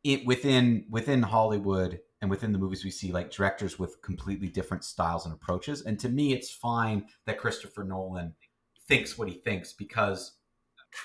it 0.03 0.25
within 0.25 0.85
within 0.89 1.21
hollywood 1.21 1.99
and 2.21 2.29
within 2.29 2.51
the 2.51 2.57
movies 2.57 2.83
we 2.83 2.91
see 2.91 3.11
like 3.11 3.31
directors 3.31 3.79
with 3.79 4.01
completely 4.01 4.47
different 4.47 4.83
styles 4.83 5.25
and 5.25 5.33
approaches. 5.33 5.83
And 5.83 5.99
to 5.99 6.09
me 6.09 6.33
it's 6.33 6.51
fine 6.51 7.05
that 7.25 7.37
christopher 7.37 7.83
nolan 7.83 8.33
thinks 8.87 9.17
what 9.17 9.27
he 9.27 9.35
thinks 9.35 9.73
because 9.73 10.33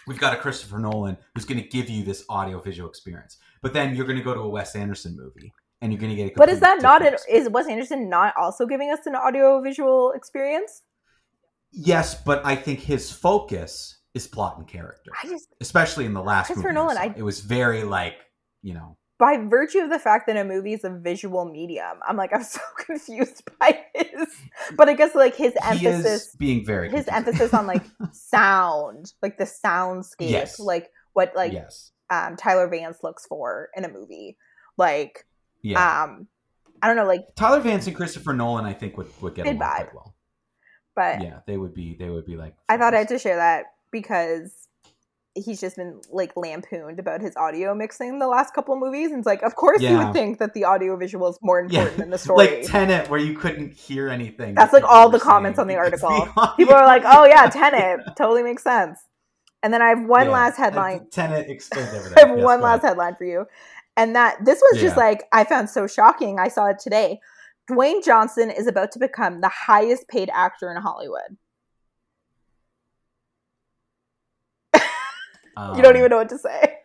we've 0.07 0.19
got 0.19 0.35
a 0.35 0.37
christopher 0.37 0.79
nolan 0.79 1.17
who's 1.35 1.45
going 1.45 1.63
to 1.63 1.69
give 1.69 1.89
you 1.89 2.03
this 2.05 2.25
audio 2.29 2.61
visual 2.61 2.89
experience. 2.89 3.39
But 3.63 3.73
then 3.73 3.95
you're 3.95 4.07
going 4.07 4.19
to 4.19 4.25
go 4.25 4.35
to 4.35 4.41
a 4.41 4.49
wes 4.49 4.75
anderson 4.75 5.17
movie 5.17 5.53
and 5.81 5.93
you're 5.93 6.01
going 6.01 6.11
to 6.11 6.17
get 6.17 6.33
a 6.33 6.35
but 6.37 6.49
is 6.49 6.61
that 6.61 6.83
not 6.83 7.07
an, 7.07 7.17
is 7.31 7.49
wes 7.49 7.69
anderson 7.69 8.09
not 8.09 8.35
also 8.37 8.67
giving 8.67 8.91
us 8.91 9.01
an 9.07 9.15
audio 9.15 9.61
visual 9.61 10.13
experience? 10.13 10.83
Yes 11.73 12.15
but 12.15 12.45
i 12.45 12.55
think 12.55 12.81
his 12.81 13.11
focus 13.11 13.99
is 14.15 14.29
plot 14.29 14.59
and 14.59 14.69
character 14.69 15.11
I 15.23 15.29
just, 15.29 15.49
especially 15.61 16.07
in 16.07 16.15
the 16.15 16.23
last 16.23 16.47
christopher 16.47 16.73
movie 16.73 16.75
nolan 16.75 16.99
I, 16.99 17.15
it 17.17 17.23
was 17.23 17.41
very 17.41 17.83
like 17.83 18.15
you 18.63 18.75
know 18.75 18.97
by 19.19 19.37
virtue 19.37 19.79
of 19.79 19.91
the 19.91 19.99
fact 19.99 20.27
that 20.27 20.37
a 20.37 20.45
movie 20.45 20.73
is 20.73 20.85
a 20.85 20.91
visual 20.91 21.45
medium, 21.45 21.99
I'm 22.07 22.17
like 22.17 22.35
I'm 22.35 22.43
so 22.43 22.61
confused 22.79 23.43
by 23.59 23.81
his. 23.95 24.29
But 24.77 24.89
I 24.89 24.95
guess 24.95 25.15
like 25.15 25.37
his 25.37 25.55
emphasis 25.63 26.35
being 26.37 26.65
very 26.65 26.91
his 26.91 27.07
confusing. 27.07 27.15
emphasis 27.15 27.55
on 27.55 27.67
like 27.67 27.85
sound, 28.13 29.13
like 29.23 29.39
the 29.39 29.45
soundscape, 29.45 30.31
yes. 30.31 30.59
like 30.59 30.91
what 31.13 31.33
like 31.37 31.53
yes. 31.53 31.93
um, 32.11 32.37
Tyler 32.37 32.69
Vance 32.69 32.99
looks 33.03 33.27
for 33.27 33.69
in 33.77 33.85
a 33.85 33.89
movie, 33.89 34.37
like 34.77 35.25
yeah. 35.63 36.05
um, 36.05 36.27
I 36.83 36.89
don't 36.89 36.97
know, 36.97 37.07
like 37.07 37.23
Tyler 37.37 37.61
Vance 37.61 37.87
and 37.87 37.95
Christopher 37.95 38.33
Nolan, 38.33 38.65
I 38.65 38.73
think 38.73 38.97
would 38.97 39.09
would 39.23 39.35
get 39.35 39.47
along 39.47 39.59
vibe. 39.59 39.75
quite 39.77 39.95
well. 39.95 40.15
But 40.97 41.23
yeah, 41.23 41.41
they 41.47 41.57
would 41.57 41.75
be 41.75 41.97
they 41.99 42.11
would 42.11 42.27
be 42.27 42.37
like. 42.37 42.55
I 42.69 42.77
thought 42.77 42.95
I 42.95 42.99
had 42.99 43.09
to 43.09 43.19
share 43.19 43.37
that 43.37 43.67
because 43.91 44.64
he's 45.35 45.61
just 45.61 45.77
been 45.77 46.01
like 46.11 46.37
lampooned 46.37 47.01
about 47.01 47.21
his 47.21 47.35
audio 47.37 47.75
mixing 47.75 48.19
the 48.19 48.29
last 48.29 48.55
couple 48.55 48.77
movies 48.79 49.11
and 49.11 49.19
it's 49.19 49.27
like 49.27 49.43
of 49.43 49.57
course 49.57 49.81
yeah. 49.81 49.91
you 49.91 49.99
would 49.99 50.13
think 50.13 50.39
that 50.39 50.55
the 50.55 50.65
audio 50.65 50.97
visual 50.97 51.29
is 51.29 51.39
more 51.43 51.61
important 51.61 51.93
yeah. 51.93 51.99
than 51.99 52.11
the 52.11 52.19
story. 52.25 52.47
Like 52.47 52.63
tenet 52.67 53.11
where 53.11 53.21
you 53.21 53.37
couldn't 53.37 53.73
hear 53.73 54.09
anything. 54.09 54.55
That's 54.55 54.73
like 54.73 54.85
all 54.85 55.09
the 55.11 55.19
comments 55.19 55.59
on 55.59 55.67
the 55.67 55.77
article. 55.77 56.11
the 56.11 56.53
people 56.57 56.75
are 56.75 56.87
like 56.87 57.03
oh 57.05 57.25
yeah 57.25 57.49
tenet. 57.49 58.01
Totally 58.17 58.43
makes 58.43 58.63
sense. 58.63 58.99
And 59.63 59.73
then 59.73 59.83
i 59.83 59.89
have 59.89 60.05
one 60.05 60.27
yeah. 60.27 60.33
last 60.33 60.57
headline. 60.57 61.09
Tenet 61.11 61.49
explains 61.49 61.89
everything. 61.89 62.19
i 62.19 62.29
have 62.29 62.37
yes, 62.37 62.45
one 62.45 62.61
last 62.61 62.83
headline 62.83 63.17
for 63.17 63.25
you. 63.25 63.47
And 63.97 64.15
that 64.17 64.45
this 64.45 64.61
was 64.61 64.81
just 64.81 64.97
like 64.97 65.25
i 65.33 65.45
found 65.45 65.69
so 65.69 65.87
shocking. 65.87 66.39
I 66.39 66.49
saw 66.49 66.67
it 66.67 66.79
today. 66.79 67.19
Dwayne 67.69 68.05
johnson 68.05 68.51
is 68.51 68.67
about 68.67 68.93
to 68.93 68.99
become 68.99 69.41
the 69.41 69.49
highest 69.49 70.07
paid 70.09 70.29
actor 70.35 70.71
in 70.71 70.77
hollywood 70.77 71.39
Um, 75.57 75.77
you 75.77 75.83
don't 75.83 75.97
even 75.97 76.11
know 76.11 76.19
what 76.19 76.29
to 76.31 76.39
say. 76.39 76.79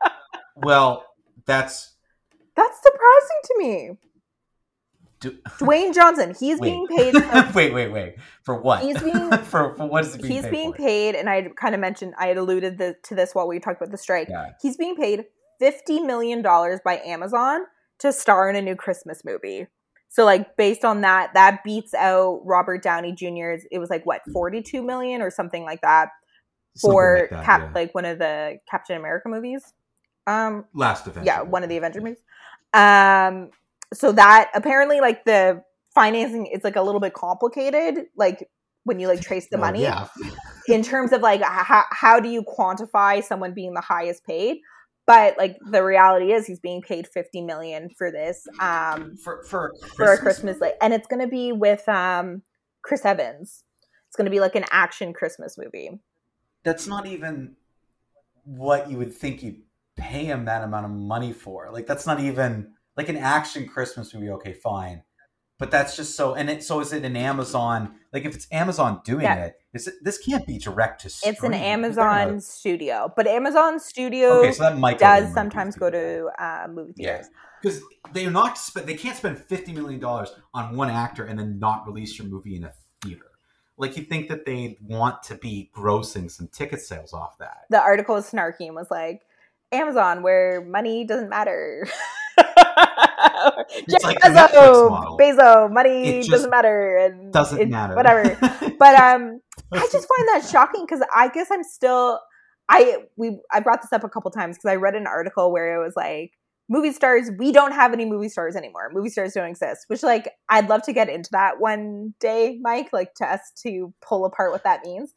well, 0.56 1.04
that's 1.44 1.94
that's 2.56 2.78
surprising 2.82 3.40
to 3.44 3.54
me. 3.58 3.90
Do, 5.18 5.32
Dwayne 5.58 5.94
Johnson, 5.94 6.34
he's 6.38 6.58
wait. 6.58 6.70
being 6.70 6.86
paid. 6.88 7.14
wait, 7.54 7.72
wait, 7.72 7.88
wait. 7.88 8.16
For 8.42 8.60
what? 8.60 8.82
He's 8.82 9.02
being 9.02 9.30
for, 9.44 9.74
for 9.74 9.86
what 9.86 10.04
is 10.04 10.14
he 10.14 10.22
being 10.22 10.32
He's 10.34 10.42
paid 10.42 10.50
being 10.50 10.72
for? 10.72 10.78
paid, 10.78 11.14
and 11.14 11.28
I 11.28 11.48
kind 11.56 11.74
of 11.74 11.80
mentioned 11.80 12.14
I 12.18 12.26
had 12.26 12.36
alluded 12.36 12.78
the, 12.78 12.96
to 13.04 13.14
this 13.14 13.34
while 13.34 13.48
we 13.48 13.58
talked 13.58 13.80
about 13.80 13.90
the 13.90 13.98
strike. 13.98 14.28
Yeah. 14.28 14.50
He's 14.60 14.76
being 14.76 14.96
paid 14.96 15.24
fifty 15.58 16.00
million 16.00 16.42
dollars 16.42 16.80
by 16.84 16.98
Amazon 16.98 17.62
to 18.00 18.12
star 18.12 18.50
in 18.50 18.56
a 18.56 18.62
new 18.62 18.76
Christmas 18.76 19.24
movie. 19.24 19.66
So, 20.08 20.24
like, 20.24 20.56
based 20.56 20.84
on 20.84 21.00
that, 21.00 21.34
that 21.34 21.64
beats 21.64 21.92
out 21.92 22.40
Robert 22.44 22.82
Downey 22.82 23.12
Jr.'s. 23.12 23.66
It 23.70 23.78
was 23.78 23.88
like 23.90 24.04
what 24.04 24.20
forty 24.32 24.60
two 24.62 24.82
million 24.82 25.22
or 25.22 25.30
something 25.30 25.64
like 25.64 25.80
that 25.80 26.10
for 26.80 27.18
like, 27.20 27.30
that, 27.30 27.44
Cap, 27.44 27.60
yeah. 27.60 27.70
like 27.74 27.94
one 27.94 28.04
of 28.04 28.18
the 28.18 28.58
Captain 28.70 28.96
America 28.96 29.28
movies. 29.28 29.72
Um, 30.26 30.64
Last 30.74 31.06
Avenger. 31.06 31.26
Yeah, 31.26 31.42
one 31.42 31.62
of 31.62 31.68
the 31.68 31.76
Avenger 31.76 32.00
movies. 32.00 32.22
Um, 32.74 33.50
so 33.94 34.12
that 34.12 34.50
apparently, 34.54 35.00
like 35.00 35.24
the 35.24 35.62
financing 35.94 36.46
is 36.46 36.64
like 36.64 36.76
a 36.76 36.82
little 36.82 37.00
bit 37.00 37.14
complicated. 37.14 38.06
Like 38.16 38.48
when 38.84 39.00
you 39.00 39.08
like 39.08 39.20
trace 39.20 39.48
the 39.50 39.58
money, 39.58 39.82
yeah. 39.82 40.08
in 40.68 40.82
terms 40.82 41.12
of 41.12 41.20
like 41.20 41.42
how 41.42 41.84
how 41.90 42.20
do 42.20 42.28
you 42.28 42.42
quantify 42.42 43.22
someone 43.22 43.54
being 43.54 43.74
the 43.74 43.80
highest 43.80 44.24
paid? 44.24 44.58
But 45.06 45.38
like 45.38 45.56
the 45.70 45.84
reality 45.84 46.32
is, 46.32 46.46
he's 46.46 46.60
being 46.60 46.82
paid 46.82 47.06
fifty 47.06 47.40
million 47.40 47.88
for 47.96 48.10
this. 48.10 48.46
Um, 48.60 49.16
for 49.16 49.44
for 49.44 49.72
for 49.96 50.12
a 50.12 50.18
Christmas, 50.18 50.60
like, 50.60 50.74
and 50.82 50.92
it's 50.92 51.06
going 51.06 51.22
to 51.22 51.28
be 51.28 51.52
with 51.52 51.88
um 51.88 52.42
Chris 52.82 53.04
Evans. 53.04 53.62
It's 54.08 54.16
going 54.16 54.24
to 54.24 54.30
be 54.30 54.40
like 54.40 54.56
an 54.56 54.64
action 54.70 55.12
Christmas 55.12 55.56
movie 55.58 55.90
that's 56.66 56.88
not 56.88 57.06
even 57.06 57.54
what 58.44 58.90
you 58.90 58.98
would 58.98 59.14
think 59.14 59.42
you'd 59.42 59.62
pay 59.96 60.24
him 60.24 60.44
that 60.46 60.64
amount 60.64 60.84
of 60.84 60.90
money 60.90 61.32
for. 61.32 61.70
Like 61.72 61.86
that's 61.86 62.06
not 62.06 62.18
even 62.18 62.72
like 62.96 63.08
an 63.08 63.16
action 63.16 63.68
Christmas 63.68 64.12
movie. 64.12 64.30
Okay, 64.30 64.52
fine, 64.52 65.04
but 65.60 65.70
that's 65.70 65.96
just 65.96 66.16
so. 66.16 66.34
And 66.34 66.50
it 66.50 66.64
so 66.64 66.80
is 66.80 66.92
it 66.92 67.04
an 67.04 67.16
Amazon? 67.16 67.94
Like 68.12 68.24
if 68.24 68.34
it's 68.34 68.48
Amazon 68.50 69.00
doing 69.04 69.22
yeah. 69.22 69.44
it, 69.46 69.54
is 69.72 69.86
it, 69.86 69.94
this 70.02 70.18
can't 70.18 70.44
be 70.44 70.58
direct 70.58 71.02
to. 71.02 71.08
Stream. 71.08 71.34
It's 71.34 71.42
an 71.44 71.54
Amazon 71.54 72.40
studio, 72.40 73.12
but 73.14 73.28
Amazon 73.28 73.78
Studio 73.78 74.40
okay, 74.40 74.52
so 74.52 74.64
that 74.64 74.76
might 74.76 74.98
does 74.98 75.32
sometimes 75.32 75.76
go 75.76 75.88
to 75.88 76.28
uh, 76.38 76.66
movie 76.68 76.94
theaters. 76.94 77.28
Because 77.62 77.80
they're 78.12 78.30
not, 78.30 78.58
they 78.84 78.94
can't 78.94 79.16
spend 79.16 79.38
fifty 79.38 79.72
million 79.72 80.00
dollars 80.00 80.30
on 80.52 80.76
one 80.76 80.90
actor 80.90 81.24
and 81.24 81.38
then 81.38 81.60
not 81.60 81.86
release 81.86 82.18
your 82.18 82.26
movie 82.26 82.56
in 82.56 82.64
a 82.64 82.72
theater 83.02 83.30
like 83.78 83.96
you 83.96 84.04
think 84.04 84.28
that 84.28 84.46
they 84.46 84.78
want 84.80 85.22
to 85.24 85.34
be 85.34 85.70
grossing 85.74 86.30
some 86.30 86.48
ticket 86.48 86.80
sales 86.80 87.12
off 87.12 87.38
that. 87.38 87.64
The 87.70 87.80
article 87.80 88.14
was 88.14 88.30
snarky 88.30 88.66
and 88.66 88.74
was 88.74 88.90
like, 88.90 89.22
Amazon, 89.72 90.22
where 90.22 90.64
money 90.64 91.04
doesn't 91.04 91.28
matter. 91.28 91.86
Jeff 92.38 94.02
like 94.04 94.18
Bezos, 94.18 95.18
Bezos, 95.18 95.72
money 95.72 96.22
doesn't 96.22 96.50
matter, 96.50 96.96
and 96.98 97.32
doesn't 97.32 97.68
matter. 97.70 97.94
Whatever. 97.94 98.36
but 98.78 98.94
um, 98.94 99.40
I 99.72 99.88
just 99.92 100.08
find 100.08 100.28
that 100.28 100.48
shocking 100.50 100.84
because 100.86 101.04
I 101.14 101.28
guess 101.28 101.48
I'm 101.50 101.64
still. 101.64 102.20
I 102.68 103.04
we 103.16 103.38
I 103.52 103.60
brought 103.60 103.82
this 103.82 103.92
up 103.92 104.02
a 104.02 104.08
couple 104.08 104.30
times 104.30 104.56
because 104.56 104.70
I 104.70 104.76
read 104.76 104.94
an 104.94 105.06
article 105.06 105.52
where 105.52 105.80
it 105.80 105.84
was 105.84 105.94
like 105.96 106.32
movie 106.68 106.92
stars, 106.92 107.30
we 107.38 107.52
don't 107.52 107.72
have 107.72 107.92
any 107.92 108.04
movie 108.04 108.28
stars 108.28 108.56
anymore. 108.56 108.90
Movie 108.92 109.10
stars 109.10 109.32
don't 109.34 109.48
exist, 109.48 109.84
which 109.88 110.02
like 110.02 110.30
I'd 110.48 110.68
love 110.68 110.82
to 110.82 110.92
get 110.92 111.08
into 111.08 111.30
that 111.32 111.60
one 111.60 112.14
day, 112.20 112.58
Mike, 112.60 112.88
like 112.92 113.14
to 113.14 113.24
us 113.26 113.40
to 113.62 113.92
pull 114.06 114.24
apart 114.24 114.50
what 114.52 114.64
that 114.64 114.84
means. 114.84 115.12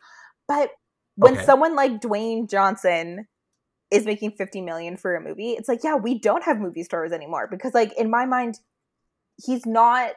But 0.47 0.72
when 1.16 1.34
Okay. 1.36 1.45
someone 1.45 1.76
like 1.76 2.00
Dwayne 2.02 2.50
Johnson 2.50 3.28
is 3.91 4.06
making 4.06 4.32
50 4.32 4.62
million 4.62 4.95
for 4.97 5.16
a 5.16 5.22
movie, 5.22 5.52
it's 5.52 5.68
like, 5.68 5.84
yeah, 5.84 5.95
we 5.95 6.20
don't 6.20 6.43
have 6.43 6.60
movie 6.60 6.84
stars 6.84 7.12
anymore 7.12 7.47
because 7.50 7.74
like 7.74 7.91
in 7.97 8.10
my 8.10 8.26
mind 8.26 8.60
he's 9.43 9.66
not 9.66 10.14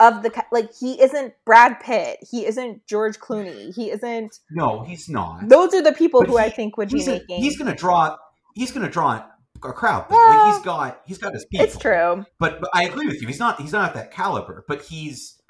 of 0.00 0.22
the 0.24 0.44
like 0.50 0.70
he 0.74 1.00
isn't 1.00 1.34
Brad 1.46 1.78
Pitt, 1.80 2.18
he 2.28 2.44
isn't 2.46 2.84
George 2.86 3.18
Clooney, 3.20 3.72
he 3.74 3.90
isn't 3.92 4.40
No, 4.50 4.82
he's 4.82 5.08
not. 5.08 5.48
those 5.48 5.72
are 5.72 5.82
the 5.82 5.92
people 5.92 6.20
But 6.22 6.30
who 6.30 6.38
I 6.38 6.50
think 6.50 6.76
would 6.76 6.88
be 6.88 6.98
he's, 6.98 7.06
a- 7.08 7.12
making 7.12 7.40
he's 7.42 7.56
gonna 7.56 7.76
draw. 7.76 8.16
He's 8.56 8.72
gonna 8.72 8.90
draw 8.90 9.24
a 9.70 9.72
crowd. 9.72 10.06
Though. 10.10 10.16
Like 10.16 10.54
he's 10.54 10.64
got. 10.64 11.00
He's 11.06 11.18
got 11.18 11.32
his 11.34 11.44
people. 11.46 11.64
It's 11.66 11.78
true. 11.78 12.24
But, 12.38 12.60
but 12.60 12.70
I 12.74 12.84
agree 12.84 13.06
with 13.06 13.20
you. 13.20 13.26
He's 13.28 13.38
not. 13.38 13.60
He's 13.60 13.72
not 13.72 13.88
at 13.90 13.94
that 13.94 14.10
caliber. 14.12 14.64
But 14.68 14.82
he's. 14.82 15.40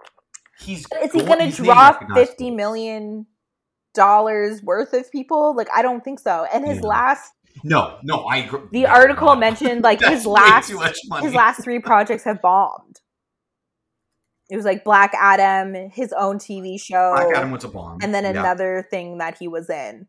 He's. 0.60 0.86
Is 1.02 1.12
he 1.12 1.22
going 1.22 1.50
to 1.50 1.62
draw 1.62 1.98
fifty 2.14 2.50
million 2.50 3.26
dollars 3.94 4.62
worth 4.62 4.92
of 4.92 5.10
people? 5.12 5.54
Like, 5.56 5.68
I 5.74 5.82
don't 5.82 6.02
think 6.04 6.20
so. 6.20 6.46
And 6.52 6.66
his 6.66 6.76
Yeah. 6.78 6.86
last, 6.88 7.32
No, 7.64 7.98
no. 8.02 8.24
I 8.24 8.38
agree. 8.38 8.60
the 8.72 8.82
no, 8.82 8.88
article 8.88 9.28
no. 9.28 9.36
mentioned 9.36 9.82
like 9.82 10.00
his 10.04 10.26
last, 10.26 10.68
too 10.68 10.76
much 10.78 10.98
money. 11.08 11.26
his 11.26 11.34
last 11.34 11.62
three 11.62 11.78
projects 11.80 12.24
have 12.24 12.40
bombed. 12.42 13.00
It 14.50 14.56
was 14.56 14.64
like 14.66 14.84
Black 14.84 15.12
Adam, 15.18 15.90
his 15.90 16.12
own 16.12 16.38
TV 16.38 16.78
show, 16.78 17.14
Black 17.16 17.36
Adam 17.36 17.50
was 17.50 17.64
a 17.64 17.68
bomb. 17.68 17.98
and 18.02 18.14
then 18.14 18.24
Yeah. 18.24 18.30
another 18.40 18.86
thing 18.90 19.18
that 19.18 19.38
he 19.38 19.48
was 19.48 19.70
in. 19.70 20.06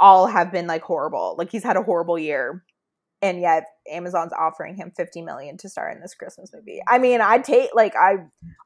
All 0.00 0.26
have 0.26 0.50
been 0.50 0.66
like 0.66 0.82
horrible. 0.82 1.36
Like 1.38 1.50
he's 1.52 1.62
had 1.62 1.76
a 1.76 1.82
horrible 1.82 2.18
year, 2.18 2.64
and 3.22 3.40
yet 3.40 3.64
Amazon's 3.90 4.32
offering 4.32 4.76
him 4.76 4.92
fifty 4.96 5.22
million 5.22 5.56
to 5.58 5.68
star 5.68 5.90
in 5.90 6.00
this 6.00 6.14
Christmas 6.14 6.50
movie. 6.54 6.80
I 6.88 6.98
mean, 6.98 7.20
I 7.20 7.38
take 7.38 7.70
like 7.74 7.94
I, 7.96 8.16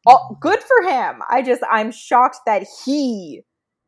all, 0.07 0.39
good 0.41 0.61
for 0.61 0.89
him. 0.89 1.23
I 1.29 1.43
just 1.43 1.63
I'm 1.71 1.91
shocked 1.91 2.39
that 2.47 2.67
he 2.85 3.43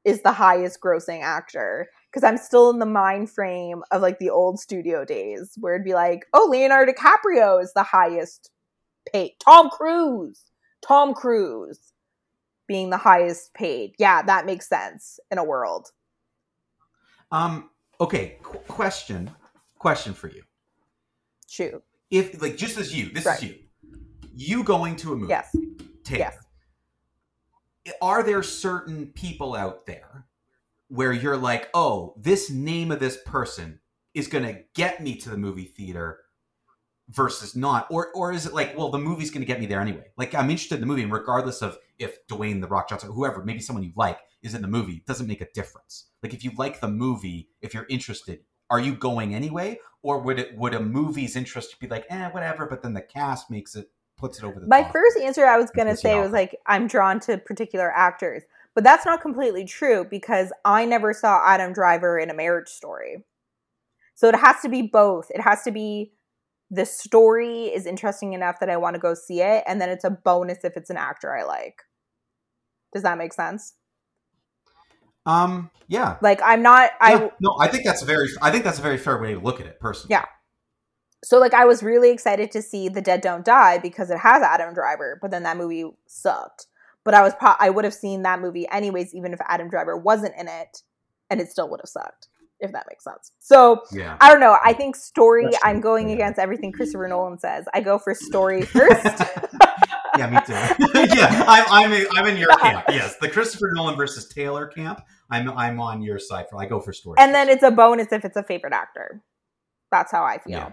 is 0.05 0.23
the 0.23 0.33
highest 0.33 0.81
grossing 0.81 1.23
actor 1.23 1.89
because 2.11 2.23
I'm 2.23 2.37
still 2.37 2.71
in 2.71 2.79
the 2.79 2.87
mind 2.87 3.31
frame 3.31 3.83
of 3.91 4.03
like 4.03 4.19
the 4.19 4.31
old 4.31 4.61
studio 4.61 5.05
days 5.05 5.53
where 5.59 5.75
it'd 5.75 5.85
be 5.85 5.95
like, 5.95 6.27
oh, 6.33 6.49
Leonardo 6.51 6.93
DiCaprio 6.93 7.61
is 7.62 7.73
the 7.75 7.83
highest 7.83 8.51
paid. 9.12 9.33
Tom 9.45 9.69
Cruise, 9.71 10.45
Tom 10.87 11.12
Cruise 11.12 11.93
being 12.69 12.91
the 12.91 12.97
highest 12.97 13.55
paid. 13.55 13.95
Yeah, 13.99 14.23
that 14.23 14.47
makes 14.47 14.69
sense 14.69 15.21
in 15.31 15.39
a 15.39 15.45
world. 15.45 15.91
Um. 17.31 17.71
Okay. 18.01 18.37
Qu- 18.43 18.59
question. 18.69 19.31
Question 19.79 20.14
for 20.14 20.29
you. 20.29 20.43
If 22.11 22.41
like 22.41 22.57
just 22.57 22.79
as 22.79 22.95
you, 22.95 23.11
this 23.11 23.25
Right. 23.27 23.43
is 23.43 23.45
you. 23.45 23.55
You 24.35 24.63
going 24.65 24.97
to 24.97 25.13
a 25.13 25.17
movie. 25.17 25.31
Yes. 25.31 25.55
Taylor, 26.05 26.19
Yes. 27.85 27.95
Are 28.03 28.23
there 28.23 28.43
certain 28.43 29.07
people 29.09 29.55
out 29.55 29.87
there 29.87 30.27
where 30.89 31.13
you're 31.13 31.37
like, 31.37 31.69
oh, 31.73 32.15
this 32.17 32.51
name 32.51 32.91
of 32.91 33.01
this 33.01 33.19
person 33.25 33.81
is 34.15 34.27
going 34.29 34.45
to 34.45 34.61
get 34.75 35.01
me 35.01 35.15
to 35.17 35.31
the 35.31 35.37
movie 35.37 35.65
theater 35.67 36.21
versus 37.09 37.55
not? 37.55 37.87
Or, 37.91 38.09
or 38.15 38.33
is 38.33 38.45
it 38.47 38.53
like, 38.55 38.77
well, 38.77 38.91
the 38.91 38.99
movie's 38.99 39.31
going 39.31 39.43
to 39.43 39.47
get 39.47 39.61
me 39.61 39.67
there 39.67 39.81
anyway? 39.81 40.07
Like, 40.17 40.35
I'm 40.35 40.51
interested 40.51 40.77
in 40.77 40.81
the 40.81 40.87
movie, 40.87 41.03
and 41.03 41.13
regardless 41.13 41.63
of 41.63 41.79
if 41.99 42.27
Dwayne 42.27 42.61
The 42.61 42.67
Rock 42.67 42.89
Johnson, 42.89 43.11
or 43.11 43.13
whoever, 43.13 43.45
maybe 43.45 43.61
someone 43.61 43.85
you 43.85 43.93
like 43.95 44.19
is 44.43 44.55
in 44.55 44.63
the 44.63 44.69
movie, 44.69 45.03
doesn't 45.07 45.27
make 45.29 45.41
a 45.41 45.51
difference. 45.55 46.07
Like, 46.25 46.35
if 46.35 46.43
you 46.45 46.51
like 46.57 46.81
the 46.81 46.89
movie, 46.89 47.51
if 47.63 47.73
you're 47.73 47.87
interested, 47.89 48.41
are 48.71 48.81
you 48.81 48.95
going 48.95 49.35
anyway? 49.35 49.79
Or 50.03 50.21
would 50.21 50.39
it 50.39 50.57
would 50.57 50.75
a 50.75 50.81
movie's 50.81 51.37
interest 51.37 51.79
be 51.81 51.89
like, 51.89 52.07
eh, 52.11 52.29
whatever, 52.31 52.67
but 52.67 52.83
then 52.83 52.95
the 52.95 53.03
cast 53.03 53.51
makes 53.51 53.75
it 53.75 53.91
puts 54.17 54.39
it 54.39 54.45
over 54.45 54.61
the 54.61 54.67
My 54.67 54.83
top? 54.83 54.93
first 54.93 55.19
answer 55.19 55.47
I 55.47 55.57
was 55.57 55.71
going 55.71 55.89
to 55.89 55.97
say 55.97 56.19
was 56.19 56.33
like, 56.33 56.57
I'm 56.67 56.87
drawn 56.87 57.21
to 57.21 57.39
particular 57.39 57.91
actors. 57.91 58.43
But 58.75 58.85
that's 58.85 59.07
not 59.07 59.23
completely 59.23 59.64
true 59.64 60.05
because 60.09 60.53
I 60.64 60.85
never 60.85 61.14
saw 61.14 61.41
Adam 61.45 61.73
Driver 61.73 62.19
in 62.19 62.29
a 62.29 62.35
marriage 62.35 62.69
story. 62.69 63.25
So 64.14 64.29
it 64.29 64.37
has 64.37 64.61
to 64.61 64.69
be 64.69 64.83
both. 64.83 65.31
It 65.31 65.41
has 65.41 65.62
to 65.62 65.71
be 65.71 66.12
the 66.71 66.85
story 66.85 67.64
is 67.67 67.87
interesting 67.87 68.33
enough 68.33 68.61
that 68.61 68.69
I 68.69 68.77
want 68.77 68.95
to 68.95 69.01
go 69.01 69.14
see 69.14 69.41
it. 69.41 69.64
And 69.67 69.81
then 69.81 69.89
it's 69.89 70.05
a 70.05 70.11
bonus 70.11 70.59
if 70.62 70.77
it's 70.77 70.91
an 70.91 70.99
actor 70.99 71.35
I 71.35 71.45
like. 71.45 71.83
Does 72.93 73.03
that 73.03 73.19
make 73.19 73.33
sense? 73.33 73.75
Um, 75.27 75.70
yeah. 75.89 76.16
Like, 76.22 76.41
I'm 76.43 76.62
not, 76.62 76.91
I, 77.01 77.12
Yeah, 77.14 77.29
no, 77.41 77.57
I 77.61 77.68
think 77.68 77.85
that's 77.85 78.03
a 78.03 78.05
very 78.07 78.29
I 78.41 78.51
think 78.51 78.64
that's 78.64 78.79
a 78.79 78.83
very 78.83 78.99
fair 78.99 79.20
way 79.20 79.35
to 79.35 79.41
look 79.41 79.61
at 79.61 79.66
it 79.66 79.79
personally. 79.81 80.12
Yeah. 80.12 80.24
So 81.24 81.39
like 81.39 81.55
I 81.55 81.64
was 81.64 81.83
really 81.83 82.11
excited 82.11 82.51
to 82.53 82.62
see 82.62 82.89
The 82.89 83.03
Dead 83.03 83.20
Don't 83.20 83.45
Die 83.45 83.79
because 83.79 84.11
it 84.11 84.18
has 84.18 84.43
Adam 84.43 84.74
Driver, 84.74 85.18
but 85.20 85.31
then 85.31 85.43
that 85.43 85.57
movie 85.57 85.85
sucked. 86.07 86.66
But 87.05 87.14
I 87.14 87.22
was 87.22 87.35
pro- 87.39 87.55
I 87.59 87.70
would 87.70 87.85
have 87.85 87.95
seen 87.95 88.22
that 88.22 88.41
movie 88.41 88.66
anyways 88.70 89.14
even 89.14 89.33
if 89.33 89.41
Adam 89.49 89.68
Driver 89.68 89.97
wasn't 89.97 90.35
in 90.39 90.47
it 90.49 90.83
and 91.31 91.41
it 91.41 91.49
still 91.51 91.68
would 91.70 91.81
have 91.81 91.89
sucked 91.89 92.29
if 92.61 92.72
that 92.72 92.87
makes 92.89 93.05
sense. 93.05 93.33
So 93.39 93.83
Yeah. 93.93 94.16
I 94.20 94.31
don't 94.31 94.41
know. 94.41 94.57
I 94.64 94.72
think 94.72 94.97
story 94.97 95.45
That's 95.45 95.59
I'm 95.64 95.81
going 95.81 96.09
Yeah. 96.09 96.14
against 96.16 96.39
everything 96.39 96.72
Christopher 96.72 97.09
Nolan 97.09 97.39
says. 97.39 97.66
I 97.74 97.81
go 97.81 97.99
for 97.99 98.14
story 98.14 98.62
first. 98.62 99.05
Yeah, 100.18 100.31
me 100.31 100.39
too. 100.47 101.14
yeah, 101.14 101.45
I'm 101.47 101.93
I'm, 101.93 102.07
I'm 102.16 102.27
in 102.27 102.39
your 102.39 102.49
camp. 102.57 102.87
Yes, 102.89 103.16
the 103.20 103.29
Christopher 103.29 103.70
Nolan 103.74 103.97
versus 103.97 104.27
Taylor 104.29 104.66
camp. 104.66 105.03
I'm 105.31 105.51
I'm 105.51 105.81
on 105.81 106.03
your 106.03 106.18
side 106.18 106.47
for 106.51 106.59
I 106.61 106.66
go 106.66 106.81
for 106.81 106.93
story. 106.93 107.16
and 107.18 107.35
then 107.35 107.49
it's 107.49 107.62
a 107.62 107.70
bonus 107.70 108.09
if 108.12 108.24
it's 108.24 108.37
a 108.37 108.43
favorite 108.43 108.72
actor. 108.72 109.22
That's 109.91 110.11
how 110.12 110.24
I 110.24 110.39
feel. 110.39 110.53
Yeah. 110.53 110.72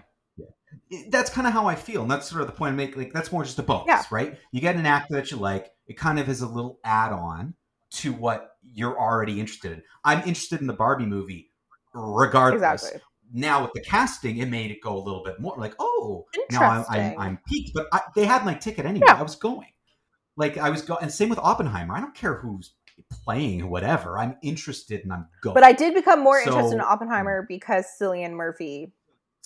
That's 1.08 1.30
kind 1.30 1.46
of 1.46 1.52
how 1.52 1.66
I 1.66 1.76
feel, 1.76 2.02
and 2.02 2.10
that's 2.10 2.28
sort 2.28 2.40
of 2.42 2.46
the 2.48 2.52
point 2.52 2.72
I 2.72 2.76
make. 2.76 2.96
Like 2.96 3.12
that's 3.12 3.30
more 3.32 3.44
just 3.44 3.58
a 3.58 3.62
bonus, 3.62 3.86
Yeah. 3.88 4.02
right? 4.10 4.38
You 4.52 4.60
get 4.60 4.76
an 4.76 4.86
actor 4.86 5.14
that 5.14 5.30
you 5.30 5.36
like. 5.36 5.70
It 5.86 5.96
kind 5.96 6.18
of 6.18 6.28
is 6.28 6.40
a 6.40 6.48
little 6.48 6.78
add-on 6.84 7.54
to 7.92 8.12
what 8.12 8.50
you're 8.72 8.98
already 8.98 9.38
interested 9.40 9.72
in. 9.72 9.82
I'm 10.04 10.18
interested 10.20 10.60
in 10.60 10.66
the 10.66 10.72
Barbie 10.72 11.06
movie, 11.06 11.52
regardless. 11.94 12.82
Exactly. 12.84 13.00
Now 13.32 13.62
with 13.62 13.72
the 13.74 13.80
casting, 13.80 14.38
it 14.38 14.46
made 14.48 14.70
it 14.70 14.80
go 14.82 14.96
a 14.96 15.02
little 15.02 15.22
bit 15.24 15.40
more 15.40 15.54
like, 15.56 15.74
oh, 15.78 16.26
now 16.50 16.62
I'm, 16.62 16.84
I'm, 16.88 17.18
I'm 17.18 17.38
piqued. 17.48 17.70
But 17.74 17.86
I, 17.92 18.00
they 18.14 18.24
had 18.26 18.44
my 18.44 18.54
ticket 18.54 18.84
anyway. 18.84 19.06
Yeah. 19.08 19.18
I 19.18 19.22
was 19.22 19.36
going. 19.36 19.68
Like 20.36 20.58
I 20.58 20.70
was 20.70 20.82
going, 20.82 21.02
and 21.02 21.12
same 21.12 21.28
with 21.28 21.38
Oppenheimer. 21.38 21.94
I 21.94 22.00
don't 22.00 22.14
care 22.14 22.34
who's 22.38 22.74
playing 23.10 23.68
whatever. 23.70 24.18
I'm 24.18 24.36
interested 24.42 25.02
and 25.02 25.12
I'm 25.12 25.26
going. 25.42 25.54
But 25.54 25.64
I 25.64 25.72
did 25.72 25.94
become 25.94 26.20
more 26.20 26.42
So- 26.42 26.50
interested 26.50 26.74
in 26.74 26.80
Oppenheimer 26.80 27.44
because 27.48 27.86
Cillian 28.00 28.32
Murphy 28.32 28.92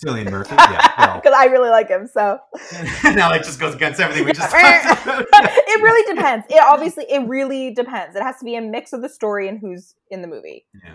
Cillian 0.05 0.31
Murphy. 0.31 0.55
Yeah. 0.57 1.17
because 1.17 1.35
I 1.37 1.47
really 1.47 1.71
like 1.71 1.89
him. 1.89 2.07
So 2.07 2.39
now 3.05 3.33
it 3.33 3.39
just 3.45 3.59
goes 3.59 3.75
against 3.75 3.99
everything 4.01 4.25
we 4.25 4.33
just 4.33 4.51
talked 4.51 5.05
about. 5.05 5.27
it 5.33 5.83
really 5.83 6.15
depends. 6.15 6.47
It 6.49 6.63
obviously 6.63 7.05
it 7.11 7.27
really 7.27 7.75
depends. 7.75 8.15
It 8.15 8.23
has 8.23 8.39
to 8.39 8.45
be 8.45 8.55
a 8.57 8.61
mix 8.61 8.93
of 8.93 9.03
the 9.03 9.09
story 9.09 9.49
and 9.49 9.59
who's 9.59 9.95
in 10.11 10.23
the 10.23 10.29
movie. 10.29 10.67
Yeah. 10.85 10.95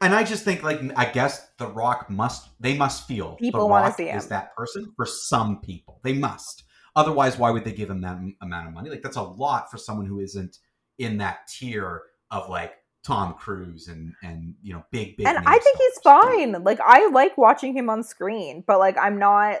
And 0.00 0.14
I 0.14 0.22
just 0.22 0.44
think, 0.44 0.62
like, 0.62 0.80
I 0.96 1.06
guess 1.06 1.48
The 1.58 1.66
Rock 1.66 2.08
must, 2.08 2.48
they 2.60 2.76
must 2.76 3.08
feel 3.08 3.34
People 3.34 3.68
wanna 3.68 3.92
see 3.92 4.06
him. 4.06 4.16
is 4.16 4.28
that 4.28 4.54
person 4.54 4.92
for 4.96 5.04
some 5.04 5.60
people. 5.60 5.98
They 6.04 6.12
must. 6.12 6.62
Otherwise, 6.94 7.36
why 7.36 7.50
would 7.50 7.64
they 7.64 7.72
give 7.72 7.90
him 7.90 8.00
that 8.02 8.18
amount 8.42 8.68
of 8.68 8.74
money? 8.74 8.90
Like, 8.90 9.02
that's 9.02 9.16
a 9.16 9.22
lot 9.22 9.72
for 9.72 9.78
someone 9.78 10.06
who 10.06 10.20
isn't 10.20 10.58
in 10.98 11.18
that 11.18 11.46
tier 11.48 12.02
of 12.30 12.48
like 12.48 12.74
Tom 13.04 13.34
Cruise 13.34 13.88
and 13.88 14.14
and 14.22 14.54
you 14.62 14.72
know 14.72 14.84
big 14.90 15.16
big. 15.16 15.26
and 15.26 15.38
I 15.38 15.58
think 15.58 15.76
he's 15.78 15.98
fine. 16.04 16.62
Like 16.64 16.78
I 16.84 17.08
like 17.08 17.36
watching 17.36 17.76
him 17.76 17.90
on 17.90 18.02
screen, 18.02 18.62
but 18.66 18.78
like 18.78 18.96
I'm 18.96 19.18
not 19.18 19.58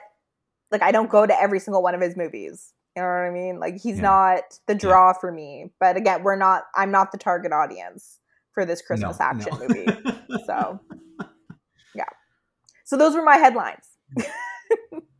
like 0.70 0.82
I 0.82 0.92
don't 0.92 1.10
go 1.10 1.26
to 1.26 1.40
every 1.40 1.58
single 1.60 1.82
one 1.82 1.94
of 1.94 2.00
his 2.00 2.16
movies. 2.16 2.72
You 2.96 3.02
know 3.02 3.08
what 3.08 3.14
I 3.14 3.30
mean? 3.30 3.58
Like 3.58 3.80
he's 3.80 3.96
Yeah. 3.96 4.02
not 4.02 4.42
the 4.66 4.74
draw 4.74 5.12
for 5.12 5.32
me. 5.32 5.72
But 5.80 5.96
again, 5.96 6.22
we're 6.22 6.36
not 6.36 6.64
I'm 6.74 6.90
not 6.90 7.10
the 7.12 7.18
target 7.18 7.52
audience 7.52 8.18
for 8.52 8.64
this 8.64 8.80
Christmas 8.82 9.18
No, 9.18 9.24
action 9.24 9.52
no. 9.58 9.66
movie. 9.66 9.86
So 10.46 10.80
yeah. 11.94 12.04
So 12.84 12.96
those 12.96 13.14
were 13.14 13.24
my 13.24 13.38
headlines. 13.38 13.86
Mm. 14.16 15.00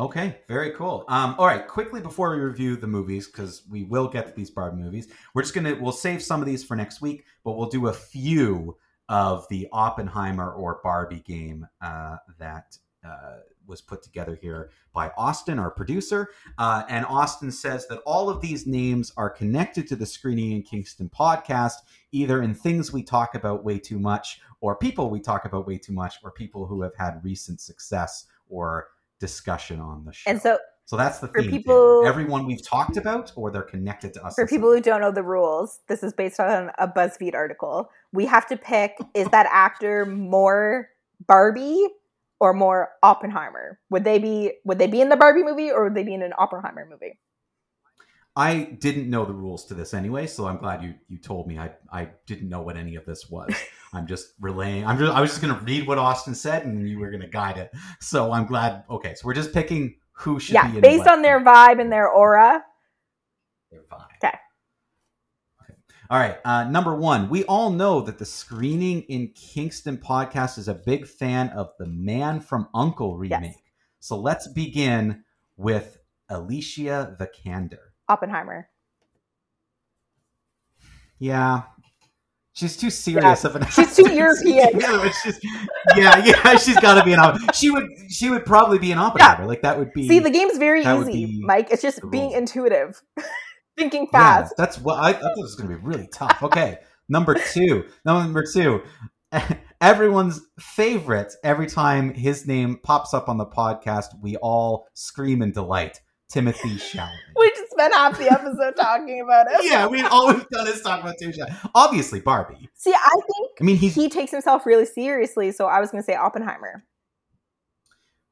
Okay, 0.00 0.38
very 0.46 0.70
cool. 0.72 1.04
Um, 1.08 1.34
all 1.38 1.46
right, 1.46 1.66
quickly 1.66 2.00
before 2.00 2.30
we 2.30 2.40
review 2.40 2.76
the 2.76 2.86
movies, 2.86 3.26
because 3.26 3.62
we 3.68 3.82
will 3.82 4.06
get 4.06 4.28
to 4.28 4.32
these 4.32 4.48
Barbie 4.48 4.80
movies, 4.80 5.08
we're 5.34 5.42
just 5.42 5.54
gonna 5.54 5.76
we'll 5.80 5.90
save 5.90 6.22
some 6.22 6.40
of 6.40 6.46
these 6.46 6.62
for 6.62 6.76
next 6.76 7.00
week, 7.00 7.24
but 7.42 7.56
we'll 7.56 7.68
do 7.68 7.88
a 7.88 7.92
few 7.92 8.76
of 9.08 9.44
the 9.48 9.66
Oppenheimer 9.72 10.52
or 10.52 10.80
Barbie 10.84 11.24
game 11.26 11.66
uh, 11.80 12.18
that 12.38 12.78
uh, 13.04 13.38
was 13.66 13.80
put 13.80 14.02
together 14.02 14.38
here 14.40 14.70
by 14.92 15.10
Austin, 15.16 15.58
our 15.58 15.70
producer. 15.70 16.28
Uh, 16.58 16.84
and 16.88 17.04
Austin 17.06 17.50
says 17.50 17.88
that 17.88 18.00
all 18.06 18.30
of 18.30 18.40
these 18.40 18.68
names 18.68 19.12
are 19.16 19.28
connected 19.28 19.88
to 19.88 19.96
the 19.96 20.06
Screening 20.06 20.52
in 20.52 20.62
Kingston 20.62 21.08
podcast, 21.08 21.74
either 22.12 22.42
in 22.42 22.54
things 22.54 22.92
we 22.92 23.02
talk 23.02 23.34
about 23.34 23.64
way 23.64 23.80
too 23.80 23.98
much, 23.98 24.40
or 24.60 24.76
people 24.76 25.10
we 25.10 25.20
talk 25.20 25.44
about 25.44 25.66
way 25.66 25.76
too 25.76 25.92
much, 25.92 26.18
or 26.22 26.30
people 26.30 26.66
who 26.66 26.82
have 26.82 26.94
had 26.96 27.24
recent 27.24 27.60
success 27.60 28.26
or 28.48 28.88
discussion 29.20 29.80
on 29.80 30.04
the 30.04 30.12
show. 30.12 30.30
And 30.30 30.40
so 30.40 30.58
so 30.84 30.96
that's 30.96 31.18
the 31.18 31.28
for 31.28 31.42
theme. 31.42 31.50
people- 31.50 32.06
everyone 32.06 32.46
we've 32.46 32.66
talked 32.66 32.96
about, 32.96 33.30
or 33.36 33.50
they're 33.50 33.60
connected 33.62 34.14
to 34.14 34.24
us. 34.24 34.34
For 34.34 34.46
people 34.46 34.72
who 34.72 34.80
don't 34.80 35.02
know 35.02 35.10
the 35.10 35.22
rules, 35.22 35.80
this 35.86 36.02
is 36.02 36.14
based 36.14 36.40
on 36.40 36.70
a 36.78 36.88
BuzzFeed 36.88 37.34
article. 37.34 37.90
We 38.12 38.24
have 38.24 38.46
to 38.46 38.56
pick 38.56 38.96
is 39.14 39.28
that 39.28 39.46
actor 39.52 40.06
more 40.06 40.88
Barbie 41.26 41.86
or 42.40 42.54
more 42.54 42.90
Oppenheimer? 43.02 43.78
Would 43.90 44.04
they 44.04 44.18
be 44.18 44.52
would 44.64 44.78
they 44.78 44.86
be 44.86 45.00
in 45.00 45.10
the 45.10 45.16
Barbie 45.16 45.42
movie 45.42 45.70
or 45.70 45.84
would 45.84 45.94
they 45.94 46.04
be 46.04 46.14
in 46.14 46.22
an 46.22 46.32
Oppenheimer 46.38 46.86
movie? 46.90 47.18
I 48.38 48.76
didn't 48.78 49.10
know 49.10 49.24
the 49.24 49.32
rules 49.34 49.66
to 49.66 49.74
this 49.74 49.92
anyway, 49.92 50.28
so 50.28 50.46
I'm 50.46 50.58
glad 50.58 50.84
you 50.84 50.94
you 51.08 51.18
told 51.18 51.48
me. 51.48 51.58
I 51.58 51.72
I 51.92 52.10
didn't 52.26 52.48
know 52.48 52.62
what 52.62 52.76
any 52.76 52.94
of 52.94 53.04
this 53.04 53.28
was. 53.28 53.52
I'm 53.92 54.06
just 54.06 54.28
relaying. 54.40 54.86
I'm 54.86 54.96
just 54.96 55.12
I 55.12 55.20
was 55.20 55.30
just 55.30 55.42
gonna 55.42 55.60
read 55.64 55.88
what 55.88 55.98
Austin 55.98 56.36
said, 56.36 56.64
and 56.64 56.88
you 56.88 57.00
were 57.00 57.10
gonna 57.10 57.26
guide 57.28 57.58
it. 57.58 57.72
So 58.00 58.30
I'm 58.30 58.46
glad. 58.46 58.84
Okay, 58.88 59.14
so 59.16 59.26
we're 59.26 59.34
just 59.34 59.52
picking 59.52 59.96
who 60.12 60.38
should 60.38 60.54
Yeah, 60.54 60.68
be 60.70 60.76
in 60.76 60.82
based 60.82 61.08
on 61.08 61.22
their 61.22 61.40
vibe 61.44 61.80
and 61.80 61.90
their 61.90 62.08
aura. 62.08 62.64
their 63.72 63.80
vibe. 63.90 64.06
Okay. 64.22 64.36
Okay. 65.64 65.74
All 66.08 66.18
right. 66.20 66.38
Uh, 66.44 66.62
number 66.70 66.94
one, 66.94 67.28
we 67.28 67.42
all 67.44 67.70
know 67.70 68.00
that 68.02 68.18
the 68.18 68.24
Screening 68.24 69.02
in 69.02 69.32
Kingston 69.34 69.98
podcast 69.98 70.58
is 70.58 70.68
a 70.68 70.74
big 70.74 71.08
fan 71.08 71.48
of 71.50 71.70
the 71.80 71.86
Man 71.86 72.38
from 72.40 72.68
Uncle 72.72 73.16
remake. 73.18 73.64
So 73.98 74.16
let's 74.16 74.46
begin 74.46 75.24
with 75.56 75.98
Alicia 76.28 77.16
Vikander. 77.18 77.87
Oppenheimer. 78.08 78.68
Yeah. 81.18 81.62
She's 82.52 82.76
too 82.76 82.90
serious 82.90 83.44
of 83.44 83.54
an 83.54 83.66
She's 83.70 83.94
too 83.94 84.10
European. 84.12 84.80
yeah, 84.80 85.04
it's 85.06 85.24
yeah, 85.96 86.24
yeah, 86.24 86.56
she's 86.56 86.78
got 86.80 86.94
to 86.98 87.04
be 87.04 87.12
an 87.12 87.20
Oppenheimer. 87.20 87.52
She 87.52 87.70
would, 87.70 87.86
she 88.10 88.30
would 88.30 88.44
probably 88.44 88.78
be 88.78 88.90
an 88.90 88.98
Oppenheimer. 88.98 89.46
Like 89.46 89.62
that 89.62 89.78
would 89.78 89.92
be. 89.92 90.08
See, 90.08 90.18
the 90.18 90.30
game's 90.30 90.58
very 90.58 90.82
easy, 90.82 91.38
Mike. 91.42 91.68
It's 91.70 91.82
just 91.82 92.00
being 92.10 92.32
intuitive, 92.32 93.00
thinking 93.78 94.08
Yeah, 94.12 94.40
fast. 94.40 94.54
that's 94.56 94.76
what 94.78 94.98
I, 94.98 95.10
I 95.10 95.12
thought 95.12 95.32
it 95.36 95.40
was 95.40 95.54
going 95.54 95.70
to 95.70 95.76
be 95.76 95.82
really 95.84 96.08
tough. 96.12 96.42
Okay, 96.42 96.78
number 97.08 97.34
two. 97.52 97.84
Number 98.04 98.44
two. 98.44 98.82
Everyone's 99.80 100.40
favorite. 100.58 101.32
Every 101.44 101.68
time 101.68 102.12
his 102.14 102.44
name 102.48 102.80
pops 102.82 103.14
up 103.14 103.28
on 103.28 103.36
the 103.38 103.46
podcast, 103.46 104.06
we 104.20 104.36
all 104.38 104.88
scream 104.94 105.42
in 105.42 105.52
delight. 105.52 106.00
Timothée 106.32 106.74
Chalamet. 106.76 107.08
Just 107.54 107.57
spent 107.78 107.94
half 107.94 108.18
the 108.18 108.30
episode 108.30 108.74
talking 108.76 109.20
about 109.20 109.46
it. 109.50 109.60
yeah, 109.62 109.86
we 109.86 110.02
all 110.02 110.28
we've 110.34 110.48
done 110.48 110.66
is 110.68 110.80
talk 110.82 111.00
about 111.02 111.14
Timothée 111.20 111.36
Chalamet. 111.38 111.70
Obviously, 111.74 112.20
Barbie. 112.20 112.68
See, 112.74 112.92
I 112.94 113.10
think 113.14 113.50
I 113.60 113.64
mean, 113.64 113.76
he's 113.76 113.94
he 113.94 114.08
takes 114.08 114.30
himself 114.30 114.66
really 114.66 114.86
seriously, 114.86 115.52
so 115.52 115.66
I 115.66 115.80
was 115.80 115.90
going 115.90 116.02
to 116.02 116.06
say 116.06 116.14
Oppenheimer. 116.14 116.84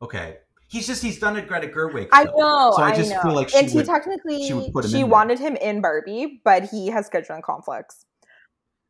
okay. 0.03 0.38
He's 0.68 0.86
just 0.88 1.01
he's 1.03 1.20
done 1.20 1.36
it 1.36 1.47
Greta 1.47 1.68
Gerwig. 1.68 2.09
I 2.11 2.24
know, 2.24 2.72
So 2.74 2.82
I 2.82 2.90
I 2.90 2.97
just 2.97 3.11
know. 3.11 3.22
feel 3.22 3.34
like 3.34 3.51
she 3.51 3.59
and 3.59 3.68
he 3.70 3.76
would- 3.76 3.86
technically 3.86 4.47
she 4.49 4.53
would 4.53 4.72
put 4.72 4.84
him 4.84 4.90
she 4.90 4.97
in 4.97 5.03
there. 5.03 5.11
wanted 5.11 5.38
him 5.38 5.55
in 5.57 5.80
Barbie, 5.80 6.40
but 6.44 6.64
he 6.64 6.88
has 6.88 7.09
scheduling 7.09 7.42
conflicts. 7.42 8.05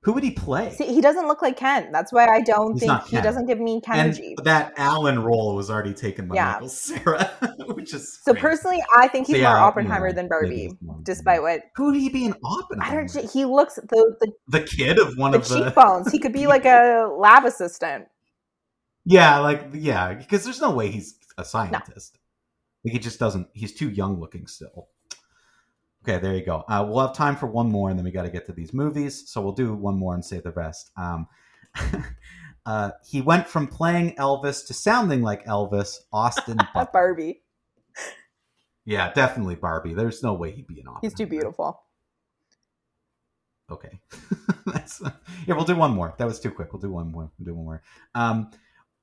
Who 0.07 0.12
would 0.12 0.22
he 0.22 0.30
play? 0.30 0.70
See, 0.70 0.86
he 0.86 1.00
doesn't 1.00 1.26
look 1.26 1.42
like 1.42 1.57
Ken. 1.57 1.90
That's 1.90 2.12
why 2.12 2.26
I 2.28 2.40
don't 2.40 2.74
He's 2.74 2.80
think 2.82 3.02
he 3.09 3.20
doesn't 3.20 3.46
give 3.46 3.59
me 3.59 3.80
Ken 3.80 4.07
and 4.11 4.44
that 4.44 4.72
Alan 4.76 5.18
role 5.18 5.57
was 5.57 5.68
already 5.68 5.92
taken 5.92 6.28
by 6.28 6.36
Yeah. 6.36 6.52
Michael 6.52 6.68
Cera, 6.68 7.24
which 7.74 7.92
is 7.92 8.16
So 8.22 8.32
great. 8.32 8.40
personally, 8.40 8.78
I 8.96 9.09
think 9.09 9.26
So 9.26 9.32
he's 9.32 9.42
yeah, 9.42 9.48
more 9.48 9.59
you 9.59 9.64
Oppenheimer 9.64 10.09
know, 10.11 10.14
than 10.14 10.28
Barbie, 10.28 10.78
despite 11.02 11.42
what 11.42 11.62
Who 11.74 11.86
would 11.86 11.96
he 11.96 12.09
be 12.09 12.24
in 12.24 12.34
I 12.34 12.36
Oppenheimer? 12.44 13.07
don't. 13.09 13.30
He 13.32 13.44
looks 13.44 13.74
the 13.74 14.16
the, 14.20 14.32
the 14.46 14.61
kid 14.62 15.00
of 15.00 15.16
one 15.16 15.32
the 15.32 15.38
of 15.38 15.48
the 15.48 15.64
cheekbones. 15.64 16.12
He 16.12 16.20
could 16.20 16.32
be 16.32 16.46
like 16.46 16.64
a 16.66 17.09
lab 17.18 17.44
assistant. 17.44 18.07
yeah, 19.04 19.38
like 19.38 19.70
yeah, 19.74 20.14
because 20.14 20.44
there's 20.44 20.61
no 20.61 20.70
way 20.70 20.88
he's 20.90 21.18
a 21.36 21.44
scientist. 21.44 22.18
Like 22.84 22.92
he 22.92 22.98
just 23.00 23.18
doesn't. 23.18 23.48
He's 23.54 23.74
too 23.74 23.90
young 23.90 24.20
looking 24.20 24.46
still. 24.46 24.88
Okay, 26.09 26.18
there 26.18 26.36
you 26.36 26.44
go. 26.44 26.62
Uh, 26.68 26.86
we'll 26.88 27.04
have 27.04 27.16
time 27.16 27.34
for 27.34 27.48
one 27.48 27.68
more, 27.68 27.90
and 27.90 27.98
then 27.98 28.04
we 28.04 28.12
got 28.12 28.22
to 28.22 28.30
get 28.30 28.46
to 28.46 28.52
these 28.52 28.72
movies. 28.72 29.28
So 29.28 29.40
we'll 29.40 29.52
do 29.52 29.74
one 29.74 29.98
more 29.98 30.14
and 30.14 30.24
save 30.24 30.44
the 30.44 30.52
rest. 30.52 30.92
Um, 30.96 31.26
uh, 32.66 32.92
he 33.04 33.20
went 33.20 33.48
from 33.48 33.66
playing 33.66 34.14
Elvis 34.14 34.64
to 34.68 34.74
sounding 34.74 35.22
like 35.22 35.44
Elvis. 35.46 35.96
Austin. 36.12 36.59
Barbie. 36.92 37.42
Yeah, 38.84 39.12
definitely 39.14 39.57
Barbie. 39.57 39.94
There's 39.94 40.22
no 40.22 40.34
way 40.34 40.52
he'd 40.52 40.68
be 40.68 40.74
an 40.74 40.86
Oppenheimer. 40.86 41.00
He's 41.02 41.14
too 41.14 41.26
beautiful. 41.26 41.82
Okay. 43.68 43.98
That's, 44.66 45.02
yeah, 45.44 45.57
we'll 45.57 45.64
do 45.64 45.74
one 45.74 45.90
more. 45.90 46.14
That 46.18 46.26
was 46.28 46.38
too 46.38 46.52
quick. 46.52 46.72
We'll 46.72 46.82
do 46.82 46.92
one 46.92 47.11
more. 47.11 47.32
We'll 47.36 47.46
do 47.46 47.54
one 47.54 47.64
more. 47.64 47.82
Um, 48.14 48.52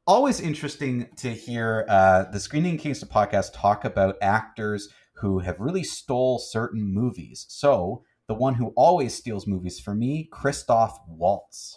always 0.08 0.40
interesting 0.40 1.10
to 1.18 1.30
hear 1.30 1.86
uh, 1.90 2.32
the 2.32 2.40
Screening 2.40 2.78
Kingston 2.78 3.10
podcast 3.10 3.52
talk 3.54 3.84
about 3.84 4.16
actors 4.22 4.88
who 5.18 5.40
have 5.40 5.60
really 5.60 5.84
stole 5.84 6.40
certain 6.40 6.84
movies. 6.94 7.46
So 7.50 8.04
the 8.28 8.34
one 8.34 8.56
who 8.56 8.74
always 8.76 9.14
steals 9.14 9.48
movies 9.48 9.80
for 9.80 9.94
me, 9.94 10.28
Christoph 10.32 10.98
Waltz. 11.08 11.76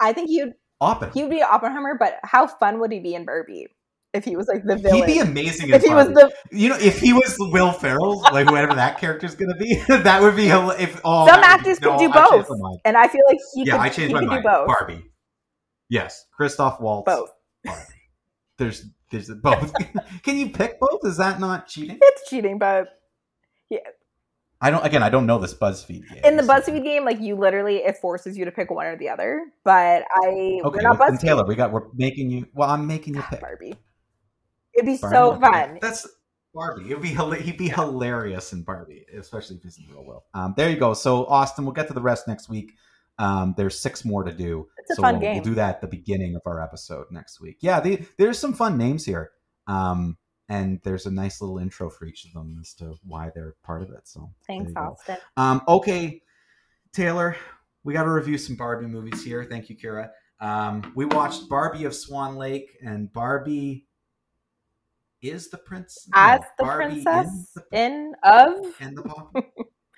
I 0.00 0.12
think 0.12 0.28
he'd 0.30 0.54
Oppenheimer. 0.80 1.12
he 1.14 1.22
would 1.22 1.30
be 1.30 1.42
Oppenheimer, 1.42 1.96
but 1.98 2.14
how 2.22 2.46
fun 2.46 2.80
would 2.80 2.90
he 2.90 3.00
be 3.00 3.14
in 3.14 3.26
Barbie 3.26 3.66
if 4.14 4.24
he 4.24 4.34
was 4.34 4.48
like 4.48 4.64
the 4.64 4.76
villain? 4.76 5.06
He'd 5.06 5.14
be 5.14 5.18
amazing 5.20 5.68
in 5.68 5.74
if 5.74 5.82
he 5.82 5.92
was 5.92 6.08
the 6.08 6.32
You 6.50 6.70
know, 6.70 6.78
if 6.78 6.98
he 7.00 7.12
was 7.12 7.36
Will 7.38 7.70
Ferrell, 7.72 8.20
like 8.32 8.48
whoever 8.48 8.74
that 8.74 8.98
character's 8.98 9.34
gonna 9.34 9.56
be, 9.56 9.74
that 9.88 10.22
would 10.22 10.36
be 10.36 10.48
if 10.48 11.00
oh, 11.04 11.26
Some 11.26 11.36
would 11.36 11.42
be- 11.42 11.46
actors 11.46 11.78
can 11.78 11.92
no, 11.92 11.98
do 11.98 12.08
both. 12.08 12.48
mind. 12.48 12.80
and 12.86 12.96
I 12.96 13.08
feel 13.08 13.22
like 13.28 13.38
he 13.54 13.64
yeah, 13.66 13.72
could, 13.74 13.80
I 13.80 13.88
changed 13.90 14.14
my 14.14 14.22
mind. 14.24 14.42
do 14.42 14.48
both. 14.48 14.66
Barbie. 14.68 15.04
Yes, 15.90 16.24
Christoph 16.32 16.80
Waltz. 16.80 17.04
Both. 17.06 17.30
Barbie. 17.64 17.82
There's 18.56 18.84
there's 19.10 19.28
both. 19.30 19.72
Can 20.22 20.36
you 20.36 20.50
pick 20.50 20.78
both? 20.80 21.00
Is 21.04 21.16
that 21.18 21.40
not 21.40 21.66
cheating? 21.66 21.98
It's 22.00 22.28
cheating, 22.28 22.58
but 22.58 23.00
yeah. 23.68 23.80
I 24.60 24.70
don't. 24.70 24.84
Again, 24.84 25.02
I 25.02 25.08
don't 25.08 25.26
know 25.26 25.38
this 25.38 25.54
BuzzFeed 25.54 26.08
game. 26.08 26.20
in 26.22 26.36
the 26.36 26.42
BuzzFeed 26.42 26.84
game, 26.84 27.04
like 27.04 27.20
you 27.20 27.34
literally 27.34 27.76
it 27.76 27.96
forces 27.96 28.36
you 28.36 28.44
to 28.44 28.52
pick 28.52 28.70
one 28.70 28.86
or 28.86 28.96
the 28.96 29.08
other. 29.08 29.46
But 29.64 30.04
I 30.22 30.60
Okay, 30.62 30.62
we're 30.62 30.82
not 30.82 30.98
BuzzFeed. 30.98 31.20
Taylor, 31.20 31.44
we 31.44 31.54
got. 31.54 31.72
We're 31.72 31.88
making 31.94 32.30
you. 32.30 32.46
Well, 32.54 32.68
I'm 32.68 32.86
making 32.86 33.14
you 33.14 33.22
pick. 33.22 33.40
Barbie. 33.40 33.74
It'd 34.74 34.86
be 34.86 34.98
Barbie, 34.98 35.16
so 35.16 35.40
fun. 35.40 35.78
That's 35.80 36.06
Barbie. 36.54 36.90
It'd 36.90 37.02
be 37.02 37.16
he'd 37.42 37.56
be 37.56 37.68
hilarious 37.68 38.52
in 38.52 38.62
Barbie, 38.62 39.06
especially 39.16 39.56
if 39.56 39.62
he's 39.62 39.78
in 39.78 39.86
real 39.92 40.04
world. 40.04 40.22
Um, 40.34 40.54
there 40.56 40.68
you 40.68 40.76
go. 40.76 40.94
So 40.94 41.26
Austin, 41.26 41.64
we'll 41.64 41.74
get 41.74 41.88
to 41.88 41.94
the 41.94 42.02
rest 42.02 42.28
next 42.28 42.48
week. 42.48 42.72
Um, 43.20 43.54
there's 43.56 43.78
six 43.78 44.04
more 44.04 44.24
to 44.24 44.32
do. 44.32 44.66
It's 44.78 44.92
a 44.92 44.94
so 44.94 45.02
fun 45.02 45.14
we'll, 45.14 45.20
game. 45.20 45.34
we'll 45.34 45.44
do 45.44 45.54
that 45.54 45.76
at 45.76 45.80
the 45.82 45.86
beginning 45.86 46.36
of 46.36 46.42
our 46.46 46.62
episode 46.62 47.06
next 47.10 47.40
week. 47.40 47.58
Yeah, 47.60 47.78
the, 47.78 48.02
there's 48.16 48.38
some 48.38 48.54
fun 48.54 48.78
names 48.78 49.04
here. 49.04 49.30
Um, 49.66 50.16
and 50.48 50.80
there's 50.82 51.04
a 51.04 51.10
nice 51.10 51.42
little 51.42 51.58
intro 51.58 51.90
for 51.90 52.06
each 52.06 52.24
of 52.24 52.32
them 52.32 52.58
as 52.60 52.72
to 52.74 52.94
why 53.04 53.30
they're 53.34 53.54
part 53.62 53.82
of 53.82 53.90
it. 53.90 54.08
So 54.08 54.30
Thanks. 54.46 54.72
Austin. 54.74 55.18
Um, 55.36 55.60
okay, 55.68 56.22
Taylor, 56.94 57.36
we 57.84 57.92
got 57.92 58.04
to 58.04 58.10
review 58.10 58.38
some 58.38 58.56
Barbie 58.56 58.86
movies 58.86 59.22
here. 59.22 59.44
Thank 59.44 59.68
you, 59.68 59.76
Kyra. 59.76 60.08
Um, 60.40 60.90
we 60.96 61.04
watched 61.04 61.48
Barbie 61.50 61.84
of 61.84 61.94
Swan 61.94 62.36
Lake 62.36 62.70
and 62.82 63.12
Barbie 63.12 63.86
is 65.20 65.50
the 65.50 65.58
prince 65.58 66.08
As 66.14 66.40
no, 66.40 66.46
the 66.58 66.64
Barbie 66.64 67.02
princess 67.02 67.58
in 67.72 67.92
in 67.92 68.14
of 68.24 68.74
and 68.80 68.96
the 68.96 69.02
pop 69.04 69.36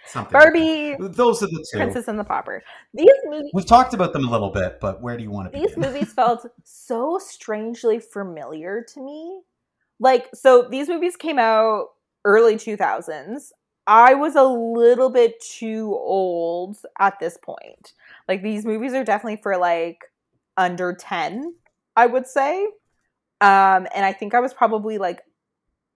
something. 0.06 0.32
Barbie. 0.32 0.96
Those 0.98 1.42
are 1.42 1.46
the 1.46 1.66
two. 1.70 1.78
Princess 1.78 2.08
and 2.08 2.18
the 2.18 2.24
Pauper. 2.24 2.62
These 2.94 3.08
movies 3.24 3.50
We've 3.54 3.66
talked 3.66 3.94
about 3.94 4.12
them 4.12 4.26
a 4.26 4.30
little 4.30 4.50
bit, 4.50 4.78
but 4.80 5.00
where 5.00 5.16
do 5.16 5.22
you 5.22 5.30
want 5.30 5.52
to 5.52 5.58
these 5.58 5.74
begin? 5.74 5.92
movies 5.92 6.12
felt 6.12 6.46
so 6.64 7.18
strangely 7.18 7.98
familiar 7.98 8.84
to 8.94 9.00
me. 9.00 9.42
Like, 9.98 10.28
so 10.34 10.66
these 10.70 10.88
movies 10.88 11.16
came 11.16 11.38
out 11.38 11.88
early 12.24 12.56
2000s. 12.56 13.50
I 13.86 14.14
was 14.14 14.36
a 14.36 14.44
little 14.44 15.10
bit 15.10 15.40
too 15.40 15.88
old 15.92 16.76
at 16.98 17.18
this 17.18 17.36
point. 17.42 17.92
Like, 18.28 18.42
these 18.42 18.64
movies 18.64 18.94
are 18.94 19.04
definitely 19.04 19.40
for 19.42 19.56
like 19.56 19.98
under 20.56 20.94
10, 20.94 21.54
I 21.96 22.06
would 22.06 22.26
say. 22.26 22.64
Um, 23.40 23.88
and 23.92 24.04
I 24.04 24.12
think 24.12 24.34
I 24.34 24.40
was 24.40 24.54
probably 24.54 24.98
like 24.98 25.22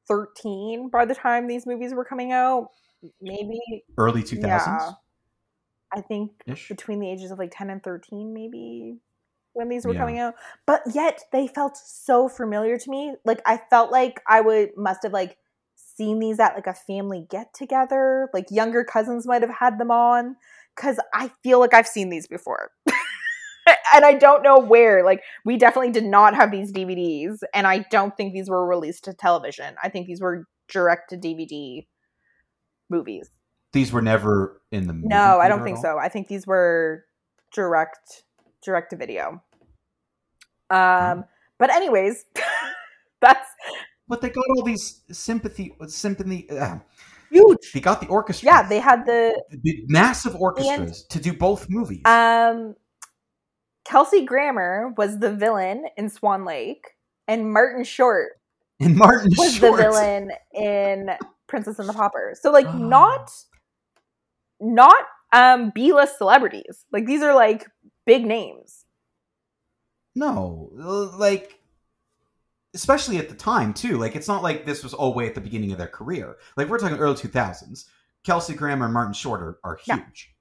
13 0.09 0.89
by 0.89 1.05
the 1.05 1.15
time 1.15 1.47
these 1.47 1.67
movies 1.67 1.95
were 1.95 2.05
coming 2.05 2.33
out. 2.33 2.71
Maybe, 3.21 3.61
Early 3.99 4.23
2000s. 4.23 4.41
Yeah. 4.43 4.91
I 5.93 6.01
think 6.01 6.33
ish. 6.47 6.69
between 6.69 7.01
the 7.01 7.11
ages 7.11 7.31
of 7.31 7.39
like 7.39 7.53
10 7.57 7.71
and 7.71 7.83
13 7.83 8.35
maybe 8.35 8.99
when 9.53 9.69
these 9.69 9.87
were 9.87 9.95
Yeah. 9.95 10.01
coming 10.01 10.19
out 10.19 10.35
but 10.67 10.83
yet 10.93 11.23
they 11.33 11.47
felt 11.47 11.77
so 11.77 12.29
familiar 12.29 12.77
to 12.77 12.91
me 12.91 13.15
like 13.25 13.41
i 13.47 13.57
felt 13.71 13.91
like 13.93 14.21
i 14.29 14.41
would 14.41 14.71
must 14.77 15.05
have 15.05 15.13
like 15.13 15.39
seen 15.77 16.19
these 16.19 16.41
at 16.41 16.55
like 16.55 16.67
a 16.67 16.75
family 16.75 17.27
get 17.31 17.55
together 17.55 18.29
like 18.35 18.47
younger 18.51 18.83
cousins 18.85 19.27
might 19.27 19.43
have 19.43 19.51
had 19.61 19.79
them 19.79 19.91
on 19.91 20.35
because 20.75 20.99
i 21.15 21.31
feel 21.43 21.61
like 21.61 21.73
i've 21.73 21.87
seen 21.87 22.11
these 22.11 22.27
before 22.27 22.71
and 23.95 24.05
i 24.05 24.13
don't 24.13 24.43
know 24.43 24.59
where 24.59 25.05
like 25.05 25.23
we 25.45 25.57
definitely 25.57 25.93
did 25.93 26.05
not 26.05 26.35
have 26.35 26.51
these 26.51 26.73
dvds 26.73 27.39
and 27.55 27.67
i 27.67 27.79
don't 27.91 28.17
think 28.17 28.35
these 28.35 28.51
were 28.51 28.67
released 28.67 29.05
to 29.05 29.15
television 29.15 29.75
i 29.83 29.89
think 29.89 30.07
these 30.07 30.21
were 30.21 30.47
direct 30.69 31.11
to 31.11 31.17
dvd 31.17 31.87
movies 32.91 33.31
These 33.73 33.93
were 33.93 34.03
never 34.03 34.61
in 34.73 34.87
the 34.87 34.93
movie 34.93 35.09
no, 35.09 35.39
I 35.41 35.49
don't 35.49 35.63
think 35.65 35.79
so. 35.79 35.99
I 35.99 36.09
think 36.09 36.29
these 36.29 36.47
were 36.47 37.05
direct 37.53 38.25
direct 38.63 38.91
to 38.91 38.97
video. 38.97 39.43
Um 40.71 41.25
but 41.59 41.71
anyways, 41.71 42.25
that's 43.21 43.49
But 44.09 44.21
they 44.21 44.29
got 44.29 44.45
all 44.57 44.63
these 44.65 45.03
sympathy, 45.11 45.75
sympathy. 45.89 46.49
Uh, 46.51 46.79
huge. 47.31 47.73
they 47.73 47.81
got 47.81 48.01
the 48.01 48.07
orchestra. 48.09 48.47
Yeah, 48.47 48.69
they 48.69 48.79
had 48.81 49.07
the 49.07 49.41
the 49.51 49.85
massive 49.89 50.35
orchestras 50.37 51.05
to 51.11 51.19
do 51.21 51.33
both 51.33 51.67
movies. 51.69 52.03
um 52.05 52.75
Kelsey 53.85 54.25
Grammer 54.25 54.93
was 54.97 55.19
the 55.21 55.33
villain 55.33 55.87
in 55.97 56.09
Swan 56.11 56.45
Lake 56.45 56.85
and 57.29 57.53
Martin 57.53 57.85
Short 57.85 58.33
And 58.81 58.97
Martin 58.97 59.31
was 59.37 59.55
Short. 59.55 59.77
the 59.77 59.83
villain 59.83 60.33
in 60.53 61.11
Princess 61.47 61.79
and 61.79 61.89
the 61.89 61.93
Pauper. 61.93 62.35
So 62.41 62.51
like 62.51 62.67
Oh. 62.67 62.73
not 62.79 63.31
not 64.61 65.05
um 65.33 65.71
B-list 65.75 66.19
celebrities. 66.19 66.85
Like 66.93 67.07
these 67.07 67.23
are 67.23 67.35
like 67.35 67.67
big 68.07 68.25
names. 68.27 68.85
No, 70.15 70.71
like 70.75 71.59
especially 72.75 73.19
at 73.19 73.29
the 73.29 73.35
time 73.35 73.75
too. 73.75 73.99
Like 73.99 74.17
it's 74.17 74.29
not 74.29 74.43
like 74.43 74.65
this 74.65 74.83
was 74.83 74.95
all 74.95 75.15
way 75.15 75.27
at 75.27 75.35
the 75.35 75.41
beginning 75.41 75.73
of 75.73 75.79
their 75.79 75.87
career. 75.89 76.37
Like 76.57 76.69
we're 76.69 76.79
talking 76.79 76.99
early 76.99 77.17
two 77.17 77.29
thousands. 77.29 77.87
Kelsey 78.25 78.55
Grammer 78.55 78.87
and 78.87 78.95
Martin 78.95 79.13
Short 79.13 79.41
are, 79.41 79.59
are 79.63 79.79
Yeah. 79.87 79.97
huge. 79.97 80.33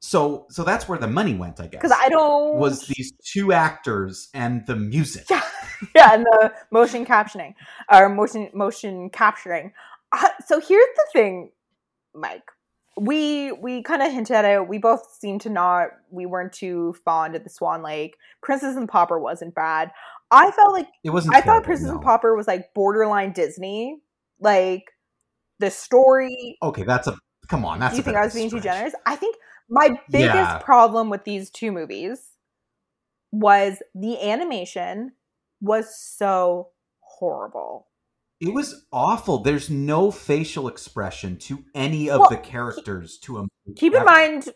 So 0.00 0.46
so 0.50 0.62
that's 0.64 0.88
where 0.88 0.98
the 0.98 1.06
money 1.08 1.34
went, 1.34 1.60
I 1.60 1.66
guess. 1.66 1.82
Because 1.82 1.96
I 1.98 2.08
don't 2.08 2.56
was 2.56 2.86
these 2.86 3.12
two 3.24 3.52
actors 3.52 4.28
and 4.32 4.64
the 4.66 4.76
music. 4.76 5.26
Yeah. 5.28 5.42
yeah, 5.94 6.14
and 6.14 6.24
the 6.24 6.52
motion 6.70 7.04
captioning 7.04 7.54
or 7.92 8.08
motion 8.08 8.48
motion 8.54 9.10
capturing. 9.10 9.72
Uh, 10.12 10.28
so 10.46 10.60
here's 10.60 10.86
the 10.96 11.06
thing, 11.12 11.50
Mike. 12.14 12.42
We 13.00 13.52
we 13.52 13.82
kind 13.82 14.02
of 14.02 14.12
hinted 14.12 14.34
at 14.34 14.44
it. 14.44 14.68
We 14.68 14.78
both 14.78 15.02
seem 15.20 15.38
to 15.40 15.50
not. 15.50 15.90
We 16.10 16.26
weren't 16.26 16.52
too 16.52 16.94
fond 17.04 17.36
of 17.36 17.44
the 17.44 17.50
Swan 17.50 17.82
Lake. 17.82 18.16
Princess 18.42 18.76
and 18.76 18.88
Pauper 18.88 19.18
wasn't 19.20 19.54
bad. 19.54 19.92
I 20.30 20.50
felt 20.50 20.72
like 20.72 20.88
It 21.04 21.10
wasn't. 21.10 21.36
I 21.36 21.40
thought 21.40 21.62
Princess 21.64 21.86
no. 21.88 21.94
and 21.94 22.02
Pauper 22.02 22.34
was 22.36 22.46
like 22.48 22.74
borderline 22.74 23.32
Disney. 23.32 23.98
Like 24.40 24.84
the 25.58 25.70
story. 25.70 26.58
Okay, 26.62 26.82
that's 26.82 27.06
a 27.06 27.16
come 27.48 27.64
on. 27.64 27.78
That's 27.78 27.92
Do 27.92 27.96
you 27.98 28.02
a 28.02 28.04
think 28.04 28.16
I 28.16 28.24
was 28.24 28.34
being 28.34 28.50
too 28.50 28.60
generous? 28.60 28.94
I 29.06 29.14
think 29.16 29.36
my 29.70 30.00
biggest 30.10 30.34
Yeah. 30.34 30.58
problem 30.58 31.08
with 31.10 31.24
these 31.24 31.50
two 31.50 31.70
movies 31.72 32.20
was 33.30 33.78
the 33.94 34.20
animation 34.28 35.12
was 35.60 35.94
so 35.98 36.70
horrible. 37.00 37.86
It 38.40 38.54
was 38.54 38.86
awful. 38.92 39.38
There's 39.38 39.68
no 39.68 40.10
facial 40.10 40.68
expression 40.68 41.36
to 41.38 41.64
any 41.74 42.08
of 42.08 42.20
Well, 42.20 42.30
the 42.30 42.36
characters. 42.36 43.18
To 43.22 43.38
a 43.38 43.46
Keep 43.74 43.94
in 43.94 44.04
mind, 44.04 44.50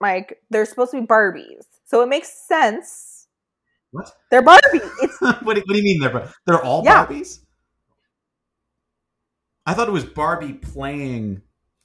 Mike, 0.00 0.38
they're 0.50 0.66
supposed 0.66 0.90
to 0.90 1.00
be 1.00 1.06
Barbies, 1.06 1.64
so 1.84 2.02
it 2.02 2.08
makes 2.08 2.32
sense. 2.48 3.28
What? 3.92 4.10
They're 4.30 4.42
Barbie. 4.42 4.80
It's 5.02 5.20
what, 5.20 5.38
do, 5.40 5.44
what 5.44 5.54
do 5.68 5.76
you 5.76 5.84
mean 5.84 6.00
they're 6.00 6.28
they're 6.46 6.62
all 6.62 6.82
Yeah. 6.84 7.06
Barbies? 7.06 7.38
I 9.66 9.74
thought 9.74 9.86
it 9.88 9.92
was 9.92 10.04
Barbie 10.04 10.54
playing. 10.54 11.42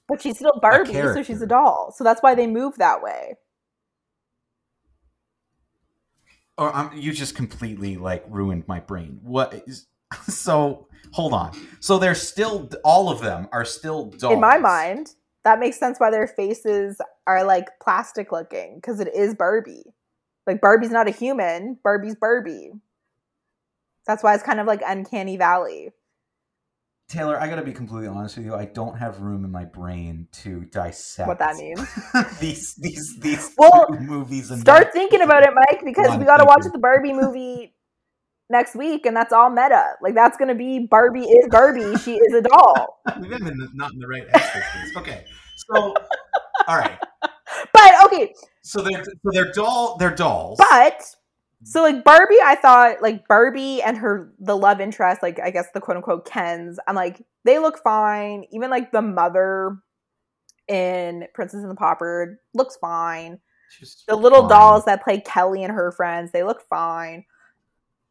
but 0.08 0.22
she's 0.22 0.38
still 0.38 0.58
Barbie, 0.60 0.94
so 0.94 1.22
she's 1.22 1.42
a 1.44 1.48
doll. 1.48 1.94
So 1.96 2.04
that's 2.04 2.24
why 2.24 2.34
they 2.34 2.48
move 2.48 2.78
that 2.78 3.04
way. 3.04 3.36
Or 6.58 6.76
um, 6.76 6.92
you 6.96 7.14
just 7.14 7.36
completely 7.36 7.98
like 7.98 8.26
ruined 8.28 8.68
my 8.68 8.80
brain. 8.80 9.20
What 9.22 9.54
is 9.68 9.86
so? 10.28 10.88
Hold 11.14 11.34
on. 11.34 11.58
So 11.80 11.98
they're 11.98 12.16
still 12.16 12.70
all 12.84 13.10
of 13.10 13.22
them 13.22 13.48
are 13.52 13.66
still 13.66 14.12
dolls. 14.12 14.34
In 14.34 14.40
my 14.40 14.58
mind, 14.58 15.16
that 15.44 15.60
makes 15.60 15.80
sense 15.80 16.00
why 16.00 16.12
their 16.12 16.28
faces 16.28 17.00
are 17.26 17.44
like 17.44 17.68
plastic 17.82 18.32
looking 18.32 18.76
because 18.76 19.00
it 19.00 19.14
is 19.16 19.34
Barbie. 19.34 19.84
Like 20.46 20.62
Barbie's 20.62 20.92
not 20.92 21.08
a 21.08 21.12
human. 21.12 21.78
Barbie's 21.84 22.16
Barbie. 22.16 22.72
That's 24.06 24.24
why 24.24 24.34
it's 24.34 24.44
kind 24.44 24.60
of 24.60 24.68
like 24.68 24.82
uncanny 24.86 25.38
valley. 25.38 25.92
Taylor, 27.10 27.40
I 27.40 27.48
gotta 27.48 27.64
be 27.64 27.72
completely 27.72 28.10
honest 28.10 28.36
with 28.36 28.46
you. 28.46 28.56
I 28.56 28.66
don't 28.66 28.98
have 28.98 29.22
room 29.22 29.46
in 29.46 29.52
my 29.52 29.64
brain 29.64 30.28
to 30.44 30.66
dissect 30.66 31.28
What 31.28 31.40
that 31.40 31.56
means. 31.56 31.80
these 32.42 32.76
these 32.76 33.18
these 33.20 33.54
Well, 33.58 33.88
two 33.88 34.00
movies 34.02 34.52
and 34.52 34.60
Start 34.60 34.92
thinking 34.92 35.22
about 35.22 35.44
it, 35.44 35.52
Mike, 35.54 35.82
because 35.86 36.18
we 36.18 36.26
got 36.26 36.38
to 36.38 36.46
watch 36.46 36.64
the 36.72 36.80
Barbie 36.80 37.14
movie 37.14 37.74
next 38.50 38.76
week, 38.76 39.06
and 39.06 39.16
that's 39.16 39.34
all 39.34 39.50
meta. 39.50 39.94
Like 40.02 40.16
that's 40.16 40.38
gonna 40.38 40.56
be 40.56 40.88
Barbie 40.90 41.26
is 41.26 41.48
Barbie. 41.50 41.98
She 41.98 42.16
is 42.16 42.34
a 42.34 42.42
doll. 42.42 43.02
In 43.16 43.22
the, 43.24 43.70
not 43.74 43.94
in 43.94 44.00
the 44.00 44.08
right 44.08 44.28
headspace. 44.28 44.96
Okay, 45.02 45.26
so 45.56 45.94
all 46.68 46.78
right, 46.78 46.98
But 47.74 47.92
okay, 48.06 48.34
so 48.62 48.82
they're 48.82 49.04
so 49.04 49.12
they're 49.32 49.52
doll 49.52 49.98
they're 49.98 50.14
dolls. 50.16 50.58
but 50.60 51.02
so 51.64 51.82
like 51.82 52.04
Barbie, 52.04 52.38
I 52.44 52.56
thought 52.56 53.02
like 53.02 53.28
Barbie 53.28 53.82
and 53.82 53.98
her 53.98 54.34
the 54.40 54.56
love 54.56 54.80
interest, 54.82 55.24
like 55.24 55.40
I 55.40 55.50
guess 55.50 55.68
the 55.74 55.82
quote 55.82 55.98
unquote 55.98 56.26
Kens. 56.26 56.80
I'm 56.88 56.96
like 56.96 57.22
they 57.46 57.60
look 57.60 57.80
fine. 57.84 58.46
Even 58.52 58.70
like 58.70 58.92
the 58.92 59.02
mother 59.02 59.78
in 60.68 61.26
Princess 61.34 61.62
and 61.62 61.72
the 61.72 61.76
Pauper 61.76 62.40
looks 62.54 62.78
fine. 62.78 63.40
The 64.08 64.16
little 64.16 64.42
fine. 64.42 64.50
dolls 64.50 64.86
that 64.86 65.04
play 65.04 65.20
Kelly 65.22 65.64
and 65.64 65.74
her 65.74 65.92
friends, 65.92 66.32
they 66.32 66.44
look 66.44 66.62
fine. 66.70 67.26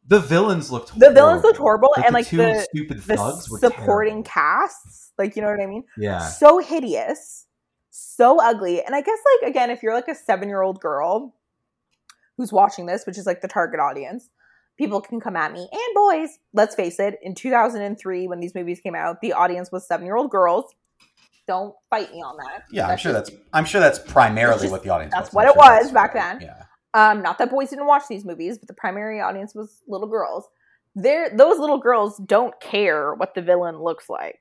The 0.09 0.19
villains 0.19 0.71
looked. 0.71 0.97
The 0.97 1.11
villains 1.11 1.43
looked 1.43 1.57
horrible, 1.57 1.89
and, 1.97 2.05
the 2.07 2.11
like, 2.13 2.27
two 2.27 2.37
the- 2.37 2.65
stupid 2.69 2.97
The 3.03 3.17
thugs 3.17 3.49
were 3.49 3.59
supporting 3.59 4.23
casts, 4.23 5.11
like 5.17 5.35
you 5.35 5.41
know 5.41 5.49
what 5.49 5.59
I 5.61 5.65
mean. 5.65 5.83
Yeah, 5.97 6.19
so 6.19 6.59
hideous, 6.59 7.45
so 7.89 8.39
ugly. 8.41 8.81
And 8.83 8.95
I 8.95 9.01
guess 9.01 9.19
like 9.41 9.49
again, 9.51 9.69
if 9.69 9.83
you're 9.83 9.93
like 9.93 10.07
a 10.07 10.15
seven 10.15 10.47
year 10.47 10.61
old 10.61 10.79
girl 10.79 11.35
who's 12.37 12.53
watching 12.53 12.85
this, 12.85 13.05
which 13.05 13.17
is 13.17 13.25
like 13.25 13.41
the 13.41 13.47
target 13.47 13.79
audience, 13.79 14.29
people 14.77 15.01
can 15.01 15.19
come 15.19 15.35
at 15.35 15.51
me 15.51 15.67
and 15.71 15.95
boys. 15.95 16.37
Let's 16.53 16.75
face 16.75 16.99
it, 16.99 17.17
in 17.21 17.35
2003 17.35 18.27
when 18.27 18.39
these 18.39 18.55
movies 18.55 18.79
came 18.79 18.95
out, 18.95 19.19
the 19.21 19.33
audience 19.33 19.71
was 19.71 19.87
seven 19.87 20.05
year 20.05 20.15
old 20.15 20.31
girls. 20.31 20.65
Don't 21.47 21.73
fight 21.89 22.11
me 22.11 22.19
on 22.21 22.35
that. 22.37 22.63
yeah. 22.71 22.87
I'm 22.87 22.97
sure 22.97 23.13
just- 23.13 23.31
that's 23.31 23.41
I'm 23.53 23.65
sure 23.65 23.81
that's 23.81 23.99
primarily 23.99 24.61
just- 24.63 24.71
what 24.71 24.83
the 24.83 24.89
audience. 24.89 25.13
that's 25.13 25.29
was. 25.29 25.33
what 25.33 25.45
I'm 25.45 25.51
it 25.51 25.53
sure 25.79 25.83
was 25.83 25.91
back 25.91 26.13
right. 26.13 26.39
then. 26.39 26.47
Yeah. 26.47 26.63
Um, 26.97 27.21
not 27.21 27.37
that 27.37 27.51
boys 27.51 27.69
didn't 27.69 27.85
watch 27.85 28.03
these 28.09 28.25
movies, 28.25 28.57
but 28.57 28.67
the 28.67 28.73
primary 28.73 29.21
audience 29.21 29.53
was 29.53 29.83
little 29.87 30.07
girls. 30.07 30.45
They're, 30.95 31.29
those 31.29 31.59
little 31.59 31.77
girls 31.77 32.17
don't 32.25 32.59
care 32.59 33.13
what 33.13 33.35
the 33.35 33.41
villain 33.43 33.83
looks 33.83 34.09
like. 34.09 34.39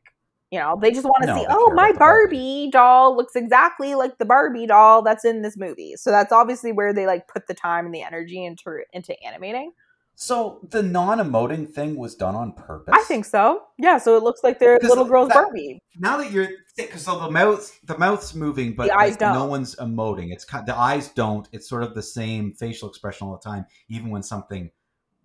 You 0.51 0.61
know, 0.61 0.79
they 0.81 0.91
just 0.91 1.05
want 1.05 1.23
to 1.23 1.27
No, 1.27 1.37
see, 1.37 1.47
oh, 1.51 1.73
my 1.75 1.93
Barbie." 1.93 1.99
Barbie 1.99 2.71
doll 2.73 3.15
looks 3.15 3.37
exactly 3.37 3.95
like 3.95 4.17
the 4.17 4.25
Barbie 4.25 4.67
doll 4.67 5.03
that's 5.03 5.25
in 5.25 5.43
this 5.43 5.57
movie. 5.59 5.97
So 5.97 6.11
that's 6.11 6.33
obviously 6.33 6.73
where 6.73 6.95
they 6.95 7.05
like 7.07 7.29
put 7.29 7.47
the 7.47 7.53
time 7.53 7.85
and 7.85 7.95
the 7.95 8.03
energy 8.03 8.43
into 8.43 8.79
into 8.93 9.15
animating. 9.23 9.73
So 10.19 10.61
the 10.71 10.83
non-emoting 10.83 11.73
thing 11.75 11.95
was 11.97 12.15
done 12.15 12.35
on 12.35 12.53
purpose. 12.55 12.95
I 12.97 13.05
think 13.05 13.27
so. 13.27 13.65
Yeah, 13.79 13.99
so 13.99 14.17
it 14.17 14.23
looks 14.23 14.41
like 14.43 14.59
they're 14.59 14.79
little 14.83 15.05
girls 15.05 15.29
that- 15.29 15.35
Barbie. 15.35 15.79
now 15.99 16.17
that 16.17 16.33
you're 16.33 16.49
because 16.77 17.03
so 17.03 17.19
the 17.21 17.31
mouth 17.31 17.79
the 17.85 17.97
mouth's 17.97 18.35
moving 18.35 18.75
but 18.75 18.89
like, 18.89 19.19
no 19.19 19.47
one's 19.47 19.75
emoting 19.77 20.31
it's 20.31 20.45
kind 20.45 20.67
the 20.67 20.77
eyes 20.77 21.09
don't 21.09 21.49
it's 21.53 21.67
sort 21.67 21.83
of 21.83 21.95
the 21.95 22.03
same 22.03 22.53
facial 22.53 22.87
expression 22.87 23.27
all 23.27 23.33
the 23.33 23.51
time 23.51 23.65
even 23.89 24.11
when 24.11 24.23
something 24.23 24.71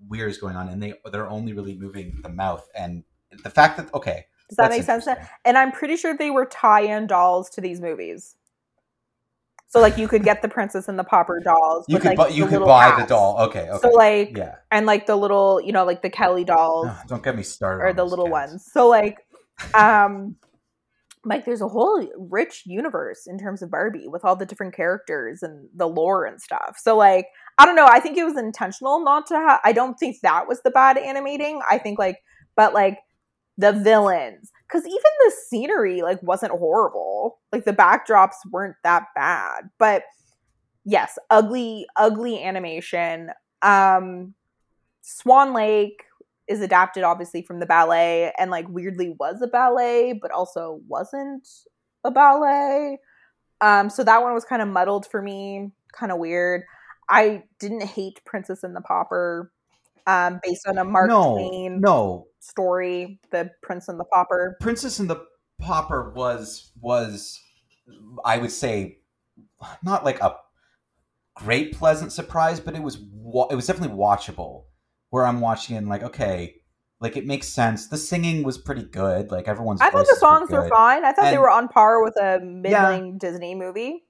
weird 0.08 0.30
is 0.32 0.38
going 0.38 0.56
on 0.56 0.70
and 0.70 0.82
they 0.82 0.94
they're 1.12 1.30
only 1.30 1.52
really 1.52 1.78
moving 1.78 2.18
the 2.24 2.30
mouth 2.30 2.66
and 2.74 3.04
the 3.44 3.50
fact 3.50 3.76
that 3.76 3.94
okay 3.94 4.26
Does 4.50 4.56
that 4.58 4.70
make 4.72 4.84
sense? 4.84 5.08
And 5.46 5.58
I'm 5.58 5.72
pretty 5.74 5.98
sure 5.98 6.16
they 6.16 6.32
were 6.32 6.46
tie-in 6.46 7.08
dolls 7.08 7.50
to 7.52 7.62
these 7.62 7.80
movies. 7.82 8.36
So 9.72 9.80
like 9.80 9.98
you 9.98 10.08
could 10.10 10.24
get 10.24 10.42
the 10.42 10.50
Princess 10.50 10.90
and 10.90 11.00
the 11.00 11.04
Pauper 11.06 11.40
dolls. 11.40 11.86
you 11.88 11.98
could 11.98 12.18
like, 12.18 12.30
bu- 12.30 12.34
you 12.34 12.46
could 12.46 12.60
buy 12.66 12.94
the 13.00 13.06
doll 13.08 13.38
okay 13.48 13.70
okay 13.70 13.80
So 13.82 13.90
like 13.90 14.36
yeah 14.38 14.56
and 14.70 14.86
like 14.86 15.06
the 15.08 15.16
little, 15.16 15.62
you 15.62 15.72
know, 15.72 15.86
like 15.86 16.02
the 16.02 16.10
Kelly 16.10 16.44
dolls 16.44 16.90
Ugh, 16.90 17.08
don't 17.08 17.24
get 17.24 17.36
me 17.38 17.44
started 17.44 17.84
or 17.86 17.94
the 17.94 18.04
little 18.04 18.26
cats. 18.26 18.52
ones. 18.52 18.66
So 18.72 18.88
like 18.90 19.18
um 19.74 20.36
like 21.24 21.46
there's 21.46 21.62
a 21.62 21.68
whole 21.68 22.06
rich 22.18 22.64
universe 22.66 23.28
in 23.28 23.38
terms 23.38 23.62
of 23.62 23.70
Barbie 23.72 24.08
with 24.08 24.26
all 24.26 24.36
the 24.36 24.46
different 24.46 24.76
characters 24.76 25.42
and 25.44 25.70
the 25.76 25.88
lore 25.88 26.26
and 26.26 26.42
stuff. 26.42 26.78
So 26.78 26.98
like 26.98 27.28
I 27.58 27.66
don't 27.66 27.76
know, 27.76 27.88
I 27.88 28.00
think 28.02 28.18
it 28.18 28.24
was 28.26 28.38
intentional 28.38 29.02
not 29.04 29.26
to 29.28 29.36
have 29.36 29.62
I 29.64 29.72
don't 29.72 29.98
think 29.98 30.18
that 30.24 30.48
was 30.50 30.62
the 30.64 30.72
bad 30.72 30.98
animating. 30.98 31.62
I 31.70 31.78
think 31.78 31.98
like 31.98 32.18
but 32.58 32.74
like 32.74 32.98
the 33.58 33.72
villains 33.72 34.52
cuz 34.72 34.86
even 34.86 35.12
the 35.26 35.34
scenery 35.48 36.02
like 36.02 36.22
wasn't 36.24 36.52
horrible. 36.52 37.40
Like 37.52 37.66
the 37.66 37.74
backdrops 37.74 38.36
weren't 38.50 38.76
that 38.84 39.08
bad. 39.16 39.70
But 39.78 40.04
yes, 40.86 41.18
ugly 41.30 41.86
ugly 41.98 42.44
animation. 42.44 43.32
Um 43.62 44.34
Swan 45.02 45.54
Lake 45.54 46.04
is 46.48 46.62
adapted 46.62 47.04
obviously 47.04 47.42
from 47.42 47.60
the 47.60 47.66
ballet 47.66 48.34
and 48.38 48.52
like 48.52 48.68
weirdly 48.68 49.16
was 49.20 49.42
a 49.42 49.48
ballet 49.48 50.14
but 50.14 50.32
also 50.32 50.82
wasn't 50.88 51.48
a 52.04 52.12
ballet 52.12 53.00
um 53.62 53.90
so 53.90 54.04
that 54.04 54.22
one 54.22 54.34
was 54.34 54.44
kind 54.44 54.62
of 54.62 54.68
muddled 54.68 55.06
for 55.06 55.22
me 55.22 55.72
kind 55.94 56.12
of 56.12 56.18
weird 56.18 56.64
i 57.10 57.42
didn't 57.60 57.84
hate 57.84 58.20
princess 58.26 58.64
and 58.64 58.76
the 58.76 58.82
pauper 58.82 59.52
um 60.08 60.40
based 60.44 60.68
on 60.68 60.78
a 60.78 60.84
mark 60.84 61.10
no 61.10 61.34
twain 61.34 61.80
no. 61.82 62.28
story 62.40 63.20
the 63.32 63.50
prince 63.62 63.88
and 63.88 64.00
the 64.00 64.06
pauper? 64.06 64.58
Princess 64.60 65.00
and 65.00 65.10
the 65.10 65.26
pauper 65.60 66.12
was 66.16 66.72
was 66.80 67.40
i 68.26 68.38
would 68.38 68.52
say 68.52 68.98
not 69.84 70.04
like 70.04 70.20
a 70.22 70.36
great 71.36 71.74
pleasant 71.74 72.12
surprise 72.12 72.60
but 72.60 72.76
it 72.76 72.82
was 72.82 72.98
wa- 73.12 73.48
it 73.52 73.56
was 73.56 73.68
definitely 73.68 73.96
watchable 73.96 74.64
where 75.10 75.26
i'm 75.26 75.40
watching 75.40 75.76
it 75.76 75.80
and 75.80 75.90
like 75.90 76.04
okay 76.04 76.56
like 77.02 77.18
it 77.18 77.26
makes 77.26 77.48
sense. 77.48 77.88
The 77.88 77.98
singing 77.98 78.44
was 78.44 78.60
pretty 78.60 78.84
good 78.84 79.32
like 79.32 79.48
everyone's 79.48 79.82
i 79.82 79.90
thought 79.90 80.06
the 80.08 80.16
songs 80.18 80.50
were, 80.52 80.62
good. 80.62 80.70
fine. 80.70 81.04
I 81.04 81.12
thought 81.12 81.32
they 81.32 81.38
were 81.38 81.50
on 81.50 81.68
par 81.68 82.04
with 82.04 82.16
a 82.16 82.40
middling 82.40 83.18
disney 83.18 83.56
movie 83.56 84.04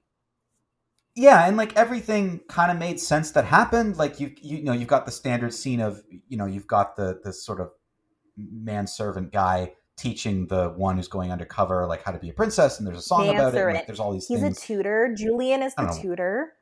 yeah, 1.14 1.46
and 1.46 1.56
like 1.56 1.76
everything 1.76 2.40
kind 2.48 2.70
of 2.72 2.78
made 2.78 2.98
sense 2.98 3.32
that 3.32 3.44
happened. 3.44 3.96
Like 3.96 4.20
you, 4.20 4.34
you 4.40 4.62
know, 4.62 4.72
you've 4.72 4.88
got 4.88 5.06
the 5.06 5.12
standard 5.12 5.52
scene 5.52 5.80
of, 5.80 6.02
you 6.28 6.36
know, 6.36 6.46
you've 6.46 6.66
got 6.66 6.96
the 6.96 7.20
the 7.22 7.32
sort 7.32 7.60
of 7.60 7.70
manservant 8.36 9.32
guy 9.32 9.72
teaching 9.96 10.46
the 10.46 10.70
one 10.70 10.96
who's 10.96 11.08
going 11.08 11.30
undercover 11.30 11.86
like 11.86 12.02
how 12.02 12.12
to 12.12 12.18
be 12.18 12.30
a 12.30 12.32
princess, 12.32 12.78
and 12.78 12.86
there's 12.86 12.98
a 12.98 13.02
song 13.02 13.28
about 13.28 13.54
it. 13.54 13.64
like, 13.74 13.86
there's 13.86 14.00
all 14.00 14.12
these 14.12 14.26
He's 14.26 14.40
things. 14.40 14.58
a 14.58 14.60
tutor. 14.60 15.14
Julian 15.16 15.62
is 15.62 15.74
the 15.74 15.82
know. 15.82 15.98
tutor. 16.00 16.52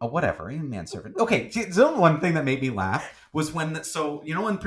Oh, 0.00 0.08
whatever, 0.08 0.50
even 0.50 0.68
manservant. 0.68 1.16
Okay, 1.16 1.48
the 1.48 1.86
only 1.86 2.00
one 2.00 2.20
thing 2.20 2.34
that 2.34 2.44
made 2.44 2.60
me 2.60 2.68
laugh 2.68 3.26
was 3.32 3.52
when 3.52 3.72
the, 3.72 3.84
so 3.84 4.22
you 4.24 4.34
know 4.34 4.42
when 4.42 4.58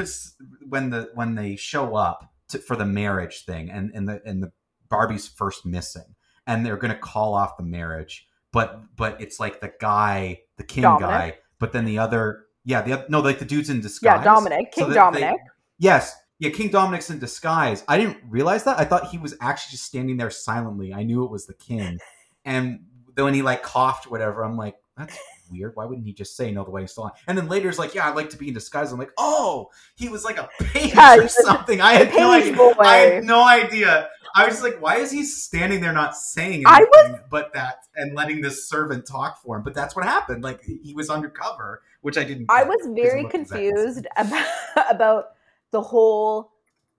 when 0.68 0.90
the 0.90 1.12
when 1.14 1.36
they 1.36 1.56
show 1.56 1.96
up 1.96 2.32
to, 2.50 2.58
for 2.58 2.76
the 2.76 2.86
marriage 2.86 3.46
thing 3.46 3.70
and 3.70 3.92
and 3.94 4.08
the 4.08 4.22
and 4.26 4.42
the 4.42 4.52
Barbie's 4.90 5.28
first 5.28 5.66
missing 5.66 6.16
and 6.48 6.66
they're 6.66 6.78
gonna 6.78 6.98
call 6.98 7.34
off 7.34 7.58
the 7.58 7.64
marriage, 7.64 8.27
but 8.58 8.96
but 8.96 9.22
it's 9.22 9.40
like 9.40 9.62
the 9.62 9.72
guy, 9.80 10.42
the 10.58 10.64
king 10.64 10.82
Dominic. 10.82 11.10
guy, 11.10 11.38
but 11.60 11.72
then 11.74 11.86
the 11.86 12.00
other, 12.00 12.46
yeah, 12.66 12.82
the 12.82 13.06
no, 13.10 13.20
like 13.20 13.38
the 13.40 13.46
dude's 13.46 13.70
in 13.70 13.82
disguise. 13.82 14.18
Yeah, 14.18 14.24
Dominic, 14.24 14.72
King 14.72 14.88
that 14.90 14.96
Dominic. 14.96 15.36
they- 15.36 15.50
yes, 15.78 16.16
yeah, 16.40 16.50
King 16.50 16.70
Dominic's 16.70 17.10
in 17.12 17.20
disguise. 17.20 17.84
I 17.88 17.98
didn't 18.00 18.18
realize 18.28 18.64
that. 18.64 18.80
I 18.80 18.86
thought 18.86 19.08
he 19.10 19.18
was 19.20 19.36
actually 19.42 19.72
just 19.72 19.86
standing 19.86 20.18
there 20.18 20.32
silently. 20.32 20.92
I 20.94 21.04
knew 21.04 21.24
it 21.24 21.30
was 21.30 21.46
the 21.46 21.54
king, 21.54 22.00
and 22.46 22.80
then 23.16 23.26
when 23.26 23.34
he 23.36 23.44
like 23.44 23.62
coughed 23.64 24.08
or 24.08 24.10
whatever, 24.10 24.44
I'm 24.44 24.58
like, 24.58 24.76
that's 24.98 25.18
weird. 25.52 25.76
Why 25.76 25.86
wouldn't 25.86 26.06
he 26.06 26.14
just 26.14 26.36
say 26.36 26.52
no 26.52 26.64
the 26.64 26.72
way 26.72 26.82
he's 26.82 26.92
still 26.92 27.04
on? 27.06 27.12
And 27.28 27.38
then 27.38 27.48
later 27.48 27.70
it's 27.70 27.80
like, 27.80 27.94
yeah, 27.96 28.10
I'd 28.10 28.16
like 28.16 28.30
to 28.32 28.38
be 28.38 28.48
in 28.50 28.54
disguise. 28.54 28.92
I'm 28.92 29.00
like, 29.00 29.14
oh, 29.18 29.70
he 29.96 30.10
was 30.10 30.26
like 30.26 30.38
a 30.40 30.50
page 30.60 30.94
Yeah, 30.94 31.16
or 31.18 31.28
something. 31.28 31.80
I 31.80 31.94
had 31.94 32.14
no 32.14 32.32
idea. 32.32 32.54
boy. 32.56 32.74
I 32.80 32.96
had 32.98 33.24
no 33.24 33.48
idea. 33.48 34.10
I 34.36 34.46
was 34.46 34.56
just 34.56 34.64
like, 34.64 34.82
why 34.82 34.98
is 34.98 35.12
he 35.12 35.24
standing 35.24 35.82
there 35.82 35.94
not 35.94 36.16
saying 36.16 36.64
I 36.66 36.86
anything 37.04 37.22
but 37.30 37.54
that 37.54 37.84
and 37.96 38.16
letting 38.16 38.42
this 38.42 38.68
servant 38.70 39.06
talk 39.06 39.42
for 39.42 39.58
him? 39.58 39.64
But 39.64 39.74
that's 39.74 39.96
what 39.96 40.06
happened. 40.06 40.44
Like 40.44 40.64
he 40.64 40.94
was 40.94 41.10
undercover, 41.10 41.82
which 42.02 42.18
I 42.18 42.24
didn't. 42.24 42.48
I 42.50 42.64
was 42.64 42.88
very 42.96 43.20
he 43.20 43.24
looked 43.24 43.36
exactly 43.36 43.68
the 43.70 43.74
confused 43.76 44.08
about 44.18 44.48
about 44.90 45.26
the 45.72 45.82
whole 45.82 46.52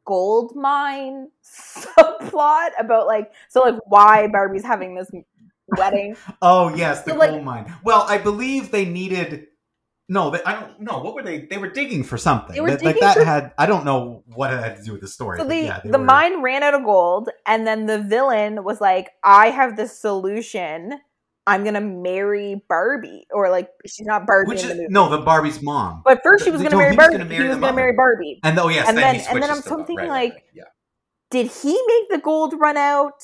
gold 0.04 0.56
mine 0.56 1.28
subplot 1.44 2.70
about 2.78 3.06
like 3.06 3.32
so 3.48 3.60
like 3.60 3.76
why 3.86 4.26
Barbie's 4.28 4.64
having 4.64 4.94
this 4.94 5.10
wedding. 5.76 6.16
Oh 6.40 6.74
yes, 6.74 7.02
the 7.02 7.10
So, 7.10 7.16
like- 7.16 7.30
gold 7.30 7.44
mine. 7.44 7.74
Well, 7.84 8.04
I 8.08 8.18
believe 8.18 8.70
they 8.70 8.84
needed. 8.84 9.47
No, 10.10 10.30
they, 10.30 10.42
I 10.44 10.58
don't 10.58 10.80
know. 10.80 11.00
What 11.00 11.14
were 11.14 11.22
they? 11.22 11.40
They 11.42 11.58
were 11.58 11.68
digging 11.68 12.02
for 12.02 12.16
something. 12.16 12.54
They 12.54 12.60
were 12.62 12.70
That- 12.70 12.82
like 12.82 12.98
that 13.00 13.18
for- 13.18 13.24
had. 13.24 13.52
I 13.58 13.66
don't 13.66 13.84
know 13.84 14.22
what 14.34 14.52
it 14.52 14.58
had 14.58 14.76
to 14.78 14.82
do 14.82 14.92
with 14.92 15.02
the 15.02 15.08
story. 15.08 15.38
So 15.38 15.44
the 15.44 15.56
yeah, 15.56 15.80
the 15.84 15.98
were- 15.98 16.04
mine 16.04 16.40
ran 16.42 16.62
out 16.62 16.72
of 16.74 16.82
gold, 16.84 17.28
and 17.46 17.66
then 17.66 17.84
the 17.86 17.98
villain 18.02 18.64
was 18.64 18.80
like, 18.80 19.10
"I 19.22 19.50
have 19.50 19.76
the 19.76 19.86
solution. 19.86 20.98
I'm 21.46 21.62
gonna 21.64 21.80
marry 21.82 22.62
Barbie, 22.68 23.26
or 23.32 23.50
like 23.50 23.68
she's 23.86 24.06
not 24.06 24.26
Barbie 24.26 24.48
Which 24.48 24.62
in 24.62 24.68
the 24.68 24.72
is 24.74 24.78
movie." 24.80 24.92
no, 24.92 25.10
the 25.10 25.18
Barbie's 25.18 25.60
mom. 25.62 26.02
but 26.06 26.20
first 26.22 26.44
she 26.44 26.50
was 26.50 26.62
gonna 26.62 26.70
no, 26.72 26.78
marry 26.78 26.90
he 26.92 26.96
was 26.96 27.04
Barbie. 27.04 27.18
gonna 27.18 27.28
marry 27.28 27.42
he 27.42 27.48
was 27.48 27.56
gonna 27.56 27.60
mother. 27.66 27.76
marry 27.76 27.92
Barbie. 27.92 28.40
And 28.44 28.58
oh 28.58 28.68
yes, 28.68 28.88
and 28.88 28.96
then, 28.96 29.16
then- 29.18 29.26
and 29.30 29.42
then 29.42 29.50
I'm 29.50 29.56
to 29.62 29.62
so 29.68 29.76
the- 29.76 29.84
thinking, 29.84 30.08
right, 30.08 30.30
like- 30.30 30.32
right, 30.34 30.42
yeah, 30.54 30.64
Did 31.30 31.48
he 31.52 31.72
make 31.86 32.08
the 32.10 32.18
gold 32.18 32.54
run 32.58 32.76
out, 32.78 33.22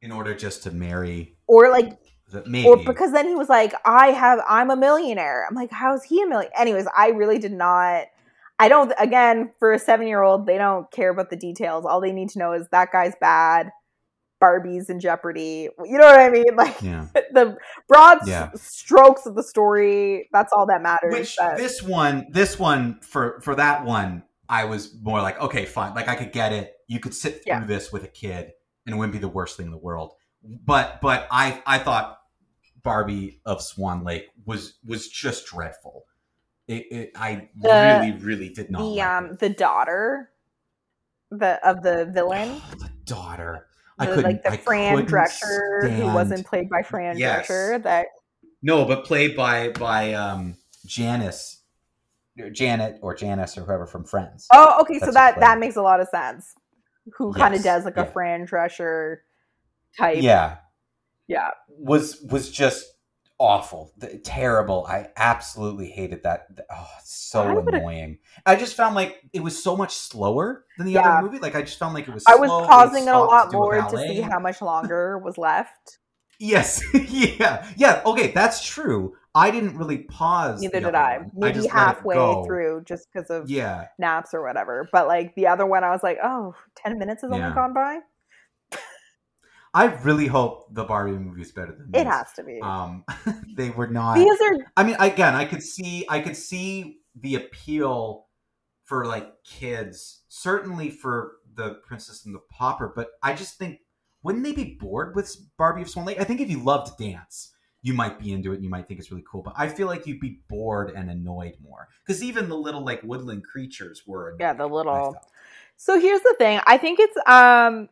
in 0.00 0.10
order 0.12 0.34
just 0.34 0.62
to 0.64 0.70
marry, 0.70 1.36
or 1.46 1.70
like 1.70 1.92
the, 2.34 2.44
maybe. 2.46 2.68
or 2.68 2.76
because 2.76 3.12
then 3.12 3.26
he 3.28 3.34
was 3.34 3.48
like, 3.48 3.72
"I 3.84 4.08
have, 4.08 4.40
I'm 4.48 4.70
a 4.70 4.76
millionaire." 4.76 5.46
I'm 5.48 5.54
like, 5.56 5.70
"How 5.70 5.94
is 5.94 6.02
he 6.04 6.22
a 6.22 6.26
million?" 6.26 6.50
Anyways, 6.58 6.86
I 6.96 7.08
really 7.08 7.38
did 7.38 7.52
not. 7.52 8.04
I 8.58 8.68
don't. 8.68 8.92
Again, 8.98 9.50
for 9.58 9.72
a 9.72 9.78
seven 9.78 10.06
year 10.06 10.22
old, 10.22 10.46
they 10.46 10.58
don't 10.58 10.90
care 10.90 11.10
about 11.10 11.30
the 11.30 11.36
details. 11.36 11.84
All 11.84 12.00
they 12.00 12.12
need 12.12 12.28
to 12.30 12.38
know 12.38 12.52
is 12.52 12.68
that 12.70 12.92
guy's 12.92 13.14
bad. 13.20 13.70
Barbie's 14.40 14.90
in 14.90 15.00
jeopardy. 15.00 15.68
You 15.84 15.98
know 15.98 16.06
what 16.06 16.20
I 16.20 16.28
mean? 16.28 16.44
Like 16.56 16.82
yeah. 16.82 17.06
the 17.32 17.56
broad 17.88 18.28
s- 18.28 18.62
strokes 18.62 19.24
of 19.26 19.34
the 19.36 19.42
story. 19.42 20.28
That's 20.32 20.52
all 20.52 20.66
that 20.66 20.82
matters. 20.82 21.12
Which 21.14 21.36
That- 21.36 21.56
this 21.56 21.82
one, 21.82 22.26
this 22.30 22.58
one 22.58 23.00
for 23.00 23.40
for 23.40 23.54
that 23.54 23.84
one, 23.84 24.22
I 24.48 24.64
was 24.66 24.94
more 25.02 25.22
like, 25.22 25.40
okay, 25.40 25.64
fine. 25.64 25.94
Like 25.94 26.08
I 26.08 26.14
could 26.14 26.32
get 26.32 26.52
it. 26.52 26.74
You 26.88 27.00
could 27.00 27.14
sit 27.14 27.36
through 27.42 27.42
Yeah. 27.46 27.64
this 27.64 27.90
with 27.90 28.04
a 28.04 28.08
kid, 28.08 28.52
and 28.86 28.94
it 28.94 28.98
wouldn't 28.98 29.14
be 29.14 29.18
the 29.18 29.28
worst 29.28 29.56
thing 29.56 29.66
in 29.66 29.72
the 29.72 29.78
world. 29.78 30.12
But 30.42 31.00
but 31.00 31.26
I 31.30 31.62
I 31.66 31.78
thought 31.78 32.18
Barbie 32.84 33.40
of 33.44 33.60
Swan 33.62 34.04
Lake 34.04 34.28
was 34.46 34.74
was 34.86 35.08
just 35.08 35.46
dreadful. 35.46 36.04
It, 36.68 36.86
it 36.92 37.10
I 37.16 37.48
The- 37.56 37.68
really 37.68 38.12
really 38.24 38.48
did 38.50 38.70
not. 38.70 38.78
the 38.78 38.84
like 38.84 39.06
um 39.06 39.24
it. 39.32 39.38
the 39.40 39.48
daughter, 39.50 40.30
the 41.30 41.66
of 41.68 41.82
the 41.82 42.04
villain, 42.14 42.60
the 42.78 42.90
daughter. 43.04 43.66
I 43.98 44.06
couldn't 44.06 44.24
like 44.24 44.42
the 44.42 44.52
I 44.52 44.56
Fran 44.58 45.06
Drescher 45.06 45.90
who 45.96 46.06
wasn't 46.06 46.46
played 46.46 46.68
by 46.68 46.82
Fran 46.82 47.16
Yes. 47.18 47.46
Drescher. 47.48 47.82
That 47.82 48.06
No, 48.62 48.84
but 48.84 49.04
played 49.04 49.34
by 49.36 49.68
by 49.70 50.12
um 50.14 50.56
Janice, 50.86 51.62
Janet 52.52 52.98
or 53.02 53.14
Janice 53.14 53.56
or 53.56 53.62
whoever 53.64 53.86
from 53.86 54.04
Friends. 54.04 54.46
oh 54.52 54.80
okay, 54.82 54.98
so 54.98 55.10
that 55.12 55.40
that 55.40 55.58
makes 55.58 55.76
a 55.76 55.82
lot 55.82 56.00
of 56.00 56.08
sense. 56.08 56.54
Who 57.18 57.32
kind 57.34 57.54
of 57.54 57.62
does 57.62 57.84
like 57.84 57.96
a. 57.98 58.06
Fran 58.06 58.46
Drescher 58.46 59.18
type? 59.98 60.18
Yeah, 60.22 60.56
yeah. 61.28 61.50
was 61.68 62.20
was 62.22 62.50
just 62.50 62.86
awful, 63.38 63.92
Th- 64.00 64.22
terrible. 64.22 64.86
I 64.88 65.08
absolutely 65.16 65.90
hated 65.90 66.22
that. 66.22 66.46
Oh, 66.70 66.86
it's 67.00 67.14
so 67.14 67.42
I 67.42 67.52
annoying. 67.56 68.18
I 68.46 68.56
just 68.56 68.76
found 68.76 68.94
like 68.94 69.20
it 69.32 69.40
was 69.42 69.60
so 69.62 69.76
much 69.76 69.94
slower 69.94 70.64
than 70.78 70.86
the 70.86 70.92
Yeah. 70.92 71.00
other 71.18 71.26
movie. 71.26 71.38
Like 71.38 71.54
I 71.54 71.62
just 71.62 71.78
found 71.78 71.94
like 71.94 72.08
it 72.08 72.14
was. 72.14 72.24
I 72.26 72.36
was 72.36 72.48
slow, 72.48 72.66
pausing 72.66 73.06
it 73.06 73.14
a 73.14 73.18
lot 73.18 73.50
do 73.50 73.56
more 73.56 73.80
to 73.80 73.98
see 73.98 74.20
how 74.20 74.38
much 74.38 74.62
longer 74.62 75.18
was 75.18 75.38
left. 75.38 75.98
Yes, 76.40 76.82
yeah, 76.94 77.66
yeah. 77.76 78.02
Okay, 78.04 78.32
that's 78.32 78.64
true. 78.66 79.16
I 79.36 79.50
didn't 79.50 79.76
really 79.76 79.98
pause. 79.98 80.60
Neither 80.62 80.80
did 80.80 80.94
I. 80.94 81.18
one. 81.18 81.30
Maybe 81.34 81.54
just 81.54 81.70
halfway 81.70 82.44
through, 82.46 82.82
just 82.86 83.08
because 83.12 83.30
of 83.30 83.48
Yeah, 83.50 83.86
naps 83.98 84.32
or 84.34 84.42
whatever. 84.44 84.88
But 84.92 85.06
like 85.08 85.34
the 85.34 85.46
other 85.48 85.66
one, 85.66 85.82
I 85.84 85.90
was 85.90 86.02
like, 86.02 86.18
oh, 86.22 86.54
10 86.76 86.98
minutes 86.98 87.22
has 87.22 87.32
only 87.32 87.52
gone 87.52 87.72
by. 87.72 87.98
I 89.74 89.86
really 89.86 90.28
hope 90.28 90.72
the 90.72 90.84
Barbie 90.84 91.12
movie 91.12 91.42
is 91.42 91.50
better 91.50 91.72
than 91.72 91.90
this. 91.90 92.02
It 92.02 92.06
has 92.06 92.32
to 92.34 92.44
be. 92.44 92.60
Um, 92.60 93.04
they 93.56 93.70
were 93.70 93.88
not. 93.88 94.14
These 94.14 94.40
are 94.40 94.72
I 94.76 94.84
mean, 94.84 94.96
again, 95.00 95.34
I 95.34 95.44
could 95.44 95.62
see, 95.62 96.06
I 96.08 96.20
could 96.20 96.36
see 96.36 97.00
the 97.20 97.34
appeal 97.34 98.26
for 98.84 99.04
like 99.04 99.42
kids, 99.42 100.22
certainly 100.28 100.90
for 100.90 101.38
the 101.54 101.80
Princess 101.86 102.24
and 102.24 102.34
the 102.34 102.40
Pauper. 102.50 102.92
But 102.94 103.10
I 103.20 103.34
just 103.34 103.58
think, 103.58 103.80
wouldn't 104.22 104.44
they 104.44 104.52
be 104.52 104.76
bored 104.80 105.16
with 105.16 105.36
Barbie 105.58 105.82
of 105.82 105.90
Swan 105.90 106.06
Lake? 106.06 106.20
I 106.20 106.24
think 106.24 106.40
if 106.40 106.48
you 106.48 106.62
love 106.62 106.96
to 106.96 107.04
dance, 107.04 107.52
you 107.82 107.94
might 107.94 108.18
be 108.18 108.32
into 108.32 108.52
it 108.52 108.56
and 108.56 108.64
you 108.64 108.70
might 108.70 108.86
think 108.86 109.00
it's 109.00 109.10
really 109.10 109.24
cool. 109.30 109.42
But 109.42 109.54
I 109.56 109.68
feel 109.68 109.88
like 109.88 110.06
you'd 110.06 110.20
be 110.20 110.40
bored 110.48 110.90
and 110.90 111.10
annoyed 111.10 111.56
more 111.60 111.88
because 112.06 112.22
even 112.22 112.48
the 112.48 112.56
little 112.56 112.84
like 112.84 113.02
woodland 113.02 113.44
creatures 113.44 114.04
were. 114.06 114.36
Yeah, 114.38 114.52
the 114.52 114.66
little. 114.66 115.16
So 115.76 115.98
here's 115.98 116.20
the 116.20 116.34
thing. 116.38 116.60
I 116.66 116.78
think 116.78 117.00
it's 117.00 117.16
um 117.26 117.88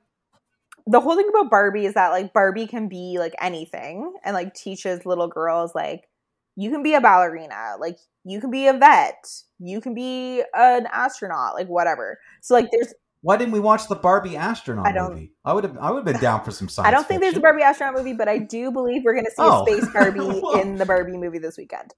the 0.86 1.00
whole 1.00 1.16
thing 1.16 1.28
about 1.28 1.50
Barbie 1.50 1.86
is 1.86 1.94
that 1.94 2.08
like 2.10 2.32
Barbie 2.32 2.66
can 2.66 2.88
be 2.88 3.16
like 3.18 3.34
anything 3.40 4.12
and 4.24 4.34
like 4.34 4.54
teaches 4.54 5.06
little 5.06 5.28
girls 5.28 5.74
like 5.74 6.08
you 6.56 6.70
can 6.70 6.82
be 6.82 6.94
a 6.94 7.00
ballerina, 7.00 7.74
like 7.80 7.98
you 8.24 8.40
can 8.40 8.50
be 8.50 8.66
a 8.66 8.72
vet, 8.74 9.24
you 9.58 9.80
can 9.80 9.94
be 9.94 10.42
an 10.54 10.86
astronaut, 10.92 11.54
like 11.54 11.68
whatever. 11.68 12.18
So 12.42 12.54
like 12.54 12.68
there's 12.70 12.92
Why 13.22 13.36
didn't 13.36 13.52
we 13.52 13.60
watch 13.60 13.88
the 13.88 13.94
Barbie 13.94 14.36
astronaut 14.36 14.86
I 14.86 14.92
don't- 14.92 15.10
movie? 15.14 15.32
I 15.44 15.52
would 15.52 15.64
have. 15.64 15.78
I 15.78 15.90
would 15.90 15.98
have 16.06 16.12
been 16.12 16.20
down 16.20 16.44
for 16.44 16.50
some 16.50 16.68
science. 16.68 16.88
I 16.88 16.90
don't 16.90 17.06
think 17.06 17.20
there's 17.20 17.36
a. 17.36 17.40
Barbie 17.40 17.62
astronaut 17.62 17.94
movie, 17.94 18.12
but 18.12 18.28
I 18.28 18.38
do 18.38 18.70
believe 18.70 19.02
we're 19.04 19.14
going 19.14 19.24
to 19.24 19.30
see 19.30 19.36
Oh. 19.38 19.64
a 19.64 19.66
space 19.80 19.92
Barbie 19.92 20.20
in 20.60 20.76
the 20.76 20.84
Barbie 20.86 21.16
movie 21.16 21.38
this 21.38 21.56
weekend. 21.56 21.94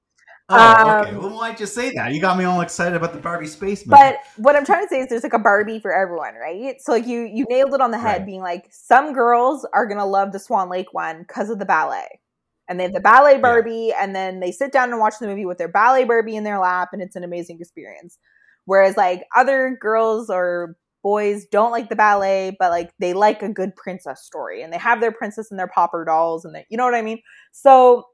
Oh, 0.50 1.00
okay. 1.00 1.10
Um, 1.10 1.18
Well, 1.18 1.30
why'd 1.30 1.58
you 1.58 1.66
say 1.66 1.90
that? 1.94 2.12
You 2.12 2.20
got 2.20 2.36
me 2.36 2.44
all 2.44 2.60
excited 2.60 2.94
about 2.96 3.12
the 3.12 3.18
Barbie 3.18 3.46
space 3.46 3.86
movie. 3.86 3.98
But 3.98 4.16
what 4.36 4.56
I'm 4.56 4.64
trying 4.64 4.84
to 4.84 4.88
say 4.88 5.00
is 5.00 5.08
there's 5.08 5.22
like 5.22 5.32
a 5.32 5.38
Barbie 5.38 5.80
for 5.80 5.92
everyone, 5.92 6.34
right? 6.34 6.76
So 6.80 6.92
like 6.92 7.06
you 7.06 7.22
you 7.22 7.46
nailed 7.48 7.72
it 7.74 7.80
on 7.80 7.90
the 7.90 7.98
head 7.98 8.18
Right. 8.18 8.26
being 8.26 8.42
like 8.42 8.66
some 8.70 9.12
girls 9.12 9.66
are 9.72 9.86
going 9.86 9.98
to 9.98 10.04
love 10.04 10.32
the 10.32 10.38
Swan 10.38 10.68
Lake 10.68 10.92
one 10.92 11.20
because 11.20 11.48
of 11.48 11.58
the 11.58 11.64
ballet. 11.64 12.20
And 12.68 12.78
they 12.78 12.84
have 12.84 12.92
the 12.92 13.00
ballet 13.00 13.38
Barbie 13.38 13.92
and 13.98 14.14
then 14.16 14.40
they 14.40 14.50
sit 14.50 14.72
down 14.72 14.90
and 14.90 14.98
watch 14.98 15.14
the 15.20 15.26
movie 15.26 15.44
with 15.46 15.58
their 15.58 15.68
ballet 15.68 16.04
Barbie 16.04 16.36
in 16.36 16.44
their 16.44 16.58
lap 16.58 16.90
and 16.92 17.02
it's 17.02 17.16
an 17.16 17.24
amazing 17.24 17.58
experience. 17.60 18.18
Whereas 18.64 18.96
like 18.96 19.24
other 19.36 19.76
girls 19.80 20.30
or 20.30 20.76
boys 21.02 21.44
don't 21.46 21.70
like 21.70 21.90
the 21.90 21.96
ballet 21.96 22.56
but 22.58 22.70
like 22.70 22.90
they 22.98 23.12
like 23.12 23.42
a 23.42 23.48
good 23.50 23.76
princess 23.76 24.24
story 24.24 24.62
and 24.62 24.72
they 24.72 24.78
have 24.78 25.00
their 25.02 25.12
princess 25.12 25.50
and 25.50 25.60
their 25.60 25.68
pauper 25.68 26.02
dolls 26.06 26.46
and 26.46 26.54
they, 26.54 26.64
you 26.70 26.78
know 26.78 26.84
what 26.84 26.94
I 26.94 27.02
mean? 27.02 27.20
So 27.52 28.04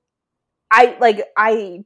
I 0.72 0.97
like 1.01 1.22
I 1.37 1.81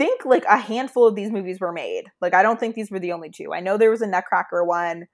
think 0.00 0.24
like 0.24 0.44
a 0.48 0.56
handful 0.56 1.06
of 1.06 1.14
these 1.14 1.30
movies 1.30 1.60
were 1.60 1.72
made. 1.72 2.04
Like 2.22 2.32
I 2.32 2.42
don't 2.42 2.58
think 2.58 2.74
these 2.74 2.90
were 2.90 2.98
the 2.98 3.12
only 3.12 3.28
two. 3.30 3.52
I 3.52 3.60
know 3.60 3.76
there 3.76 3.90
was 3.90 4.00
a 4.00 4.06
Nutcracker 4.06 4.64
one, 4.64 5.06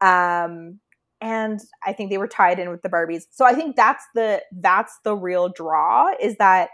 um, 0.00 0.78
and 1.20 1.58
I 1.84 1.92
think 1.92 2.10
they 2.10 2.18
were 2.18 2.28
tied 2.28 2.60
in 2.60 2.70
with 2.70 2.82
the 2.82 2.88
Barbies. 2.88 3.24
So 3.32 3.44
I 3.44 3.52
think 3.54 3.74
that's 3.74 4.04
the 4.14 4.40
that's 4.60 4.96
the 5.02 5.16
real 5.16 5.48
draw 5.48 6.10
is 6.22 6.36
that 6.36 6.68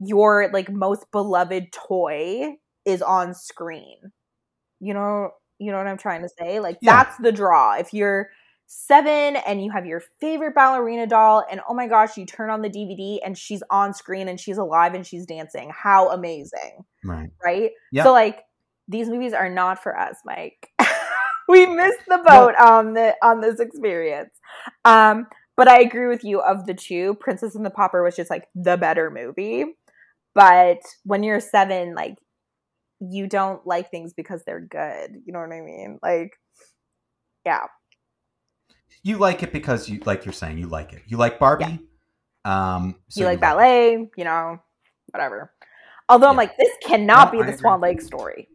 your 0.00 0.50
like 0.52 0.68
most 0.70 1.06
beloved 1.12 1.72
toy 1.72 2.54
is 2.84 3.00
on 3.00 3.32
screen. 3.32 3.98
You 4.80 4.94
know, 4.94 5.30
you 5.60 5.70
know 5.70 5.78
what 5.78 5.86
I'm 5.86 5.98
trying 5.98 6.22
to 6.22 6.28
say? 6.36 6.58
Like 6.58 6.78
Yeah. 6.82 6.96
that's 7.04 7.16
the 7.18 7.30
draw. 7.30 7.74
If 7.76 7.94
you're 7.94 8.30
seven 8.68 9.36
and 9.36 9.64
you 9.64 9.72
have 9.72 9.86
your 9.86 10.02
favorite 10.20 10.54
ballerina 10.54 11.06
doll, 11.06 11.44
and 11.50 11.60
oh 11.68 11.74
my 11.74 11.88
gosh, 11.88 12.16
you 12.16 12.26
turn 12.26 12.50
on 12.50 12.62
the 12.62 12.68
DVD 12.68 13.18
and 13.24 13.36
she's 13.36 13.62
on 13.70 13.92
screen 13.92 14.28
and 14.28 14.38
she's 14.38 14.58
alive 14.58 14.94
and 14.94 15.04
she's 15.06 15.26
dancing. 15.26 15.72
How 15.74 16.10
amazing! 16.10 16.84
Right. 17.04 17.30
Right. 17.44 17.72
Yeah. 17.90 18.04
So 18.04 18.12
like 18.12 18.44
these 18.86 19.08
movies 19.08 19.32
are 19.32 19.50
not 19.50 19.82
for 19.82 19.98
us, 19.98 20.18
Mike. 20.24 20.70
we 21.48 21.66
missed 21.66 22.04
the 22.06 22.22
boat 22.24 22.54
on 22.60 22.94
the 22.94 23.16
on 23.22 23.40
this 23.40 23.58
experience. 23.58 24.30
Um, 24.84 25.26
but 25.56 25.66
I 25.66 25.80
agree 25.80 26.06
with 26.06 26.22
you. 26.22 26.40
Of 26.40 26.66
the 26.66 26.74
two, 26.74 27.14
Princess 27.20 27.56
and 27.56 27.66
the 27.66 27.70
pauper 27.70 28.04
was 28.04 28.14
just 28.14 28.30
like 28.30 28.48
the 28.54 28.76
better 28.76 29.10
movie. 29.10 29.64
But 30.34 30.78
when 31.04 31.22
you're 31.22 31.40
seven, 31.40 31.94
like 31.94 32.16
you 33.00 33.26
don't 33.26 33.66
like 33.66 33.90
things 33.90 34.12
because 34.12 34.42
they're 34.44 34.60
good. 34.60 35.16
You 35.24 35.32
know 35.32 35.40
what 35.40 35.52
I 35.52 35.60
mean? 35.60 35.98
Like, 36.02 36.32
yeah, 37.44 37.64
You 39.02 39.18
like 39.18 39.42
it 39.42 39.52
because 39.52 39.88
you 39.88 40.00
like 40.04 40.24
you're 40.24 40.32
saying 40.32 40.58
you 40.58 40.66
like 40.66 40.92
it. 40.92 41.02
You 41.06 41.16
like 41.16 41.38
Barbie. 41.38 41.80
Um, 42.44 42.96
so 43.08 43.20
you 43.20 43.26
like 43.26 43.38
it. 43.38 43.40
ballet. 43.40 44.08
You 44.16 44.24
know, 44.24 44.60
whatever. 45.12 45.52
Although 46.08 46.28
I'm 46.28 46.36
like, 46.36 46.56
this 46.56 46.70
cannot 46.82 47.32
No, 47.32 47.40
be 47.44 47.50
the. 47.50 47.56
Swan 47.58 47.80
Lake 47.80 48.00
story. 48.00 48.48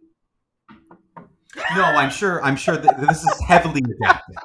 No, 1.76 1.84
I'm 1.84 2.10
sure. 2.10 2.44
I'm 2.44 2.56
sure 2.56 2.78
that 2.78 3.00
this 3.00 3.24
is 3.24 3.42
heavily 3.48 3.82
adapted, 4.02 4.36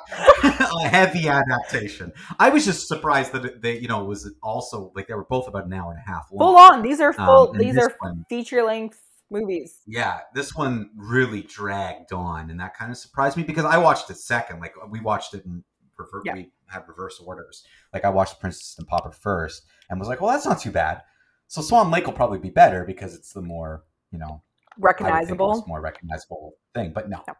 a 0.45 0.89
heavy 0.89 1.27
adaptation. 1.29 2.13
I 2.39 2.51
was 2.51 2.67
just 2.67 2.87
surprised 2.87 3.33
that 3.33 3.45
it, 3.47 3.63
they, 3.63 3.79
you 3.79 3.89
know, 3.89 4.05
was 4.05 4.31
also 4.43 4.93
like 4.95 5.09
they 5.09 5.15
were 5.15 5.25
both 5.25 5.49
about 5.49 5.65
an 5.65 5.73
hour 5.73 5.91
and 5.91 6.01
a 6.07 6.11
half 6.11 6.29
long. 6.31 6.47
Full 6.55 6.57
on. 6.59 6.83
These 6.83 7.01
are 7.01 7.15
full. 7.15 7.51
Um, 7.51 7.59
these 7.59 7.79
are 7.79 7.91
feature 8.29 8.63
length 8.63 9.01
movies. 9.31 9.81
Yeah, 9.87 10.21
this 10.35 10.55
one 10.55 10.91
really 10.97 11.43
dragged 11.43 12.13
on, 12.13 12.51
and 12.51 12.61
that 12.61 12.77
kind 12.77 12.91
of 12.91 12.99
surprised 12.99 13.39
me 13.39 13.43
because 13.43 13.65
I 13.65 13.79
watched 13.79 14.11
it 14.11 14.19
second. 14.19 14.61
Like 14.61 14.75
we 14.91 15.01
watched 15.01 15.33
it 15.33 15.47
in 15.47 15.65
rever- 15.99 16.23
Yeah. 16.25 16.35
we 16.35 16.53
had 16.67 16.87
reverse 16.89 17.21
orders. 17.21 17.65
Like 17.93 18.05
I 18.05 18.11
watched 18.11 18.41
Princess 18.41 18.77
and 18.79 18.87
Pauper 18.87 19.11
first, 19.13 19.65
and 19.91 19.99
was 19.99 20.09
like, 20.09 20.21
"Well, 20.21 20.31
that's 20.33 20.47
not 20.47 20.61
too 20.61 20.71
bad." 20.71 21.03
So 21.49 21.63
Swan 21.63 21.91
Lake 21.91 22.07
will 22.07 22.13
probably 22.13 22.39
be 22.39 22.51
better 22.51 22.85
because 22.85 23.15
it's 23.15 23.33
the 23.33 23.43
more 23.43 23.85
you 24.11 24.19
know 24.19 24.27
I 24.27 24.31
would 24.31 24.37
think 24.37 24.43
it 24.81 24.83
Recognizable. 24.83 25.65
more 25.67 25.81
recognizable 25.81 26.55
thing, 26.75 26.93
but 26.93 27.09
no, 27.09 27.23
No. 27.27 27.35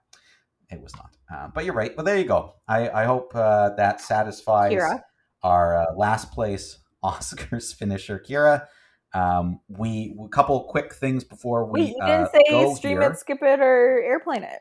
it 0.71 0.81
was 0.81 0.93
not. 0.97 1.11
Uh, 1.33 1.49
but 1.55 1.65
you're 1.65 1.75
right. 1.75 1.97
Well, 1.97 2.05
there 2.05 2.17
you 2.19 2.25
go. 2.25 2.55
I 2.67 2.89
I 2.91 3.05
hope 3.05 3.33
uh, 3.35 3.71
that 3.77 4.01
satisfies 4.01 4.73
Kyra. 4.73 5.03
our 5.43 5.77
uh, 5.83 5.95
last 5.95 6.33
place 6.33 6.79
Oscars 7.05 7.75
finisher, 7.75 8.19
Kyra. 8.19 8.67
Um, 9.15 9.61
we 9.69 10.15
a 10.23 10.29
couple 10.29 10.65
quick 10.65 10.93
things 10.95 11.23
before 11.25 11.65
we 11.65 11.81
Wait, 11.81 11.89
you 11.97 12.03
uh, 12.03 12.07
didn't 12.07 12.33
say 12.33 12.43
go 12.51 12.75
stream 12.75 13.01
here. 13.01 13.11
it, 13.13 13.19
skip 13.19 13.39
it, 13.43 13.61
or 13.61 14.03
airplane 14.03 14.43
it. 14.43 14.61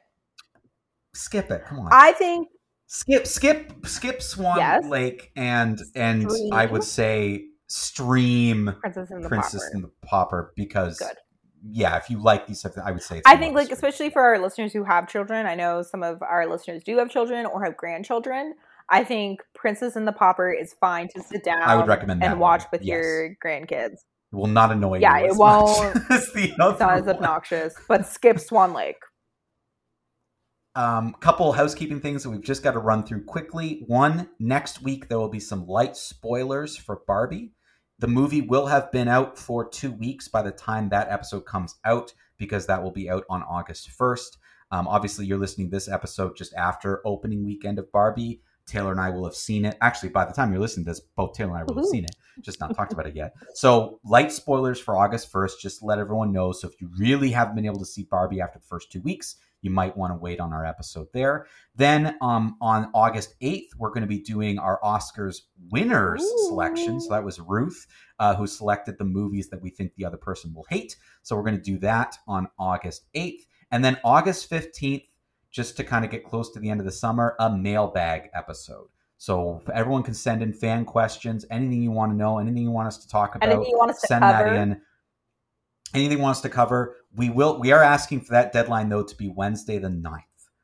Skip 1.14 1.50
it. 1.52 1.66
Come 1.66 1.80
on. 1.80 1.90
I 1.92 2.12
think 2.14 2.48
skip 2.88 3.28
skip 3.28 3.74
skip 3.86 4.22
Swan 4.22 4.58
Yes. 4.58 4.86
Lake 4.86 5.32
and 5.36 5.80
and 5.96 6.28
I 6.52 6.66
would 6.66 6.84
say 6.84 7.46
stream 7.68 8.74
Princess 8.82 9.12
and 9.12 9.24
the 9.24 9.30
Princess 9.30 9.62
Pauper. 9.62 9.72
and 9.76 9.84
the 9.84 9.92
Pauper 10.08 10.54
because 10.56 10.98
Good. 11.00 11.12
yeah, 11.70 11.98
if 11.98 12.10
you 12.10 12.22
like 12.22 12.48
these, 12.48 12.66
I 12.66 12.92
would 12.92 13.02
say 13.02 13.22
I 13.26 13.36
think, 13.38 13.56
like, 13.56 13.66
stream. 13.66 13.74
especially 13.76 14.10
for 14.10 14.22
our 14.22 14.40
listeners 14.40 14.72
who 14.74 14.84
have 14.86 15.08
children, 15.08 15.46
I 15.46 15.56
know 15.56 15.82
some 15.82 16.02
of 16.04 16.22
our 16.22 16.48
listeners 16.48 16.84
do 16.84 16.98
have 16.98 17.10
children 17.10 17.46
or 17.46 17.64
have 17.64 17.76
grandchildren. 17.78 18.54
I 18.90 19.04
think 19.04 19.42
Princess 19.54 19.98
and 19.98 20.08
the 20.08 20.14
Pauper 20.14 20.50
is 20.50 20.74
fine 20.80 21.10
to 21.10 21.22
sit 21.22 21.44
down 21.44 21.62
I 21.64 21.76
would 21.76 21.88
recommend 21.88 22.22
that 22.22 22.32
and 22.32 22.40
watch 22.40 22.62
one. 22.62 22.70
with 22.74 22.82
Yes. 22.84 22.94
your 22.94 23.36
grandkids. 23.46 23.94
It 24.32 24.36
will 24.36 24.48
not 24.48 24.72
annoy 24.72 25.00
Yeah, 25.00 25.18
you. 25.20 25.26
it 25.26 25.32
as 25.32 25.38
much 25.38 25.64
won't- 25.66 25.98
It's 26.10 26.58
not 26.58 26.82
as 26.82 27.08
obnoxious, 27.08 27.74
but 27.90 28.06
skip 28.06 28.40
Swan 28.40 28.72
Lake. 28.74 28.96
Um, 30.78 31.16
couple 31.22 31.52
housekeeping 31.54 32.00
things 32.00 32.22
that 32.22 32.30
we've 32.30 32.40
just 32.40 32.62
got 32.62 32.74
to 32.74 32.80
run 32.80 33.04
through 33.04 33.24
quickly. 33.24 33.84
One, 33.88 34.30
next 34.38 34.84
week 34.84 35.10
there 35.10 35.18
will 35.18 35.28
be 35.28 35.40
some 35.40 35.66
light 35.66 35.98
spoilers 35.98 36.78
for 36.78 37.02
Barbie. 37.08 37.50
The 37.98 38.08
movie 38.08 38.42
will 38.42 38.68
have 38.68 38.92
been 38.92 39.08
out 39.08 39.40
for 39.40 39.68
two 39.68 39.92
weeks 39.92 40.28
by 40.28 40.44
the 40.44 40.52
time 40.52 40.90
that 40.90 41.10
episode 41.10 41.48
comes 41.48 41.74
out 41.84 42.14
because 42.38 42.68
that 42.68 42.84
will 42.84 42.92
be 42.92 43.10
out 43.10 43.24
on 43.28 43.42
August 43.42 43.90
1st. 44.00 44.38
Um, 44.70 44.88
obviously, 44.88 45.26
you're 45.26 45.40
listening 45.40 45.72
to 45.72 45.76
this 45.76 45.90
episode 45.90 46.38
just 46.38 46.54
after 46.54 47.02
opening 47.08 47.44
weekend 47.44 47.80
of 47.80 47.92
Barbie. 47.92 48.42
Taylor 48.68 48.92
and 48.92 49.02
I 49.02 49.10
will 49.10 49.26
have 49.26 49.34
seen 49.34 49.66
it. 49.66 49.78
Actually, 49.82 50.10
by 50.10 50.26
the 50.26 50.34
time 50.34 50.52
you're 50.52 50.62
listening 50.62 50.86
to 50.86 50.92
this, 50.92 51.00
both 51.00 51.34
Taylor 51.34 51.52
and 51.52 51.60
I 51.60 51.64
will 51.64 51.78
have 51.82 51.86
seen 51.86 52.04
it, 52.04 52.16
just 52.42 52.60
not 52.60 52.76
talked 52.76 52.94
about 52.94 53.08
it 53.08 53.16
yet. 53.16 53.34
So, 53.56 54.00
light 54.06 54.32
spoilers 54.32 54.80
for 54.80 54.96
August 54.96 55.32
1st, 55.34 55.54
just 55.60 55.82
let 55.82 55.98
everyone 55.98 56.32
know. 56.32 56.52
So, 56.52 56.68
if 56.68 56.80
you 56.80 56.92
really 57.00 57.32
haven't 57.32 57.56
been 57.56 57.66
able 57.66 57.80
to 57.80 57.86
see 57.86 58.04
Barbie 58.04 58.42
after 58.42 58.60
the 58.60 58.66
first 58.66 58.92
two 58.92 59.02
weeks, 59.02 59.38
you 59.68 59.74
might 59.74 59.98
want 59.98 60.12
to 60.12 60.18
wait 60.18 60.40
on 60.40 60.54
our 60.54 60.66
episode 60.66 61.08
there. 61.14 61.48
Then 61.76 62.16
um, 62.22 62.56
on 62.62 62.90
August 62.94 63.36
8th, 63.42 63.76
we're 63.78 63.90
going 63.90 64.02
to 64.02 64.08
be 64.08 64.20
doing 64.20 64.58
our 64.60 64.80
Oscars 64.82 65.42
winners 65.70 66.24
Ooh. 66.24 66.48
selection. 66.48 67.02
So 67.02 67.10
that 67.10 67.24
was 67.24 67.42
Ruth 67.42 67.86
uh, 68.18 68.34
who 68.34 68.48
selected 68.48 68.98
the 68.98 69.04
movies 69.04 69.50
that 69.50 69.62
we 69.62 69.70
think 69.70 69.94
the 69.96 70.06
other 70.06 70.18
person 70.18 70.54
will 70.54 70.66
hate. 70.70 70.96
So 71.22 71.36
we're 71.36 71.44
going 71.44 71.58
to 71.58 71.62
do 71.62 71.78
that 71.80 72.16
on 72.28 72.48
August 72.58 73.08
8th. 73.14 73.42
And 73.70 73.84
then 73.84 73.98
August 74.06 74.50
15th, 74.50 75.06
just 75.52 75.76
to 75.78 75.84
kind 75.84 76.06
of 76.06 76.12
get 76.12 76.24
close 76.24 76.52
to 76.52 76.60
the 76.60 76.70
end 76.70 76.80
of 76.80 76.86
the 76.86 76.92
summer, 76.92 77.36
a 77.40 77.50
mailbag 77.50 78.30
episode. 78.34 78.88
So 79.18 79.62
everyone 79.74 80.04
can 80.04 80.14
send 80.14 80.42
in 80.42 80.54
fan 80.54 80.86
questions, 80.86 81.46
anything 81.52 81.82
you 81.82 81.92
want 81.92 82.14
to 82.14 82.16
know, 82.16 82.38
anything 82.38 82.64
you 82.64 82.72
want 82.72 82.88
us 82.88 82.98
to 83.00 83.08
talk 83.10 83.36
about 83.36 83.50
Anything 83.50 83.72
you 83.72 83.78
want 83.78 83.92
us 83.92 84.00
to 84.02 84.08
send 84.08 84.24
that 84.24 84.54
in. 84.54 84.82
Anything 85.94 86.22
wants 86.22 86.42
to 86.42 86.50
cover, 86.50 86.96
we 87.16 87.30
will. 87.30 87.60
We 87.60 87.72
are 87.72 87.84
asking 87.84 88.22
for 88.22 88.34
that 88.34 88.52
deadline 88.52 88.90
though 88.90 89.04
to 89.04 89.16
be 89.16 89.30
Wednesday 89.30 89.78
the 89.78 89.88
9th. 89.88 90.22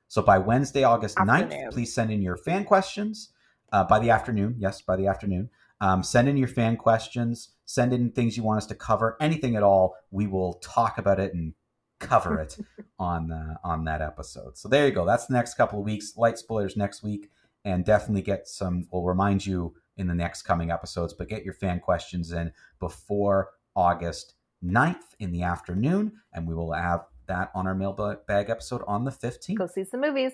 So 0.07 0.21
by 0.21 0.37
Wednesday, 0.37 0.83
August 0.83 1.17
9th, 1.17 1.71
please 1.71 1.93
send 1.93 2.11
in 2.11 2.21
your 2.21 2.37
fan 2.37 2.65
questions. 2.65 3.29
Uh, 3.71 3.83
by 3.83 3.97
the 3.97 4.11
afternoon, 4.11 4.55
yes, 4.59 4.81
by 4.81 4.95
the 4.95 5.07
afternoon. 5.07 5.49
Um, 5.81 6.03
send 6.03 6.29
in 6.29 6.37
your 6.37 6.47
fan 6.47 6.77
questions. 6.77 7.49
Send 7.65 7.91
in 7.91 8.11
things 8.11 8.37
you 8.37 8.43
want 8.43 8.57
us 8.57 8.67
to 8.67 8.75
cover. 8.75 9.17
Anything 9.19 9.55
at 9.55 9.63
all, 9.63 9.95
we 10.11 10.27
will 10.27 10.53
talk 10.55 10.99
about 10.99 11.19
it 11.19 11.33
and 11.33 11.55
cover 11.99 12.39
it 12.39 12.57
on 12.99 13.31
uh, 13.31 13.55
on 13.63 13.85
that 13.85 14.01
episode. 14.01 14.57
So 14.57 14.69
there 14.69 14.85
you 14.85 14.93
go. 14.93 15.05
That's 15.05 15.25
the 15.25 15.33
next 15.33 15.55
couple 15.55 15.79
of 15.79 15.85
weeks. 15.85 16.15
Light 16.15 16.37
spoilers 16.37 16.77
next 16.77 17.01
week, 17.01 17.31
and 17.65 17.83
definitely 17.83 18.21
get 18.21 18.47
some. 18.47 18.87
We'll 18.91 19.03
remind 19.03 19.45
you 19.45 19.73
in 19.97 20.07
the 20.07 20.13
next 20.13 20.43
coming 20.43 20.71
episodes, 20.71 21.13
but 21.13 21.29
get 21.29 21.43
your 21.43 21.53
fan 21.53 21.79
questions 21.79 22.31
in 22.31 22.51
before 22.79 23.49
August 23.75 24.35
9th 24.63 25.15
in 25.19 25.31
the 25.31 25.43
afternoon, 25.43 26.13
and 26.33 26.47
we 26.47 26.55
will 26.55 26.71
have 26.73 27.05
that 27.27 27.51
on 27.55 27.67
our 27.67 27.75
mailbag 27.75 28.49
episode 28.49 28.81
on 28.87 29.05
the 29.05 29.11
15th. 29.11 29.55
Go 29.57 29.67
see 29.67 29.83
some 29.83 30.01
movies. 30.01 30.33